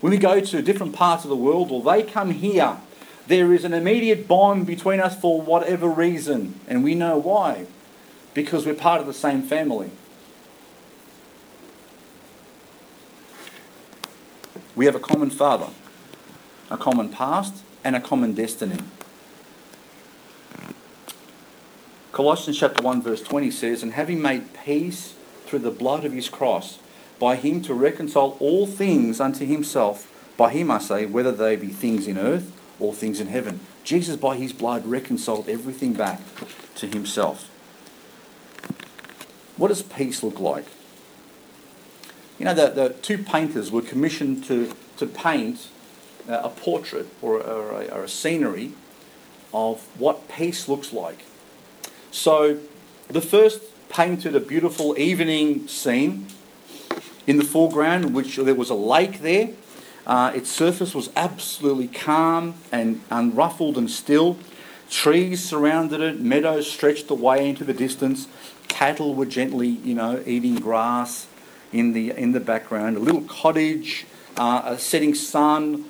when 0.00 0.12
we 0.12 0.18
go 0.18 0.40
to 0.40 0.62
different 0.62 0.94
parts 0.94 1.24
of 1.24 1.30
the 1.30 1.36
world 1.36 1.72
or 1.72 1.82
they 1.82 2.02
come 2.02 2.30
here, 2.30 2.78
there 3.26 3.52
is 3.52 3.64
an 3.64 3.72
immediate 3.72 4.28
bond 4.28 4.66
between 4.66 5.00
us 5.00 5.18
for 5.18 5.42
whatever 5.42 5.88
reason, 5.88 6.60
and 6.68 6.84
we 6.84 6.94
know 6.94 7.18
why. 7.18 7.66
Because 8.34 8.66
we're 8.66 8.74
part 8.74 9.00
of 9.00 9.06
the 9.06 9.14
same 9.14 9.42
family. 9.42 9.90
We 14.76 14.84
have 14.84 14.94
a 14.94 15.00
common 15.00 15.30
father, 15.30 15.70
a 16.70 16.76
common 16.76 17.08
past, 17.08 17.64
and 17.82 17.96
a 17.96 18.00
common 18.00 18.34
destiny. 18.34 18.78
Colossians 22.16 22.58
chapter 22.58 22.82
1 22.82 23.02
verse 23.02 23.20
20 23.20 23.50
says, 23.50 23.82
And 23.82 23.92
having 23.92 24.22
made 24.22 24.54
peace 24.64 25.16
through 25.44 25.58
the 25.58 25.70
blood 25.70 26.06
of 26.06 26.14
his 26.14 26.30
cross, 26.30 26.78
by 27.18 27.36
him 27.36 27.60
to 27.60 27.74
reconcile 27.74 28.38
all 28.40 28.66
things 28.66 29.20
unto 29.20 29.44
himself, 29.44 30.10
by 30.38 30.50
him 30.50 30.70
I 30.70 30.78
say, 30.78 31.04
whether 31.04 31.30
they 31.30 31.56
be 31.56 31.66
things 31.66 32.06
in 32.06 32.16
earth 32.16 32.58
or 32.80 32.94
things 32.94 33.20
in 33.20 33.26
heaven. 33.26 33.60
Jesus 33.84 34.16
by 34.16 34.36
his 34.36 34.54
blood 34.54 34.86
reconciled 34.86 35.46
everything 35.46 35.92
back 35.92 36.22
to 36.76 36.86
himself. 36.86 37.50
What 39.58 39.68
does 39.68 39.82
peace 39.82 40.22
look 40.22 40.40
like? 40.40 40.64
You 42.38 42.46
know, 42.46 42.54
the, 42.54 42.68
the 42.68 42.88
two 43.02 43.18
painters 43.18 43.70
were 43.70 43.82
commissioned 43.82 44.42
to, 44.44 44.72
to 44.96 45.06
paint 45.06 45.68
uh, 46.26 46.40
a 46.44 46.48
portrait 46.48 47.08
or, 47.20 47.42
or, 47.42 47.82
a, 47.82 47.88
or 47.88 48.04
a 48.04 48.08
scenery 48.08 48.72
of 49.52 49.82
what 50.00 50.30
peace 50.30 50.66
looks 50.66 50.94
like. 50.94 51.18
So 52.10 52.58
the 53.08 53.20
first 53.20 53.62
painted 53.88 54.34
a 54.34 54.40
beautiful 54.40 54.98
evening 54.98 55.68
scene 55.68 56.26
in 57.26 57.38
the 57.38 57.44
foreground, 57.44 58.14
which 58.14 58.36
there 58.36 58.54
was 58.54 58.70
a 58.70 58.74
lake 58.74 59.20
there. 59.20 59.50
Uh, 60.06 60.32
its 60.34 60.48
surface 60.48 60.94
was 60.94 61.10
absolutely 61.16 61.88
calm 61.88 62.54
and 62.70 63.00
unruffled 63.10 63.76
and 63.76 63.90
still. 63.90 64.38
Trees 64.88 65.44
surrounded 65.44 66.00
it, 66.00 66.20
meadows 66.20 66.70
stretched 66.70 67.10
away 67.10 67.48
into 67.48 67.64
the 67.64 67.74
distance. 67.74 68.28
Cattle 68.68 69.14
were 69.14 69.26
gently, 69.26 69.68
you 69.68 69.94
know, 69.94 70.22
eating 70.26 70.56
grass 70.56 71.26
in 71.72 71.92
the 71.92 72.10
in 72.12 72.32
the 72.32 72.40
background. 72.40 72.96
A 72.96 73.00
little 73.00 73.22
cottage, 73.22 74.06
uh, 74.36 74.62
a 74.64 74.78
setting 74.78 75.14
sun, 75.14 75.86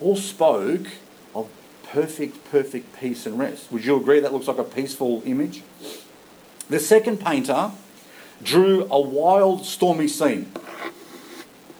all 0.00 0.16
spoke 0.16 0.86
perfect, 1.94 2.50
perfect 2.50 3.00
peace 3.00 3.24
and 3.24 3.38
rest. 3.38 3.70
Would 3.70 3.84
you 3.84 3.96
agree 3.96 4.18
that 4.18 4.32
looks 4.32 4.48
like 4.48 4.58
a 4.58 4.64
peaceful 4.64 5.22
image? 5.24 5.62
The 6.68 6.80
second 6.80 7.20
painter 7.20 7.70
drew 8.42 8.88
a 8.90 9.00
wild, 9.00 9.64
stormy 9.64 10.08
scene. 10.08 10.50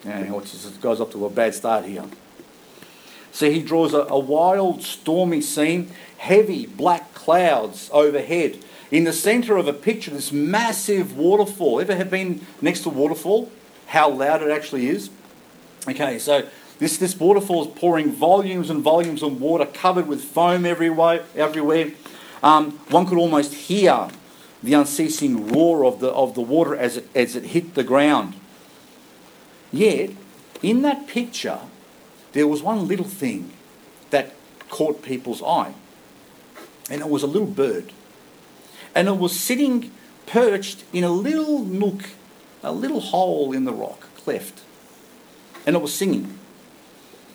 Yeah, 0.05 0.31
which 0.31 0.81
goes 0.81 1.01
up 1.01 1.11
to 1.13 1.27
a 1.27 1.31
bad 1.31 1.55
start 1.55 1.85
here. 1.85 2.05
So 3.33 3.51
he 3.51 3.61
draws 3.61 3.93
a, 3.93 4.07
a 4.09 4.19
wild, 4.19 4.83
stormy 4.83 5.41
scene, 5.41 5.91
heavy 6.19 6.67
black 6.67 7.13
clouds 7.15 7.91
overhead. 7.93 8.59
In 8.93 9.03
the 9.03 9.13
centre 9.13 9.57
of 9.57 9.67
a 9.67 9.73
picture, 9.73 10.13
this 10.13 10.31
massive 10.31 11.17
waterfall. 11.17 11.81
Ever 11.81 11.97
have 11.97 12.11
been 12.11 12.47
next 12.61 12.83
to 12.83 12.91
a 12.91 12.93
waterfall? 12.93 13.51
How 13.87 14.11
loud 14.11 14.43
it 14.43 14.51
actually 14.53 14.89
is? 14.89 15.11
Okay, 15.89 16.21
so 16.21 16.47
this, 16.79 16.97
this 16.97 17.19
waterfall 17.19 17.67
is 17.67 17.79
pouring 17.79 18.13
volumes 18.13 18.69
and 18.71 18.83
volumes 18.83 19.23
of 19.23 19.41
water 19.41 19.67
covered 19.67 20.07
with 20.07 20.23
foam 20.25 20.67
everywhere. 20.67 21.25
everywhere. 21.37 21.93
Um, 22.43 22.73
one 22.89 23.07
could 23.07 23.19
almost 23.19 23.55
hear 23.55 24.09
the 24.63 24.75
unceasing 24.75 25.49
roar 25.49 25.85
of 25.85 26.01
the, 26.01 26.09
of 26.09 26.35
the 26.35 26.41
water 26.41 26.75
as 26.75 26.97
it, 26.97 27.09
as 27.15 27.37
it 27.37 27.45
hit 27.45 27.75
the 27.75 27.85
ground. 27.85 28.35
Yet, 29.73 30.11
in 30.63 30.83
that 30.83 31.07
picture, 31.07 31.61
there 32.33 32.49
was 32.49 32.63
one 32.63 32.89
little 32.89 33.07
thing 33.07 33.53
that 34.11 34.35
caught 34.69 35.03
people's 35.03 35.43
eye. 35.43 35.75
And 36.91 37.01
it 37.01 37.09
was 37.09 37.23
a 37.23 37.27
little 37.27 37.47
bird. 37.47 37.93
And 38.95 39.09
it 39.09 39.17
was 39.17 39.39
sitting 39.39 39.91
perched 40.27 40.85
in 40.93 41.05
a 41.05 41.11
little 41.11 41.61
nook, 41.65 42.05
a 42.63 42.73
little 42.73 43.01
hole 43.01 43.53
in 43.53 43.65
the 43.65 43.73
rock, 43.73 44.09
cleft. 44.17 44.63
And 45.67 45.77
it 45.77 45.83
was 45.83 45.95
singing. 45.95 46.39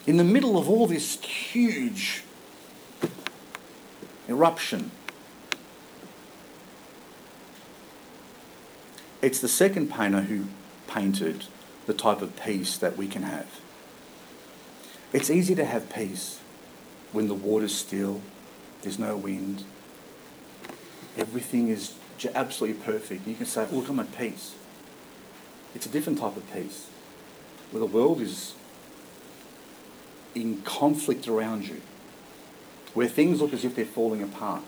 In 0.09 0.17
the 0.17 0.23
middle 0.23 0.57
of 0.57 0.67
all 0.67 0.87
this 0.87 1.21
huge 1.21 2.23
eruption 4.27 4.89
It's 9.21 9.39
the 9.39 9.47
second 9.47 9.91
painter 9.91 10.21
who 10.21 10.45
painted 10.87 11.45
the 11.85 11.93
type 11.93 12.23
of 12.23 12.35
peace 12.41 12.75
that 12.77 12.97
we 12.97 13.07
can 13.07 13.21
have. 13.21 13.59
It's 15.13 15.29
easy 15.29 15.53
to 15.53 15.65
have 15.65 15.93
peace 15.93 16.39
when 17.11 17.27
the 17.27 17.35
water's 17.35 17.75
still, 17.75 18.21
there's 18.81 18.97
no 18.97 19.15
wind, 19.15 19.63
everything 21.17 21.67
is 21.67 21.93
absolutely 22.33 22.81
perfect. 22.81 23.27
You 23.27 23.35
can 23.35 23.45
say, 23.45 23.67
oh, 23.71 23.75
Look, 23.75 23.89
I'm 23.89 23.99
at 23.99 24.17
peace. 24.17 24.55
It's 25.75 25.85
a 25.85 25.89
different 25.89 26.17
type 26.17 26.35
of 26.35 26.51
peace 26.51 26.87
where 27.69 27.81
the 27.81 27.85
world 27.85 28.21
is 28.21 28.55
in 30.35 30.61
conflict 30.61 31.27
around 31.27 31.67
you, 31.67 31.81
where 32.93 33.07
things 33.07 33.41
look 33.41 33.53
as 33.53 33.65
if 33.65 33.75
they're 33.75 33.85
falling 33.85 34.21
apart 34.23 34.63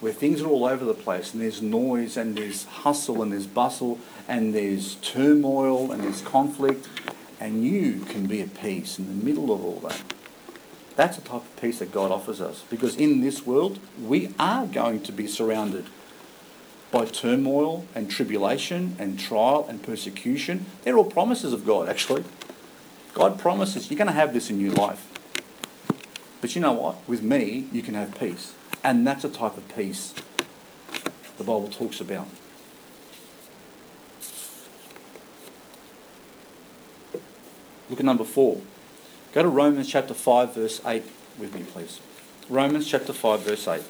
where 0.00 0.12
things 0.12 0.40
are 0.40 0.48
all 0.48 0.64
over 0.64 0.84
the 0.84 0.94
place 0.94 1.32
and 1.32 1.42
there's 1.42 1.62
noise 1.62 2.16
and 2.16 2.36
there's 2.36 2.64
hustle 2.64 3.22
and 3.22 3.32
there's 3.32 3.46
bustle 3.46 3.98
and 4.26 4.54
there's 4.54 4.96
turmoil 4.96 5.92
and 5.92 6.02
there's 6.02 6.22
conflict, 6.22 6.88
and 7.38 7.64
you 7.64 8.00
can 8.08 8.26
be 8.26 8.40
at 8.40 8.54
peace 8.54 8.98
in 8.98 9.06
the 9.06 9.24
middle 9.24 9.52
of 9.52 9.64
all 9.64 9.80
that. 9.80 10.02
That's 10.96 11.16
the 11.16 11.22
type 11.22 11.42
of 11.42 11.56
peace 11.60 11.78
that 11.78 11.92
God 11.92 12.10
offers 12.10 12.40
us 12.40 12.64
because 12.70 12.96
in 12.96 13.20
this 13.20 13.46
world 13.46 13.78
we 14.00 14.34
are 14.38 14.66
going 14.66 15.02
to 15.02 15.12
be 15.12 15.26
surrounded 15.26 15.86
by 16.90 17.04
turmoil 17.04 17.86
and 17.94 18.10
tribulation 18.10 18.96
and 18.98 19.18
trial 19.18 19.66
and 19.68 19.82
persecution. 19.82 20.66
They're 20.82 20.96
all 20.96 21.04
promises 21.04 21.52
of 21.52 21.64
God, 21.64 21.88
actually. 21.88 22.24
God 23.14 23.38
promises 23.38 23.90
you're 23.90 23.98
going 23.98 24.06
to 24.06 24.12
have 24.12 24.32
this 24.32 24.50
in 24.50 24.60
your 24.60 24.72
life. 24.72 25.06
But 26.40 26.54
you 26.54 26.60
know 26.60 26.72
what? 26.72 26.96
With 27.08 27.22
me, 27.22 27.66
you 27.72 27.82
can 27.82 27.94
have 27.94 28.18
peace. 28.18 28.54
And 28.82 29.06
that's 29.06 29.24
a 29.24 29.28
type 29.28 29.56
of 29.56 29.68
peace 29.74 30.14
the 31.40 31.44
Bible 31.44 31.68
talks 31.68 32.02
about. 32.02 32.26
Look 37.88 37.98
at 37.98 38.04
number 38.04 38.24
four. 38.24 38.60
Go 39.32 39.42
to 39.42 39.48
Romans 39.48 39.88
chapter 39.88 40.12
5, 40.12 40.54
verse 40.54 40.80
8 40.84 41.02
with 41.38 41.54
me, 41.54 41.62
please. 41.62 42.00
Romans 42.50 42.86
chapter 42.86 43.14
5, 43.14 43.40
verse 43.40 43.66
8. 43.66 43.82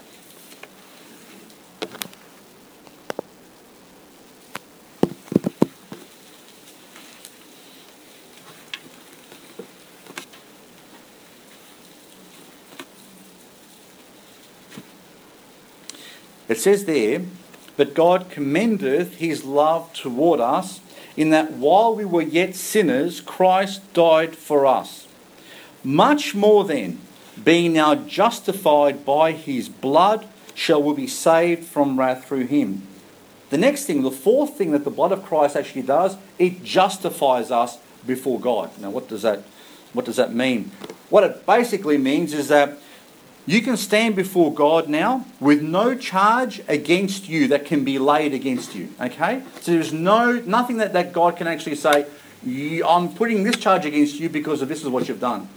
Says 16.61 16.85
there, 16.85 17.23
But 17.77 17.95
God 17.95 18.31
commendeth 18.31 19.17
his 19.17 19.45
love 19.45 19.93
toward 19.93 20.41
us, 20.41 20.81
in 21.17 21.31
that 21.31 21.53
while 21.53 21.95
we 21.95 22.05
were 22.05 22.23
yet 22.23 22.55
sinners, 22.55 23.21
Christ 23.21 23.93
died 23.93 24.37
for 24.37 24.67
us. 24.67 25.09
Much 25.83 26.35
more 26.35 26.65
then, 26.65 27.01
being 27.43 27.73
now 27.73 27.95
justified 27.95 29.05
by 29.05 29.33
his 29.33 29.69
blood, 29.69 30.27
shall 30.55 30.83
we 30.83 30.95
be 30.95 31.07
saved 31.07 31.65
from 31.65 31.99
wrath 31.99 32.27
through 32.27 32.47
him. 32.47 32.83
The 33.51 33.59
next 33.59 33.87
thing, 33.87 34.03
the 34.03 34.11
fourth 34.11 34.57
thing 34.57 34.73
that 34.73 34.85
the 34.85 34.91
blood 34.91 35.11
of 35.11 35.25
Christ 35.25 35.57
actually 35.57 35.83
does, 35.83 36.17
it 36.39 36.63
justifies 36.63 37.51
us 37.51 37.79
before 38.07 38.39
God. 38.39 38.71
Now, 38.79 38.91
what 38.91 39.09
does 39.09 39.23
that, 39.23 39.43
what 39.93 40.05
does 40.05 40.17
that 40.17 40.35
mean? 40.35 40.71
What 41.09 41.25
it 41.25 41.47
basically 41.47 41.99
means 41.99 42.33
is 42.33 42.49
that 42.49 42.79
you 43.47 43.63
can 43.63 43.77
stand 43.77 44.17
before 44.17 44.53
God 44.53 44.89
now 44.89 45.27
with 45.41 45.63
no 45.63 45.95
charge 45.95 46.61
against 46.69 47.29
you 47.29 47.49
that 47.49 47.65
can 47.65 47.85
be 47.85 47.99
laid 47.99 48.35
against 48.35 48.75
you. 48.75 48.91
Okay? 49.01 49.43
So 49.61 49.73
there's 49.73 49.93
no 49.93 50.33
nothing 50.33 50.77
that, 50.77 50.93
that 50.93 51.13
God 51.13 51.37
can 51.37 51.47
actually 51.47 51.77
say, 51.77 52.07
I'm 52.45 53.15
putting 53.15 53.43
this 53.43 53.57
charge 53.57 53.85
against 53.85 54.21
you 54.21 54.29
because 54.29 54.63
of 54.63 54.69
this 54.69 54.83
is 54.83 54.89
what 54.89 55.09
you've 55.09 55.21
done. 55.21 55.49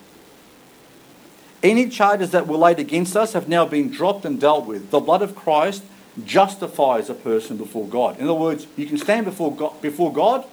Any 1.61 1.87
charges 1.87 2.31
that 2.31 2.47
were 2.47 2.57
laid 2.57 2.79
against 2.79 3.15
us 3.15 3.33
have 3.33 3.47
now 3.47 3.65
been 3.65 3.89
dropped 3.89 4.25
and 4.25 4.39
dealt 4.39 4.65
with. 4.65 4.91
The 4.91 4.99
blood 4.99 5.21
of 5.21 5.35
Christ 5.35 5.83
justifies 6.25 7.09
a 7.09 7.13
person 7.13 7.57
before 7.57 7.87
God. 7.87 8.17
In 8.17 8.25
other 8.25 8.33
words, 8.33 8.67
you 8.75 8.85
can 8.85 8.97
stand 8.97 9.25
before 9.25 9.55
God, 9.55 9.81
before 9.81 10.11
God 10.11 10.45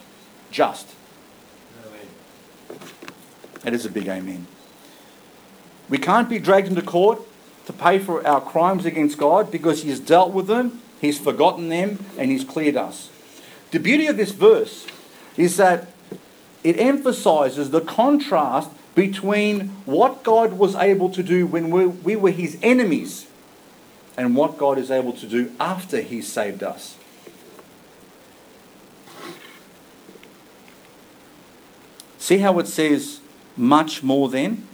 just. 0.51 0.89
Amen. 1.85 2.79
That 3.63 3.73
is 3.75 3.85
a 3.85 3.91
big 3.91 4.09
amen. 4.09 4.47
We 5.91 5.99
can't 5.99 6.29
be 6.29 6.39
dragged 6.39 6.69
into 6.69 6.83
court 6.83 7.21
to 7.67 7.73
pay 7.73 7.99
for 7.99 8.27
our 8.27 8.41
crimes 8.41 8.87
against 8.87 9.19
God 9.19 9.51
because 9.51 9.83
He's 9.83 10.01
dealt 10.01 10.33
with 10.33 10.47
them, 10.47 10.81
He's 11.01 11.19
forgotten 11.19 11.69
them, 11.69 12.05
and 12.17 12.31
He's 12.31 12.45
cleared 12.45 12.77
us. 12.77 13.11
The 13.73 13.81
beauty 13.81 14.07
of 14.07 14.17
this 14.17 14.31
verse 14.31 14.87
is 15.37 15.57
that 15.57 15.89
it 16.63 16.79
emphasizes 16.79 17.71
the 17.71 17.81
contrast 17.81 18.71
between 18.95 19.69
what 19.85 20.23
God 20.23 20.55
was 20.55 20.75
able 20.77 21.11
to 21.11 21.23
do 21.23 21.47
when 21.47 21.71
we, 21.71 21.87
we 21.87 22.17
were 22.17 22.31
His 22.31 22.57
enemies 22.63 23.27
and 24.17 24.37
what 24.37 24.59
God 24.59 24.79
is 24.79 24.91
able 24.91 25.13
to 25.15 25.27
do 25.27 25.53
after 25.59 26.01
He 26.01 26.23
saved 26.23 26.63
us. 26.63 26.97
See 32.19 32.39
how 32.39 32.59
it 32.61 32.69
says, 32.69 33.21
much 33.57 34.03
more 34.05 34.29
than? 34.29 34.69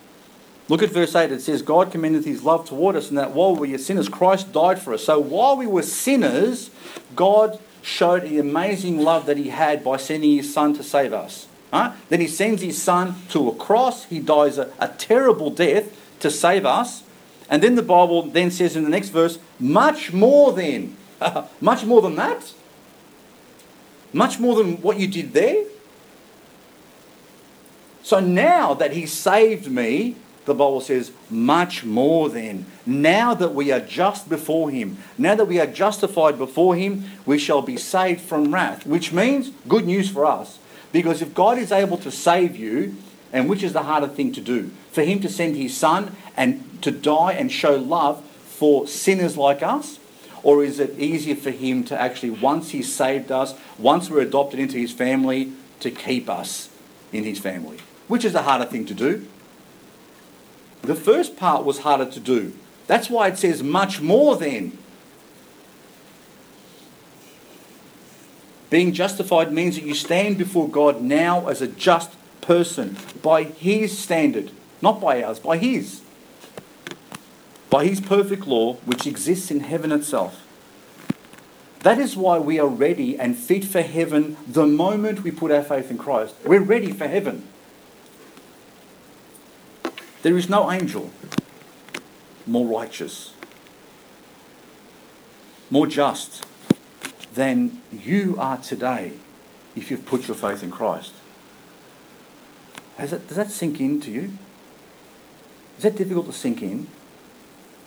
Look 0.68 0.82
at 0.82 0.90
verse 0.90 1.14
8. 1.14 1.30
It 1.30 1.42
says, 1.42 1.62
God 1.62 1.92
commendeth 1.92 2.24
his 2.24 2.42
love 2.42 2.66
toward 2.68 2.96
us, 2.96 3.08
and 3.08 3.18
that 3.18 3.32
while 3.32 3.54
we 3.54 3.72
were 3.72 3.78
sinners, 3.78 4.08
Christ 4.08 4.52
died 4.52 4.80
for 4.80 4.92
us. 4.94 5.04
So 5.04 5.18
while 5.18 5.56
we 5.56 5.66
were 5.66 5.82
sinners, 5.82 6.70
God 7.14 7.58
showed 7.82 8.22
the 8.22 8.38
amazing 8.38 8.98
love 8.98 9.26
that 9.26 9.36
he 9.36 9.50
had 9.50 9.84
by 9.84 9.96
sending 9.96 10.36
his 10.36 10.52
son 10.52 10.74
to 10.74 10.82
save 10.82 11.12
us. 11.12 11.46
Huh? 11.72 11.92
Then 12.08 12.20
he 12.20 12.26
sends 12.26 12.62
his 12.62 12.82
son 12.82 13.14
to 13.30 13.48
a 13.48 13.54
cross. 13.54 14.06
He 14.06 14.18
dies 14.18 14.58
a, 14.58 14.72
a 14.80 14.88
terrible 14.88 15.50
death 15.50 15.96
to 16.20 16.30
save 16.30 16.66
us. 16.66 17.04
And 17.48 17.62
then 17.62 17.76
the 17.76 17.82
Bible 17.82 18.22
then 18.22 18.50
says 18.50 18.74
in 18.74 18.82
the 18.82 18.90
next 18.90 19.10
verse, 19.10 19.38
much 19.60 20.12
more 20.12 20.52
than. 20.52 20.96
much 21.60 21.84
more 21.84 22.02
than 22.02 22.16
that? 22.16 22.52
Much 24.12 24.40
more 24.40 24.56
than 24.56 24.80
what 24.82 24.98
you 24.98 25.06
did 25.06 25.32
there? 25.32 25.64
So 28.02 28.20
now 28.20 28.74
that 28.74 28.92
he 28.92 29.06
saved 29.06 29.70
me, 29.70 30.16
the 30.46 30.54
Bible 30.54 30.80
says, 30.80 31.12
much 31.28 31.84
more 31.84 32.28
than. 32.30 32.66
Now 32.86 33.34
that 33.34 33.54
we 33.54 33.72
are 33.72 33.80
just 33.80 34.28
before 34.28 34.70
Him, 34.70 34.98
now 35.18 35.34
that 35.34 35.44
we 35.46 35.60
are 35.60 35.66
justified 35.66 36.38
before 36.38 36.76
Him, 36.76 37.04
we 37.26 37.38
shall 37.38 37.62
be 37.62 37.76
saved 37.76 38.20
from 38.20 38.54
wrath, 38.54 38.86
which 38.86 39.12
means 39.12 39.50
good 39.68 39.84
news 39.84 40.08
for 40.08 40.24
us. 40.24 40.58
Because 40.92 41.20
if 41.20 41.34
God 41.34 41.58
is 41.58 41.72
able 41.72 41.98
to 41.98 42.10
save 42.10 42.56
you, 42.56 42.96
and 43.32 43.50
which 43.50 43.62
is 43.62 43.72
the 43.72 43.82
harder 43.82 44.06
thing 44.06 44.32
to 44.32 44.40
do, 44.40 44.70
for 44.92 45.02
Him 45.02 45.20
to 45.20 45.28
send 45.28 45.56
His 45.56 45.76
Son 45.76 46.16
and 46.36 46.80
to 46.82 46.90
die 46.90 47.32
and 47.32 47.50
show 47.52 47.74
love 47.76 48.24
for 48.24 48.86
sinners 48.86 49.36
like 49.36 49.62
us? 49.62 49.98
Or 50.42 50.62
is 50.62 50.78
it 50.78 50.98
easier 50.98 51.34
for 51.34 51.50
Him 51.50 51.82
to 51.84 52.00
actually, 52.00 52.30
once 52.30 52.70
He's 52.70 52.94
saved 52.94 53.32
us, 53.32 53.54
once 53.78 54.08
we're 54.08 54.20
adopted 54.20 54.60
into 54.60 54.78
His 54.78 54.92
family, 54.92 55.52
to 55.80 55.90
keep 55.90 56.30
us 56.30 56.70
in 57.12 57.24
His 57.24 57.40
family? 57.40 57.78
Which 58.06 58.24
is 58.24 58.32
the 58.32 58.42
harder 58.42 58.64
thing 58.64 58.86
to 58.86 58.94
do? 58.94 59.26
The 60.86 60.94
first 60.94 61.36
part 61.36 61.64
was 61.64 61.80
harder 61.80 62.06
to 62.06 62.20
do. 62.20 62.52
That's 62.86 63.10
why 63.10 63.28
it 63.28 63.38
says 63.38 63.62
much 63.62 64.00
more 64.00 64.36
than. 64.36 64.78
Being 68.70 68.92
justified 68.92 69.52
means 69.52 69.74
that 69.76 69.84
you 69.84 69.94
stand 69.94 70.38
before 70.38 70.68
God 70.68 71.00
now 71.00 71.48
as 71.48 71.60
a 71.60 71.66
just 71.66 72.16
person 72.40 72.96
by 73.22 73.42
His 73.44 73.96
standard, 73.96 74.52
not 74.80 75.00
by 75.00 75.22
ours, 75.22 75.40
by 75.40 75.58
His. 75.58 76.02
By 77.68 77.86
His 77.86 78.00
perfect 78.00 78.46
law, 78.46 78.74
which 78.84 79.06
exists 79.06 79.50
in 79.50 79.60
heaven 79.60 79.90
itself. 79.90 80.42
That 81.80 81.98
is 81.98 82.16
why 82.16 82.38
we 82.38 82.58
are 82.58 82.68
ready 82.68 83.18
and 83.18 83.36
fit 83.36 83.64
for 83.64 83.82
heaven 83.82 84.36
the 84.46 84.66
moment 84.66 85.22
we 85.22 85.30
put 85.30 85.50
our 85.50 85.62
faith 85.62 85.90
in 85.90 85.98
Christ. 85.98 86.34
We're 86.44 86.60
ready 86.60 86.92
for 86.92 87.06
heaven. 87.06 87.46
There 90.26 90.36
is 90.36 90.48
no 90.48 90.72
angel 90.72 91.12
more 92.48 92.66
righteous, 92.66 93.32
more 95.70 95.86
just 95.86 96.44
than 97.32 97.80
you 97.92 98.34
are 98.36 98.56
today 98.56 99.12
if 99.76 99.88
you've 99.88 100.04
put 100.04 100.26
your 100.26 100.36
faith 100.36 100.64
in 100.64 100.72
Christ. 100.72 101.12
That, 102.98 103.28
does 103.28 103.36
that 103.36 103.52
sink 103.52 103.78
into 103.80 104.10
you? 104.10 104.32
Is 105.76 105.84
that 105.84 105.94
difficult 105.94 106.26
to 106.26 106.32
sink 106.32 106.60
in? 106.60 106.88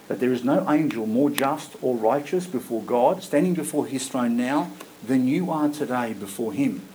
That 0.08 0.22
there 0.22 0.32
is 0.32 0.46
no 0.46 0.66
angel 0.72 1.06
more 1.08 1.30
just 1.30 1.76
or 1.82 1.98
righteous 1.98 2.48
before 2.48 2.82
God, 2.84 3.22
standing 3.22 3.54
before 3.54 3.86
his 3.86 4.08
throne 4.08 4.38
now, 4.38 4.72
than 5.06 5.28
you 5.28 5.52
are 5.52 5.68
today 5.68 6.14
before 6.14 6.54
him. 6.54 6.88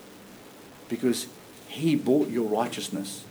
Because 0.89 1.27
he 1.69 1.97
bought 1.97 2.31
your 2.31 2.49
righteousness 2.49 3.25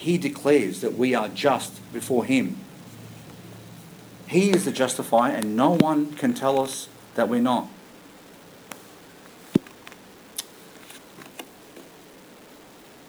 he 0.00 0.16
declares 0.16 0.80
that 0.80 0.94
we 0.94 1.14
are 1.14 1.28
just 1.28 1.78
before 1.92 2.24
him. 2.24 2.56
He 4.26 4.48
is 4.48 4.64
the 4.64 4.72
justifier, 4.72 5.34
and 5.34 5.54
no 5.54 5.72
one 5.72 6.14
can 6.14 6.32
tell 6.32 6.58
us 6.58 6.88
that 7.16 7.28
we're 7.28 7.42
not. 7.42 7.68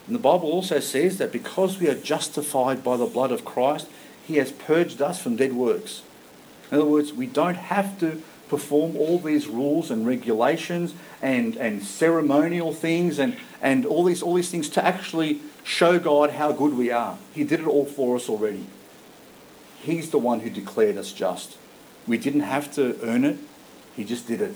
And 0.05 0.15
the 0.15 0.19
Bible 0.19 0.51
also 0.51 0.81
says 0.81 1.17
that 1.19 1.31
because 1.31 1.79
we 1.79 1.87
are 1.87 1.95
justified 1.95 2.83
by 2.83 2.97
the 2.97 3.05
blood 3.05 3.31
of 3.31 3.45
Christ, 3.45 3.87
he 4.27 4.35
has 4.35 4.51
purged 4.51 5.01
us 5.01 5.21
from 5.21 5.37
dead 5.37 5.53
works. 5.53 6.01
In 6.69 6.77
other 6.77 6.89
words, 6.89 7.13
we 7.13 7.25
don't 7.25 7.55
have 7.55 7.97
to 8.01 8.21
perform 8.49 8.97
all 8.97 9.17
these 9.17 9.47
rules 9.47 9.89
and 9.89 10.05
regulations 10.05 10.93
and, 11.21 11.55
and 11.55 11.83
ceremonial 11.83 12.73
things 12.73 13.17
and, 13.17 13.37
and 13.61 13.85
all, 13.85 14.03
these, 14.03 14.21
all 14.21 14.33
these 14.33 14.49
things 14.49 14.67
to 14.67 14.83
actually 14.83 15.39
show 15.63 15.99
God 15.99 16.31
how 16.31 16.51
good 16.51 16.73
we 16.73 16.91
are. 16.91 17.17
He 17.33 17.43
did 17.43 17.61
it 17.61 17.67
all 17.67 17.85
for 17.85 18.15
us 18.15 18.29
already. 18.29 18.65
He's 19.81 20.11
the 20.11 20.17
one 20.17 20.41
who 20.41 20.49
declared 20.49 20.97
us 20.97 21.11
just. 21.11 21.57
We 22.07 22.17
didn't 22.17 22.41
have 22.41 22.73
to 22.75 22.97
earn 23.03 23.23
it, 23.23 23.37
He 23.95 24.03
just 24.03 24.27
did 24.27 24.41
it. 24.41 24.55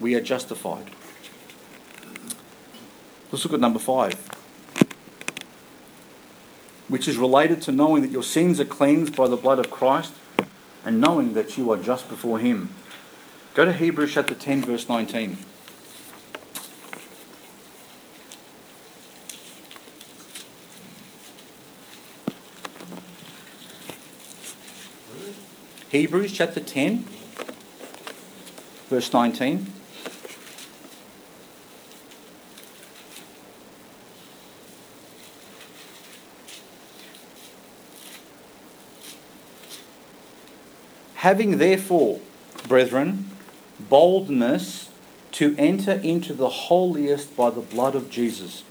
We 0.00 0.14
are 0.14 0.20
justified. 0.20 0.90
Let's 3.30 3.44
look 3.44 3.54
at 3.54 3.60
number 3.60 3.78
five, 3.78 4.14
which 6.88 7.08
is 7.08 7.16
related 7.16 7.62
to 7.62 7.72
knowing 7.72 8.02
that 8.02 8.10
your 8.10 8.22
sins 8.22 8.60
are 8.60 8.64
cleansed 8.64 9.16
by 9.16 9.28
the 9.28 9.36
blood 9.36 9.58
of 9.58 9.70
Christ 9.70 10.12
and 10.84 11.00
knowing 11.00 11.34
that 11.34 11.56
you 11.56 11.72
are 11.72 11.76
just 11.76 12.08
before 12.08 12.38
Him. 12.38 12.70
Go 13.54 13.64
to 13.64 13.72
Hebrews 13.72 14.12
chapter 14.12 14.34
10, 14.34 14.62
verse 14.62 14.88
19. 14.88 15.38
Hebrews 25.94 26.32
chapter 26.32 26.58
10, 26.58 27.04
verse 28.90 29.12
19. 29.12 29.70
Having 41.14 41.58
therefore, 41.58 42.18
brethren, 42.66 43.30
boldness 43.78 44.90
to 45.30 45.54
enter 45.56 45.92
into 45.92 46.34
the 46.34 46.48
holiest 46.48 47.36
by 47.36 47.50
the 47.50 47.60
blood 47.60 47.94
of 47.94 48.10
Jesus, 48.10 48.64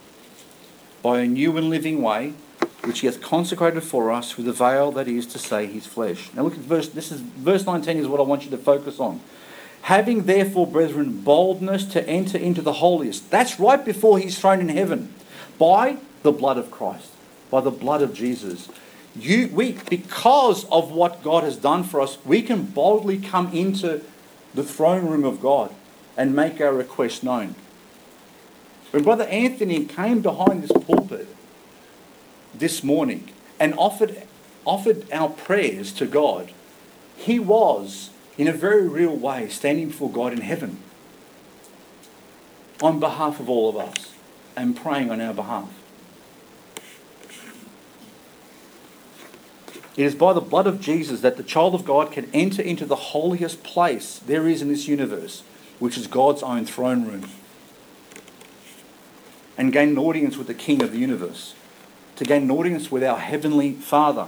by 1.01 1.21
a 1.21 1.27
new 1.27 1.55
and 1.55 1.69
living 1.69 2.01
way 2.01 2.33
which 2.85 2.99
he 2.99 3.07
hath 3.07 3.21
consecrated 3.21 3.81
for 3.81 4.11
us 4.11 4.35
with 4.35 4.45
the 4.45 4.53
veil 4.53 4.91
that 4.91 5.07
is 5.07 5.25
to 5.27 5.39
say 5.39 5.65
his 5.65 5.85
flesh. 5.85 6.29
Now 6.33 6.43
look 6.43 6.53
at 6.53 6.59
verse 6.59 6.89
this 6.89 7.11
is 7.11 7.21
verse 7.21 7.65
19 7.65 7.97
is 7.97 8.07
what 8.07 8.19
I 8.19 8.23
want 8.23 8.43
you 8.43 8.51
to 8.51 8.57
focus 8.57 8.99
on. 8.99 9.21
Having 9.83 10.23
therefore, 10.23 10.65
brethren, 10.65 11.21
boldness 11.21 11.85
to 11.87 12.07
enter 12.07 12.37
into 12.37 12.61
the 12.61 12.73
holiest. 12.73 13.29
That's 13.29 13.59
right 13.59 13.83
before 13.83 14.17
his 14.17 14.39
throne 14.39 14.61
in 14.61 14.69
heaven. 14.69 15.13
By 15.59 15.97
the 16.23 16.31
blood 16.31 16.57
of 16.57 16.71
Christ. 16.71 17.11
By 17.51 17.61
the 17.61 17.71
blood 17.71 18.01
of 18.01 18.13
Jesus. 18.13 18.69
You 19.15 19.49
we 19.53 19.77
because 19.89 20.65
of 20.65 20.91
what 20.91 21.23
God 21.23 21.43
has 21.43 21.57
done 21.57 21.83
for 21.83 22.01
us, 22.01 22.17
we 22.25 22.41
can 22.41 22.63
boldly 22.63 23.19
come 23.19 23.53
into 23.53 24.01
the 24.53 24.63
throne 24.63 25.05
room 25.05 25.23
of 25.23 25.41
God 25.41 25.73
and 26.17 26.35
make 26.35 26.59
our 26.61 26.73
request 26.73 27.23
known. 27.23 27.55
When 28.91 29.03
Brother 29.03 29.25
Anthony 29.25 29.85
came 29.85 30.21
behind 30.21 30.63
this 30.63 30.71
pulpit 30.71 31.27
this 32.53 32.83
morning 32.83 33.29
and 33.59 33.73
offered, 33.75 34.23
offered 34.65 35.11
our 35.11 35.29
prayers 35.29 35.91
to 35.93 36.05
God, 36.05 36.51
he 37.15 37.39
was, 37.39 38.09
in 38.37 38.47
a 38.47 38.53
very 38.53 38.87
real 38.87 39.15
way, 39.15 39.47
standing 39.49 39.87
before 39.87 40.11
God 40.11 40.33
in 40.33 40.41
heaven 40.41 40.79
on 42.81 42.99
behalf 42.99 43.39
of 43.39 43.49
all 43.49 43.69
of 43.69 43.77
us 43.77 44.13
and 44.55 44.75
praying 44.75 45.09
on 45.09 45.21
our 45.21 45.33
behalf. 45.33 45.69
It 49.95 50.05
is 50.05 50.15
by 50.15 50.33
the 50.33 50.41
blood 50.41 50.65
of 50.65 50.81
Jesus 50.81 51.21
that 51.21 51.37
the 51.37 51.43
child 51.43 51.75
of 51.75 51.85
God 51.85 52.11
can 52.11 52.27
enter 52.33 52.61
into 52.61 52.85
the 52.85 52.95
holiest 52.95 53.63
place 53.63 54.19
there 54.25 54.47
is 54.47 54.61
in 54.61 54.67
this 54.67 54.87
universe, 54.87 55.43
which 55.79 55.97
is 55.97 56.07
God's 56.07 56.41
own 56.41 56.65
throne 56.65 57.05
room, 57.05 57.29
and 59.55 59.71
gain 59.71 59.89
an 59.89 59.97
audience 59.99 60.35
with 60.35 60.47
the 60.47 60.55
King 60.55 60.81
of 60.81 60.91
the 60.91 60.97
universe 60.97 61.53
to 62.15 62.23
gain 62.23 62.43
an 62.43 62.51
audience 62.51 62.91
with 62.91 63.03
our 63.03 63.17
Heavenly 63.17 63.73
Father. 63.73 64.27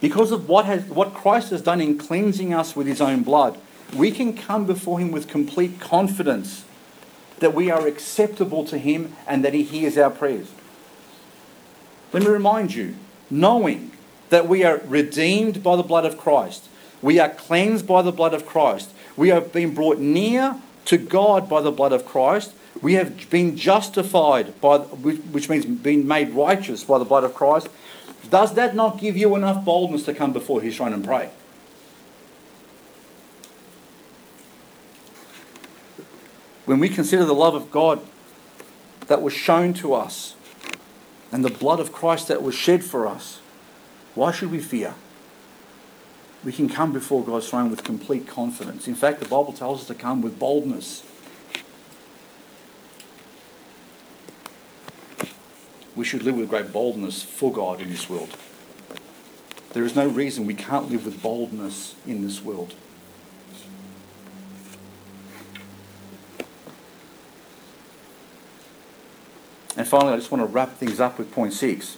Because 0.00 0.32
of 0.32 0.48
what, 0.48 0.64
has, 0.64 0.84
what 0.84 1.12
Christ 1.12 1.50
has 1.50 1.62
done 1.62 1.80
in 1.80 1.98
cleansing 1.98 2.54
us 2.54 2.74
with 2.74 2.86
His 2.86 3.00
own 3.00 3.22
blood, 3.22 3.58
we 3.94 4.10
can 4.10 4.34
come 4.34 4.64
before 4.64 4.98
Him 4.98 5.10
with 5.10 5.28
complete 5.28 5.78
confidence 5.78 6.64
that 7.40 7.54
we 7.54 7.70
are 7.70 7.86
acceptable 7.86 8.64
to 8.64 8.78
Him 8.78 9.14
and 9.26 9.44
that 9.44 9.54
He 9.54 9.62
hears 9.62 9.98
our 9.98 10.10
prayers. 10.10 10.50
Let 12.12 12.22
me 12.22 12.28
remind 12.28 12.74
you, 12.74 12.96
knowing 13.30 13.92
that 14.30 14.48
we 14.48 14.64
are 14.64 14.80
redeemed 14.86 15.62
by 15.62 15.76
the 15.76 15.82
blood 15.82 16.06
of 16.06 16.18
Christ, 16.18 16.68
we 17.02 17.18
are 17.18 17.28
cleansed 17.28 17.86
by 17.86 18.02
the 18.02 18.12
blood 18.12 18.34
of 18.34 18.46
Christ, 18.46 18.90
we 19.16 19.28
have 19.28 19.52
been 19.52 19.74
brought 19.74 19.98
near 19.98 20.56
to 20.86 20.98
God 20.98 21.48
by 21.48 21.60
the 21.60 21.70
blood 21.70 21.92
of 21.92 22.06
Christ, 22.06 22.52
We 22.82 22.94
have 22.94 23.28
been 23.28 23.56
justified 23.56 24.58
by, 24.60 24.78
which 24.78 25.48
means 25.48 25.66
being 25.66 26.06
made 26.06 26.30
righteous 26.30 26.84
by 26.84 26.98
the 26.98 27.04
blood 27.04 27.24
of 27.24 27.34
Christ. 27.34 27.68
Does 28.30 28.54
that 28.54 28.74
not 28.74 28.98
give 28.98 29.16
you 29.16 29.34
enough 29.36 29.64
boldness 29.64 30.04
to 30.04 30.14
come 30.14 30.32
before 30.32 30.60
His 30.60 30.76
throne 30.76 30.92
and 30.92 31.04
pray? 31.04 31.30
When 36.64 36.78
we 36.78 36.88
consider 36.88 37.24
the 37.24 37.34
love 37.34 37.54
of 37.54 37.70
God 37.70 38.00
that 39.08 39.20
was 39.20 39.32
shown 39.32 39.74
to 39.74 39.92
us 39.92 40.34
and 41.32 41.44
the 41.44 41.50
blood 41.50 41.80
of 41.80 41.92
Christ 41.92 42.28
that 42.28 42.42
was 42.42 42.54
shed 42.54 42.84
for 42.84 43.06
us, 43.06 43.40
why 44.14 44.30
should 44.30 44.50
we 44.50 44.60
fear? 44.60 44.94
We 46.44 46.52
can 46.52 46.68
come 46.68 46.92
before 46.92 47.24
God's 47.24 47.50
throne 47.50 47.70
with 47.70 47.84
complete 47.84 48.26
confidence. 48.26 48.88
In 48.88 48.94
fact, 48.94 49.20
the 49.20 49.28
Bible 49.28 49.52
tells 49.52 49.80
us 49.80 49.86
to 49.88 49.94
come 49.94 50.22
with 50.22 50.38
boldness. 50.38 51.02
We 55.96 56.04
should 56.04 56.22
live 56.22 56.36
with 56.36 56.48
great 56.48 56.72
boldness 56.72 57.22
for 57.22 57.52
God 57.52 57.80
in 57.80 57.90
this 57.90 58.08
world. 58.08 58.36
There 59.72 59.84
is 59.84 59.94
no 59.94 60.08
reason 60.08 60.46
we 60.46 60.54
can't 60.54 60.90
live 60.90 61.04
with 61.04 61.22
boldness 61.22 61.94
in 62.06 62.22
this 62.22 62.42
world. 62.42 62.74
And 69.76 69.86
finally, 69.86 70.12
I 70.12 70.16
just 70.16 70.30
want 70.30 70.42
to 70.42 70.52
wrap 70.52 70.76
things 70.76 71.00
up 71.00 71.18
with 71.18 71.32
point 71.32 71.52
six, 71.54 71.96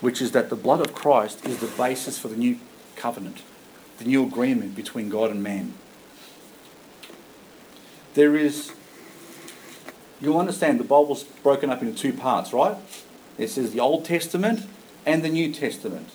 which 0.00 0.20
is 0.20 0.32
that 0.32 0.50
the 0.50 0.56
blood 0.56 0.80
of 0.80 0.94
Christ 0.94 1.46
is 1.46 1.58
the 1.58 1.66
basis 1.66 2.18
for 2.18 2.28
the 2.28 2.36
new 2.36 2.58
covenant, 2.96 3.42
the 3.98 4.04
new 4.04 4.24
agreement 4.24 4.74
between 4.74 5.08
God 5.08 5.30
and 5.30 5.42
man. 5.42 5.74
There 8.14 8.34
is, 8.34 8.72
you'll 10.20 10.38
understand 10.38 10.80
the 10.80 10.84
Bible's 10.84 11.24
broken 11.24 11.70
up 11.70 11.82
into 11.82 11.96
two 11.96 12.12
parts, 12.12 12.52
right? 12.52 12.76
It 13.38 13.48
says 13.48 13.72
the 13.72 13.80
Old 13.80 14.04
Testament 14.04 14.66
and 15.04 15.24
the 15.24 15.28
New 15.28 15.52
Testament. 15.52 16.10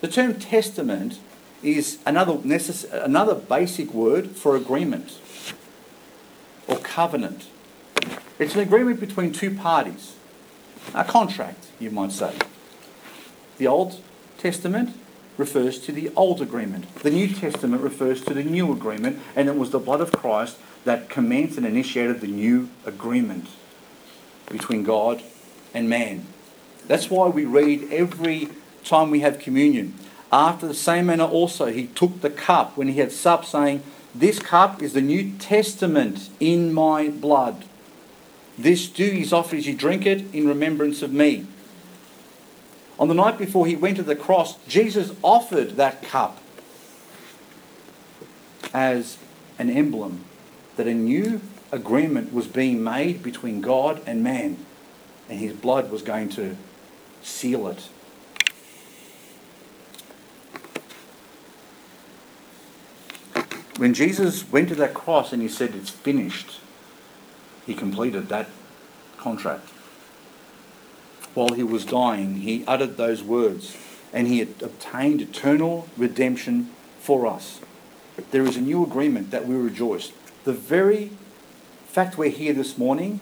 The 0.00 0.08
term 0.08 0.38
testament 0.38 1.18
is 1.62 1.98
another, 2.06 2.34
necess- 2.34 2.90
another 3.04 3.34
basic 3.34 3.92
word 3.92 4.30
for 4.30 4.56
agreement 4.56 5.18
or 6.66 6.78
covenant. 6.78 7.48
It's 8.38 8.54
an 8.54 8.60
agreement 8.60 9.00
between 9.00 9.32
two 9.32 9.54
parties, 9.54 10.14
a 10.94 11.04
contract, 11.04 11.66
you 11.78 11.90
might 11.90 12.12
say. 12.12 12.34
The 13.58 13.66
Old 13.66 14.00
Testament 14.38 14.96
refers 15.36 15.78
to 15.80 15.92
the 15.92 16.10
Old 16.16 16.40
Agreement. 16.40 16.94
The 16.96 17.10
New 17.10 17.28
Testament 17.28 17.82
refers 17.82 18.22
to 18.24 18.32
the 18.32 18.42
New 18.42 18.72
Agreement, 18.72 19.20
and 19.36 19.48
it 19.48 19.56
was 19.56 19.70
the 19.70 19.78
blood 19.78 20.00
of 20.00 20.12
Christ 20.12 20.56
that 20.84 21.08
commenced 21.08 21.56
and 21.56 21.66
initiated 21.66 22.20
the 22.20 22.26
new 22.26 22.68
agreement 22.86 23.46
between 24.50 24.82
God 24.82 25.22
and 25.74 25.88
man. 25.88 26.26
That's 26.86 27.10
why 27.10 27.28
we 27.28 27.44
read 27.44 27.92
every 27.92 28.48
time 28.84 29.10
we 29.10 29.20
have 29.20 29.38
communion. 29.38 29.94
After 30.32 30.66
the 30.66 30.74
same 30.74 31.06
manner 31.06 31.24
also 31.24 31.66
he 31.66 31.86
took 31.88 32.20
the 32.20 32.30
cup 32.30 32.76
when 32.76 32.88
he 32.88 32.98
had 32.98 33.12
supped, 33.12 33.46
saying, 33.46 33.82
This 34.14 34.38
cup 34.38 34.82
is 34.82 34.92
the 34.92 35.00
New 35.00 35.32
Testament 35.38 36.30
in 36.40 36.72
my 36.72 37.08
blood. 37.08 37.64
This 38.56 38.88
do 38.88 39.04
ye 39.04 39.30
offer 39.30 39.56
as 39.56 39.66
ye 39.66 39.74
drink 39.74 40.06
it 40.06 40.34
in 40.34 40.48
remembrance 40.48 41.02
of 41.02 41.12
me. 41.12 41.46
On 42.98 43.08
the 43.08 43.14
night 43.14 43.38
before 43.38 43.66
he 43.66 43.76
went 43.76 43.96
to 43.96 44.02
the 44.02 44.16
cross, 44.16 44.56
Jesus 44.66 45.12
offered 45.22 45.76
that 45.76 46.02
cup 46.02 46.38
as 48.74 49.16
an 49.58 49.70
emblem 49.70 50.24
that 50.80 50.88
a 50.88 50.94
new 50.94 51.42
agreement 51.72 52.32
was 52.32 52.46
being 52.46 52.82
made 52.82 53.22
between 53.22 53.60
God 53.60 54.00
and 54.06 54.24
man, 54.24 54.56
and 55.28 55.38
his 55.38 55.52
blood 55.52 55.90
was 55.90 56.00
going 56.00 56.30
to 56.30 56.56
seal 57.20 57.68
it. 57.68 57.90
When 63.76 63.92
Jesus 63.92 64.50
went 64.50 64.70
to 64.70 64.74
that 64.76 64.94
cross 64.94 65.34
and 65.34 65.42
he 65.42 65.48
said, 65.48 65.74
It's 65.74 65.90
finished, 65.90 66.60
he 67.66 67.74
completed 67.74 68.30
that 68.30 68.48
contract. 69.18 69.68
While 71.34 71.52
he 71.52 71.62
was 71.62 71.84
dying, 71.84 72.36
he 72.36 72.64
uttered 72.66 72.96
those 72.96 73.22
words 73.22 73.76
and 74.14 74.26
he 74.26 74.40
obtained 74.40 75.20
eternal 75.20 75.88
redemption 75.98 76.70
for 77.00 77.26
us. 77.26 77.60
There 78.30 78.44
is 78.44 78.56
a 78.56 78.62
new 78.62 78.82
agreement 78.82 79.30
that 79.30 79.46
we 79.46 79.54
rejoice. 79.56 80.12
The 80.44 80.52
very 80.54 81.10
fact 81.86 82.16
we're 82.16 82.30
here 82.30 82.54
this 82.54 82.78
morning 82.78 83.20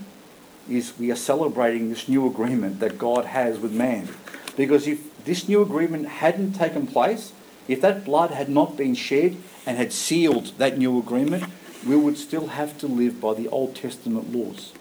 is 0.70 0.96
we 0.98 1.10
are 1.10 1.16
celebrating 1.16 1.88
this 1.88 2.08
new 2.08 2.26
agreement 2.28 2.78
that 2.78 2.96
God 2.96 3.24
has 3.24 3.58
with 3.58 3.72
man. 3.72 4.08
Because 4.56 4.86
if 4.86 5.24
this 5.24 5.48
new 5.48 5.60
agreement 5.60 6.06
hadn't 6.06 6.52
taken 6.52 6.86
place, 6.86 7.32
if 7.66 7.80
that 7.80 8.04
blood 8.04 8.30
had 8.30 8.48
not 8.48 8.76
been 8.76 8.94
shed 8.94 9.36
and 9.66 9.76
had 9.76 9.92
sealed 9.92 10.52
that 10.58 10.78
new 10.78 10.98
agreement, 10.98 11.44
we 11.86 11.96
would 11.96 12.16
still 12.16 12.48
have 12.48 12.78
to 12.78 12.86
live 12.86 13.20
by 13.20 13.34
the 13.34 13.48
Old 13.48 13.74
Testament 13.74 14.32
laws, 14.32 14.72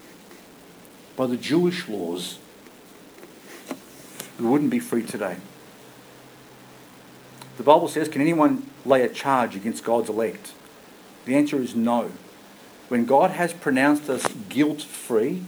by 1.16 1.26
the 1.26 1.36
Jewish 1.36 1.88
laws. 1.88 2.38
We 4.38 4.46
wouldn't 4.46 4.70
be 4.70 4.78
free 4.78 5.02
today. 5.02 5.38
The 7.56 7.64
Bible 7.64 7.88
says, 7.88 8.08
Can 8.08 8.20
anyone 8.20 8.70
lay 8.86 9.02
a 9.02 9.08
charge 9.08 9.56
against 9.56 9.82
God's 9.82 10.08
elect? 10.08 10.52
The 11.24 11.34
answer 11.34 11.56
is 11.56 11.74
no. 11.74 12.12
When 12.88 13.04
God 13.04 13.32
has 13.32 13.52
pronounced 13.52 14.08
us 14.08 14.26
guilt 14.48 14.82
free, 14.82 15.42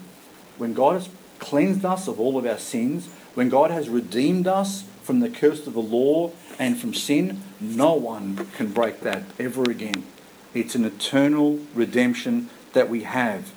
when 0.58 0.74
God 0.74 0.94
has 0.94 1.08
cleansed 1.38 1.84
us 1.84 2.06
of 2.06 2.20
all 2.20 2.36
of 2.36 2.46
our 2.46 2.58
sins, 2.58 3.08
when 3.34 3.48
God 3.48 3.70
has 3.70 3.88
redeemed 3.88 4.46
us 4.46 4.84
from 5.02 5.20
the 5.20 5.30
curse 5.30 5.66
of 5.66 5.72
the 5.72 5.80
law 5.80 6.32
and 6.58 6.78
from 6.78 6.92
sin, 6.92 7.42
no 7.58 7.94
one 7.94 8.46
can 8.56 8.68
break 8.68 9.00
that 9.00 9.22
ever 9.38 9.62
again. 9.70 10.04
It's 10.52 10.74
an 10.74 10.84
eternal 10.84 11.60
redemption 11.74 12.50
that 12.74 12.88
we 12.88 13.04
have. 13.04 13.52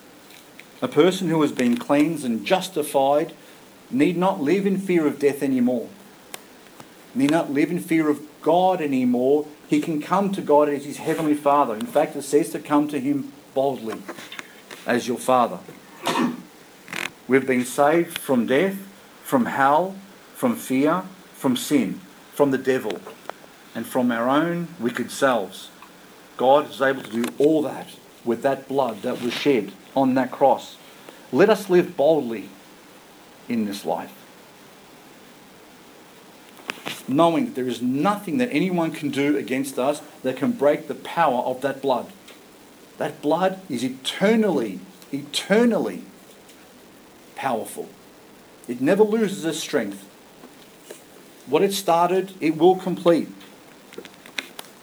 A 0.81 0.87
person 0.87 1.29
who 1.29 1.41
has 1.41 1.51
been 1.51 1.77
cleansed 1.77 2.25
and 2.25 2.45
justified 2.45 3.33
need 3.91 4.17
not 4.17 4.41
live 4.41 4.65
in 4.65 4.77
fear 4.77 5.05
of 5.05 5.19
death 5.19 5.43
anymore. 5.43 5.89
Need 7.15 7.31
not 7.31 7.51
live 7.51 7.69
in 7.69 7.79
fear 7.79 8.09
of 8.09 8.21
God 8.41 8.81
anymore. 8.81 9.45
He 9.67 9.79
can 9.79 10.01
come 10.01 10.31
to 10.31 10.41
God 10.41 10.69
as 10.69 10.85
his 10.85 10.97
heavenly 10.97 11.35
Father. 11.35 11.75
In 11.75 11.85
fact, 11.85 12.15
it 12.15 12.23
says 12.23 12.49
to 12.51 12.59
come 12.59 12.87
to 12.87 12.99
him 12.99 13.31
boldly 13.53 14.01
as 14.85 15.07
your 15.07 15.17
Father. 15.17 15.59
We've 17.27 17.47
been 17.47 17.65
saved 17.65 18.17
from 18.17 18.45
death, 18.47 18.77
from 19.23 19.45
hell, 19.45 19.95
from 20.35 20.55
fear, 20.55 21.03
from 21.33 21.55
sin, 21.55 22.01
from 22.33 22.51
the 22.51 22.57
devil, 22.57 22.99
and 23.73 23.85
from 23.85 24.11
our 24.11 24.27
own 24.29 24.67
wicked 24.79 25.11
selves. 25.11 25.69
God 26.37 26.69
is 26.69 26.81
able 26.81 27.01
to 27.03 27.23
do 27.23 27.25
all 27.37 27.61
that 27.63 27.87
with 28.25 28.41
that 28.41 28.67
blood 28.67 29.01
that 29.03 29.21
was 29.21 29.33
shed 29.33 29.71
on 29.95 30.15
that 30.15 30.31
cross. 30.31 30.77
Let 31.31 31.49
us 31.49 31.69
live 31.69 31.95
boldly 31.95 32.49
in 33.47 33.65
this 33.65 33.85
life, 33.85 34.11
knowing 37.07 37.45
that 37.45 37.55
there 37.55 37.67
is 37.67 37.81
nothing 37.81 38.37
that 38.37 38.49
anyone 38.51 38.91
can 38.91 39.09
do 39.09 39.37
against 39.37 39.77
us 39.79 40.01
that 40.23 40.37
can 40.37 40.51
break 40.51 40.87
the 40.87 40.95
power 40.95 41.41
of 41.43 41.61
that 41.61 41.81
blood. 41.81 42.11
That 42.97 43.21
blood 43.21 43.59
is 43.69 43.83
eternally, 43.83 44.79
eternally 45.11 46.03
powerful. 47.35 47.89
It 48.67 48.81
never 48.81 49.03
loses 49.03 49.43
its 49.45 49.59
strength. 49.59 50.07
What 51.47 51.61
it 51.61 51.73
started, 51.73 52.33
it 52.39 52.57
will 52.57 52.75
complete. 52.75 53.27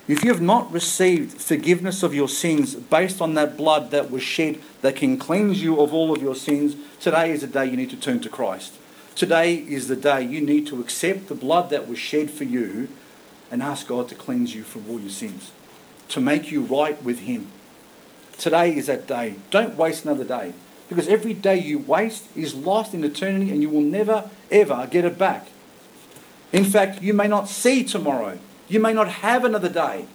If 0.06 0.24
you 0.24 0.32
have 0.32 0.42
not 0.42 0.72
received 0.72 1.40
forgiveness 1.40 2.02
of 2.02 2.12
your 2.12 2.28
sins 2.28 2.74
based 2.74 3.20
on 3.20 3.34
that 3.34 3.56
blood 3.56 3.92
that 3.92 4.10
was 4.10 4.22
shed 4.22 4.60
that 4.82 4.96
can 4.96 5.16
cleanse 5.16 5.62
you 5.62 5.80
of 5.80 5.94
all 5.94 6.12
of 6.12 6.20
your 6.20 6.34
sins, 6.34 6.74
today 6.98 7.30
is 7.30 7.42
the 7.42 7.46
day 7.46 7.66
you 7.66 7.76
need 7.76 7.90
to 7.90 7.96
turn 7.96 8.18
to 8.20 8.28
Christ. 8.28 8.74
Today 9.14 9.54
is 9.54 9.86
the 9.86 9.96
day 9.96 10.22
you 10.22 10.40
need 10.40 10.66
to 10.66 10.80
accept 10.80 11.28
the 11.28 11.34
blood 11.34 11.70
that 11.70 11.88
was 11.88 11.98
shed 11.98 12.30
for 12.30 12.44
you 12.44 12.88
and 13.50 13.62
ask 13.62 13.86
God 13.86 14.08
to 14.08 14.14
cleanse 14.14 14.54
you 14.54 14.64
from 14.64 14.88
all 14.90 15.00
your 15.00 15.10
sins, 15.10 15.52
to 16.08 16.20
make 16.20 16.50
you 16.50 16.62
right 16.62 17.00
with 17.02 17.20
Him. 17.20 17.46
Today 18.40 18.74
is 18.74 18.86
that 18.86 19.06
day. 19.06 19.34
Don't 19.50 19.76
waste 19.76 20.06
another 20.06 20.24
day 20.24 20.54
because 20.88 21.06
every 21.08 21.34
day 21.34 21.58
you 21.58 21.78
waste 21.78 22.24
is 22.34 22.54
lost 22.54 22.94
in 22.94 23.04
eternity 23.04 23.50
and 23.50 23.60
you 23.60 23.68
will 23.68 23.82
never, 23.82 24.30
ever 24.50 24.88
get 24.90 25.04
it 25.04 25.18
back. 25.18 25.48
In 26.50 26.64
fact, 26.64 27.02
you 27.02 27.12
may 27.12 27.28
not 27.28 27.50
see 27.50 27.84
tomorrow. 27.84 28.38
You 28.66 28.80
may 28.80 28.94
not 28.94 29.08
have 29.08 29.44
another 29.44 29.68
day. 29.68 30.06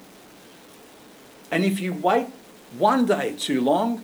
And 1.52 1.64
if 1.64 1.80
you 1.80 1.94
wait 1.94 2.26
one 2.80 3.06
day 3.06 3.36
too 3.38 3.62
long, 3.62 4.04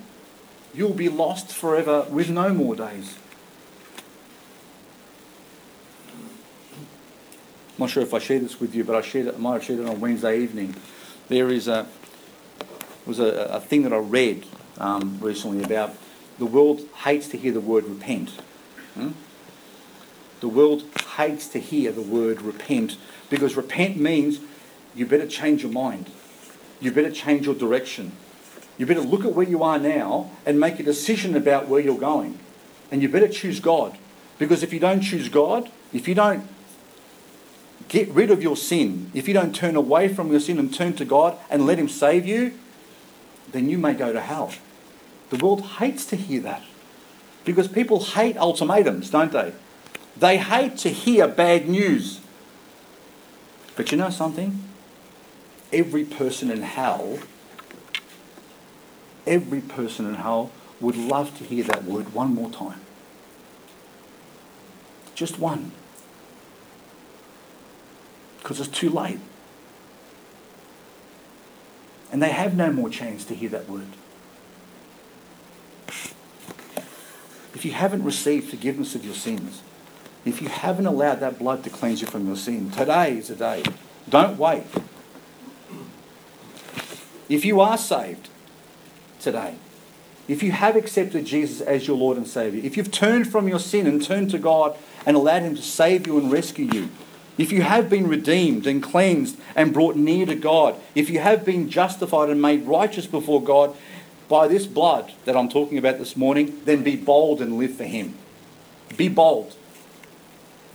you'll 0.71 0.93
be 0.93 1.09
lost 1.09 1.51
forever 1.51 2.05
with 2.07 2.29
no 2.29 2.53
more 2.53 2.75
days. 2.75 3.17
I'm 7.73 7.85
not 7.85 7.89
sure 7.89 8.03
if 8.03 8.13
I 8.13 8.19
shared 8.19 8.43
this 8.43 8.59
with 8.59 8.75
you, 8.75 8.83
but 8.83 8.95
I 8.95 9.01
shared 9.01 9.25
it, 9.25 9.33
I 9.33 9.37
might 9.39 9.53
have 9.53 9.63
shared 9.63 9.79
it 9.79 9.87
on 9.87 9.99
Wednesday 9.99 10.39
evening. 10.39 10.75
There 11.27 11.49
is 11.49 11.67
a 11.67 11.87
was 13.05 13.19
a, 13.19 13.25
a 13.25 13.59
thing 13.59 13.83
that 13.83 13.93
I 13.93 13.97
read 13.97 14.45
um, 14.77 15.17
recently 15.21 15.63
about 15.63 15.95
the 16.37 16.45
world 16.45 16.81
hates 17.03 17.27
to 17.29 17.37
hear 17.37 17.51
the 17.51 17.61
word 17.61 17.85
repent. 17.85 18.29
Hmm? 18.95 19.11
The 20.39 20.47
world 20.47 20.83
hates 21.17 21.47
to 21.49 21.59
hear 21.59 21.91
the 21.91 22.01
word 22.01 22.41
repent 22.41 22.97
because 23.29 23.55
repent 23.55 23.97
means 23.97 24.39
you 24.95 25.05
better 25.05 25.27
change 25.27 25.63
your 25.63 25.71
mind. 25.71 26.09
You 26.79 26.91
better 26.91 27.11
change 27.11 27.45
your 27.45 27.55
direction. 27.55 28.13
You 28.77 28.87
better 28.87 29.01
look 29.01 29.23
at 29.23 29.33
where 29.33 29.47
you 29.47 29.61
are 29.61 29.77
now 29.77 30.31
and 30.45 30.59
make 30.59 30.79
a 30.79 30.83
decision 30.83 31.35
about 31.35 31.67
where 31.67 31.79
you're 31.79 31.99
going. 31.99 32.39
And 32.91 33.01
you 33.01 33.09
better 33.09 33.27
choose 33.27 33.59
God. 33.59 33.97
Because 34.39 34.63
if 34.63 34.73
you 34.73 34.79
don't 34.79 35.01
choose 35.01 35.29
God, 35.29 35.69
if 35.93 36.07
you 36.07 36.15
don't 36.15 36.47
get 37.87 38.09
rid 38.09 38.31
of 38.31 38.41
your 38.41 38.57
sin, 38.57 39.11
if 39.13 39.27
you 39.27 39.33
don't 39.35 39.53
turn 39.53 39.75
away 39.75 40.07
from 40.07 40.31
your 40.31 40.39
sin 40.39 40.57
and 40.57 40.73
turn 40.73 40.93
to 40.93 41.05
God 41.05 41.37
and 41.49 41.67
let 41.67 41.77
Him 41.77 41.87
save 41.87 42.25
you, 42.25 42.57
then 43.51 43.69
you 43.69 43.77
may 43.77 43.93
go 43.93 44.13
to 44.13 44.21
hell. 44.21 44.53
The 45.29 45.37
world 45.37 45.61
hates 45.61 46.05
to 46.07 46.15
hear 46.15 46.41
that. 46.41 46.63
Because 47.45 47.67
people 47.67 48.03
hate 48.03 48.37
ultimatums, 48.37 49.09
don't 49.09 49.31
they? 49.31 49.53
They 50.17 50.37
hate 50.37 50.77
to 50.79 50.89
hear 50.89 51.27
bad 51.27 51.67
news. 51.67 52.19
But 53.75 53.91
you 53.91 53.97
know 53.97 54.09
something? 54.09 54.61
Every 55.73 56.03
person 56.03 56.51
in 56.51 56.61
hell, 56.61 57.19
every 59.25 59.61
person 59.61 60.05
in 60.05 60.15
hell 60.15 60.51
would 60.79 60.97
love 60.97 61.37
to 61.37 61.43
hear 61.43 61.63
that 61.63 61.85
word 61.85 62.13
one 62.13 62.35
more 62.35 62.49
time. 62.49 62.81
Just 65.15 65.39
one. 65.39 65.71
Because 68.39 68.59
it's 68.59 68.69
too 68.69 68.89
late. 68.89 69.19
And 72.11 72.21
they 72.21 72.29
have 72.29 72.55
no 72.55 72.71
more 72.71 72.89
chance 72.89 73.23
to 73.25 73.35
hear 73.35 73.49
that 73.49 73.69
word. 73.69 73.87
If 77.53 77.65
you 77.65 77.71
haven't 77.71 78.03
received 78.03 78.49
forgiveness 78.49 78.95
of 78.95 79.05
your 79.05 79.13
sins, 79.13 79.61
if 80.25 80.41
you 80.41 80.49
haven't 80.49 80.85
allowed 80.85 81.19
that 81.21 81.39
blood 81.39 81.63
to 81.63 81.69
cleanse 81.69 82.01
you 82.01 82.07
from 82.07 82.27
your 82.27 82.35
sin, 82.35 82.69
today 82.71 83.17
is 83.17 83.29
the 83.29 83.35
day. 83.35 83.63
Don't 84.09 84.37
wait. 84.37 84.63
If 87.29 87.45
you 87.45 87.61
are 87.61 87.77
saved 87.77 88.29
today, 89.19 89.55
if 90.27 90.43
you 90.43 90.51
have 90.51 90.75
accepted 90.75 91.25
Jesus 91.25 91.61
as 91.61 91.87
your 91.87 91.97
Lord 91.97 92.17
and 92.17 92.27
Savior, 92.27 92.61
if 92.63 92.77
you've 92.77 92.91
turned 92.91 93.31
from 93.31 93.47
your 93.47 93.59
sin 93.59 93.87
and 93.87 94.03
turned 94.03 94.31
to 94.31 94.37
God 94.37 94.77
and 95.05 95.15
allowed 95.15 95.43
Him 95.43 95.55
to 95.55 95.61
save 95.61 96.07
you 96.07 96.17
and 96.17 96.31
rescue 96.31 96.69
you, 96.71 96.89
if 97.41 97.51
you 97.51 97.63
have 97.63 97.89
been 97.89 98.07
redeemed 98.07 98.67
and 98.67 98.83
cleansed 98.83 99.35
and 99.55 99.73
brought 99.73 99.95
near 99.95 100.27
to 100.27 100.35
God, 100.35 100.75
if 100.93 101.09
you 101.09 101.17
have 101.19 101.43
been 101.43 101.71
justified 101.71 102.29
and 102.29 102.39
made 102.39 102.67
righteous 102.67 103.07
before 103.07 103.41
God 103.41 103.75
by 104.29 104.47
this 104.47 104.67
blood 104.67 105.11
that 105.25 105.35
I'm 105.35 105.49
talking 105.49 105.79
about 105.79 105.97
this 105.97 106.15
morning, 106.15 106.61
then 106.65 106.83
be 106.83 106.95
bold 106.95 107.41
and 107.41 107.57
live 107.57 107.75
for 107.75 107.83
Him. 107.83 108.13
Be 108.95 109.09
bold 109.09 109.55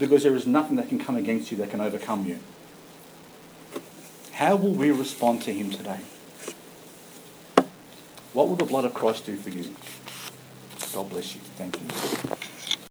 because 0.01 0.25
there 0.25 0.35
is 0.35 0.45
nothing 0.45 0.75
that 0.75 0.89
can 0.89 0.99
come 0.99 1.15
against 1.15 1.53
you 1.53 1.57
that 1.59 1.71
can 1.71 1.81
overcome 1.81 2.27
you. 2.27 2.41
How 4.33 4.57
will 4.57 4.73
we 4.73 4.91
respond 4.91 5.43
to 5.43 5.55
Him 5.55 5.71
today? 5.71 6.01
What 8.33 8.49
will 8.49 8.57
the 8.57 8.65
blood 8.65 8.85
of 8.85 8.93
Christ 8.93 9.25
do 9.25 9.37
for 9.37 9.51
you? 9.51 9.73
God 10.93 11.11
bless 11.11 11.37
you. 11.37 11.41
Thank 11.57 11.81
you. 11.81 12.56